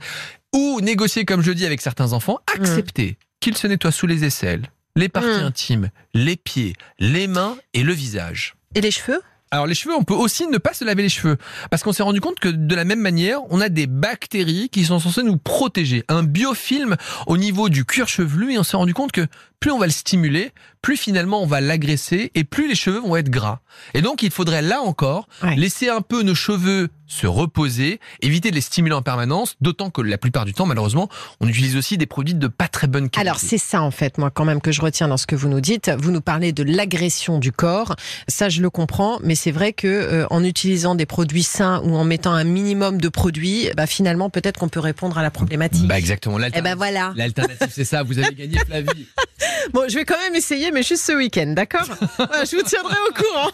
ou 0.55 0.79
négocier, 0.81 1.25
comme 1.25 1.41
je 1.41 1.51
dis 1.51 1.65
avec 1.65 1.81
certains 1.81 2.13
enfants, 2.13 2.39
accepter 2.55 3.17
qu'ils 3.39 3.57
se 3.57 3.67
nettoient 3.67 3.91
sous 3.91 4.07
les 4.07 4.23
aisselles, 4.25 4.63
les 4.95 5.09
parties 5.09 5.29
Mm. 5.41 5.45
intimes, 5.45 5.89
les 6.13 6.35
pieds, 6.35 6.73
les 6.99 7.27
mains 7.27 7.55
et 7.73 7.83
le 7.83 7.93
visage. 7.93 8.55
Et 8.75 8.81
les 8.81 8.91
cheveux? 8.91 9.21
Alors 9.49 9.65
les 9.65 9.75
cheveux, 9.75 9.95
on 9.95 10.03
peut 10.03 10.13
aussi 10.13 10.45
ne 10.47 10.57
pas 10.57 10.73
se 10.73 10.83
laver 10.83 11.03
les 11.03 11.09
cheveux 11.09 11.37
parce 11.71 11.81
qu'on 11.81 11.93
s'est 11.93 12.03
rendu 12.03 12.19
compte 12.19 12.37
que 12.37 12.49
de 12.49 12.75
la 12.75 12.83
même 12.83 12.99
manière, 12.99 13.39
on 13.49 13.61
a 13.61 13.69
des 13.69 13.87
bactéries 13.87 14.67
qui 14.69 14.83
sont 14.83 14.99
censées 14.99 15.23
nous 15.23 15.37
protéger, 15.37 16.03
un 16.09 16.23
biofilm 16.23 16.97
au 17.27 17.37
niveau 17.37 17.69
du 17.69 17.85
cuir 17.85 18.09
chevelu 18.09 18.51
et 18.53 18.59
on 18.59 18.63
s'est 18.63 18.75
rendu 18.75 18.93
compte 18.93 19.13
que 19.13 19.25
plus 19.59 19.71
on 19.71 19.79
va 19.79 19.85
le 19.87 19.91
stimuler, 19.91 20.51
plus 20.81 20.97
finalement 20.97 21.41
on 21.41 21.47
va 21.47 21.61
l'agresser 21.61 22.31
et 22.35 22.43
plus 22.43 22.67
les 22.67 22.75
cheveux 22.75 22.99
vont 22.99 23.15
être 23.15 23.29
gras. 23.29 23.59
Et 23.93 24.01
donc 24.01 24.21
il 24.23 24.31
faudrait 24.31 24.61
là 24.61 24.81
encore 24.81 25.27
Ouais. 25.43 25.55
laisser 25.55 25.89
un 25.89 26.01
peu 26.01 26.21
nos 26.23 26.35
cheveux 26.35 26.89
se 27.09 27.25
reposer, 27.25 27.99
éviter 28.21 28.49
de 28.51 28.55
les 28.55 28.61
stimuler 28.61 28.93
en 28.93 29.01
permanence, 29.01 29.55
d'autant 29.61 29.89
que 29.89 30.01
la 30.01 30.17
plupart 30.17 30.43
du 30.45 30.53
temps 30.53 30.65
malheureusement, 30.65 31.07
on 31.39 31.47
utilise 31.47 31.75
aussi 31.77 31.97
des 31.97 32.05
produits 32.05 32.35
de 32.35 32.47
pas 32.47 32.67
très 32.67 32.87
bonne 32.87 33.09
qualité. 33.09 33.21
Alors 33.29 33.39
c'est 33.39 33.57
ça 33.57 33.81
en 33.81 33.91
fait, 33.91 34.17
moi 34.17 34.29
quand 34.29 34.45
même 34.45 34.59
que 34.61 34.71
je 34.71 34.81
retiens 34.81 35.07
dans 35.07 35.17
ce 35.17 35.25
que 35.25 35.35
vous 35.35 35.47
nous 35.49 35.61
dites. 35.61 35.89
Vous 35.97 36.11
nous 36.11 36.21
parlez 36.21 36.51
de 36.51 36.63
l'agression 36.63 37.39
du 37.39 37.51
corps, 37.51 37.95
ça 38.27 38.49
je 38.49 38.61
le 38.61 38.69
comprends, 38.69 39.19
mais 39.23 39.35
c'est 39.35 39.51
vrai 39.51 39.73
que 39.73 39.87
euh, 39.87 40.27
en 40.29 40.43
utilisant 40.43 40.95
des 40.95 41.05
produits 41.05 41.43
sains 41.43 41.81
ou 41.83 41.95
en 41.95 42.03
mettant 42.03 42.33
un 42.33 42.43
minimum 42.43 42.99
de 42.99 43.09
produits, 43.09 43.69
bah, 43.77 43.87
finalement 43.87 44.29
peut-être 44.29 44.59
qu'on 44.59 44.69
peut 44.69 44.79
répondre 44.81 45.17
à 45.17 45.23
la 45.23 45.31
problématique. 45.31 45.87
bah 45.87 45.97
exactement. 45.97 46.37
Eh 46.37 46.41
L'alternative, 46.41 46.63
ben 46.71 46.75
voilà. 46.77 47.13
l'alternative, 47.15 47.67
c'est 47.71 47.85
ça. 47.85 48.03
Vous 48.03 48.19
avez 48.19 48.35
gagné 48.35 48.57
Flavie. 48.59 49.07
Bon, 49.73 49.87
je 49.89 49.95
vais 49.95 50.05
quand 50.05 50.17
même 50.17 50.35
essayer, 50.35 50.71
mais 50.71 50.83
juste 50.83 51.05
ce 51.05 51.13
week-end, 51.13 51.47
d'accord? 51.55 51.87
Je 52.19 52.55
vous 52.55 52.63
tiendrai 52.63 52.95
au 53.09 53.13
courant. 53.13 53.51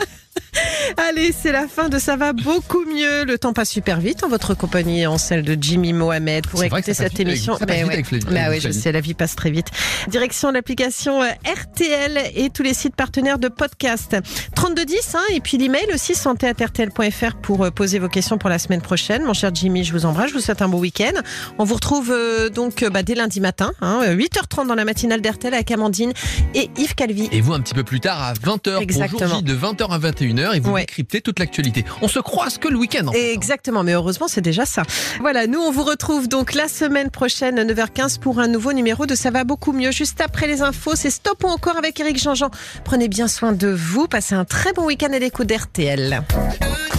Allez, 1.08 1.32
c'est 1.32 1.52
la 1.52 1.66
fin 1.68 1.88
de 1.88 1.98
Ça 1.98 2.16
va 2.16 2.32
beaucoup 2.32 2.84
mieux. 2.84 3.24
Le 3.24 3.38
temps 3.38 3.52
passe 3.52 3.70
super 3.70 4.00
vite 4.00 4.22
en 4.24 4.28
votre 4.28 4.54
compagnie 4.54 5.02
et 5.02 5.06
en 5.06 5.18
celle 5.18 5.42
de 5.42 5.56
Jimmy 5.60 5.92
Mohamed 5.92 6.46
pour 6.46 6.62
écouter 6.62 6.94
cette 6.94 7.06
avec- 7.14 7.20
émission. 7.20 7.58
Mais 7.66 7.84
ouais. 7.84 7.92
avec 7.94 8.06
Flavie- 8.06 8.24
Bah 8.26 8.44
avec 8.44 8.62
oui, 8.62 8.70
je 8.72 8.78
sais, 8.78 8.92
la 8.92 9.00
vie 9.00 9.14
passe 9.14 9.34
très 9.36 9.50
vite. 9.50 9.68
Direction 10.08 10.50
l'application 10.50 11.22
euh, 11.22 11.26
RTL 11.44 12.18
et 12.34 12.50
tous 12.50 12.62
les 12.62 12.74
sites 12.74 12.94
partenaires 12.96 13.38
de 13.38 13.48
podcast. 13.48 14.16
3210 14.54 15.14
hein, 15.14 15.20
et 15.34 15.40
puis 15.40 15.58
l'email 15.58 15.86
aussi 15.94 16.14
santé@rtl.fr 16.14 17.36
pour 17.42 17.64
euh, 17.64 17.70
poser 17.70 17.98
vos 17.98 18.08
questions 18.08 18.38
pour 18.38 18.50
la 18.50 18.58
semaine 18.58 18.80
prochaine. 18.82 19.22
Mon 19.24 19.34
cher 19.34 19.50
Jimmy, 19.54 19.84
je 19.84 19.92
vous 19.92 20.06
embrasse, 20.06 20.30
je 20.30 20.34
vous 20.34 20.40
souhaite 20.40 20.62
un 20.62 20.68
bon 20.68 20.78
week-end. 20.78 21.12
On 21.58 21.64
vous 21.64 21.74
retrouve 21.74 22.10
euh, 22.12 22.48
donc 22.48 22.84
bah, 22.84 23.02
dès 23.02 23.14
lundi 23.14 23.40
matin, 23.40 23.72
hein, 23.80 24.00
euh, 24.04 24.14
8h30 24.16 24.66
dans 24.66 24.74
la 24.74 24.84
matinale 24.84 25.20
d'RTL 25.20 25.52
avec 25.54 25.70
Amandine 25.70 26.12
et 26.54 26.70
Yves 26.76 26.94
Calvi. 26.94 27.28
Et 27.32 27.40
vous 27.40 27.52
un 27.52 27.60
petit 27.60 27.74
peu 27.74 27.84
plus 27.84 28.00
tard 28.00 28.22
à 28.22 28.32
20h 28.34 28.80
Exactement. 28.80 29.18
pour 29.18 29.28
jour 29.28 29.38
J 29.38 29.44
de 29.44 29.54
20h 29.54 29.88
à 29.90 29.98
21h 29.98 30.45
et 30.52 30.60
vous 30.60 30.70
Ouais. 30.72 30.82
décryptez 30.82 31.20
toute 31.20 31.38
l'actualité. 31.38 31.84
On 32.02 32.08
se 32.08 32.18
croise 32.18 32.58
que 32.58 32.68
le 32.68 32.76
week-end 32.76 33.06
en 33.08 33.12
fait, 33.12 33.30
hein. 33.30 33.34
Exactement, 33.34 33.82
mais 33.82 33.92
heureusement, 33.92 34.28
c'est 34.28 34.40
déjà 34.40 34.66
ça. 34.66 34.82
Voilà, 35.20 35.46
nous, 35.46 35.60
on 35.60 35.70
vous 35.70 35.84
retrouve 35.84 36.28
donc 36.28 36.54
la 36.54 36.68
semaine 36.68 37.10
prochaine 37.10 37.58
à 37.58 37.64
9h15 37.64 38.18
pour 38.18 38.38
un 38.38 38.48
nouveau 38.48 38.72
numéro 38.72 39.06
de 39.06 39.14
Ça 39.14 39.30
va 39.30 39.44
beaucoup 39.44 39.72
mieux. 39.72 39.90
Juste 39.90 40.20
après 40.20 40.46
les 40.46 40.62
infos, 40.62 40.94
c'est 40.94 41.10
Stop 41.10 41.42
ou 41.44 41.48
encore 41.48 41.76
avec 41.76 41.98
Eric 42.00 42.18
Jean-Jean. 42.18 42.50
Prenez 42.84 43.08
bien 43.08 43.28
soin 43.28 43.52
de 43.52 43.68
vous, 43.68 44.06
passez 44.08 44.34
un 44.34 44.44
très 44.44 44.72
bon 44.72 44.84
week-end 44.86 45.12
à 45.12 45.18
l'écoute 45.18 45.46
d'RTL. 45.46 46.22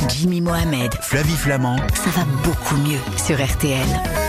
Jimmy 0.09 0.41
Mohamed, 0.41 0.93
Flavie 1.01 1.35
Flamand. 1.35 1.77
ça 1.93 2.09
va 2.15 2.25
beaucoup 2.43 2.75
mieux 2.77 2.99
sur 3.23 3.43
RTL. 3.43 4.26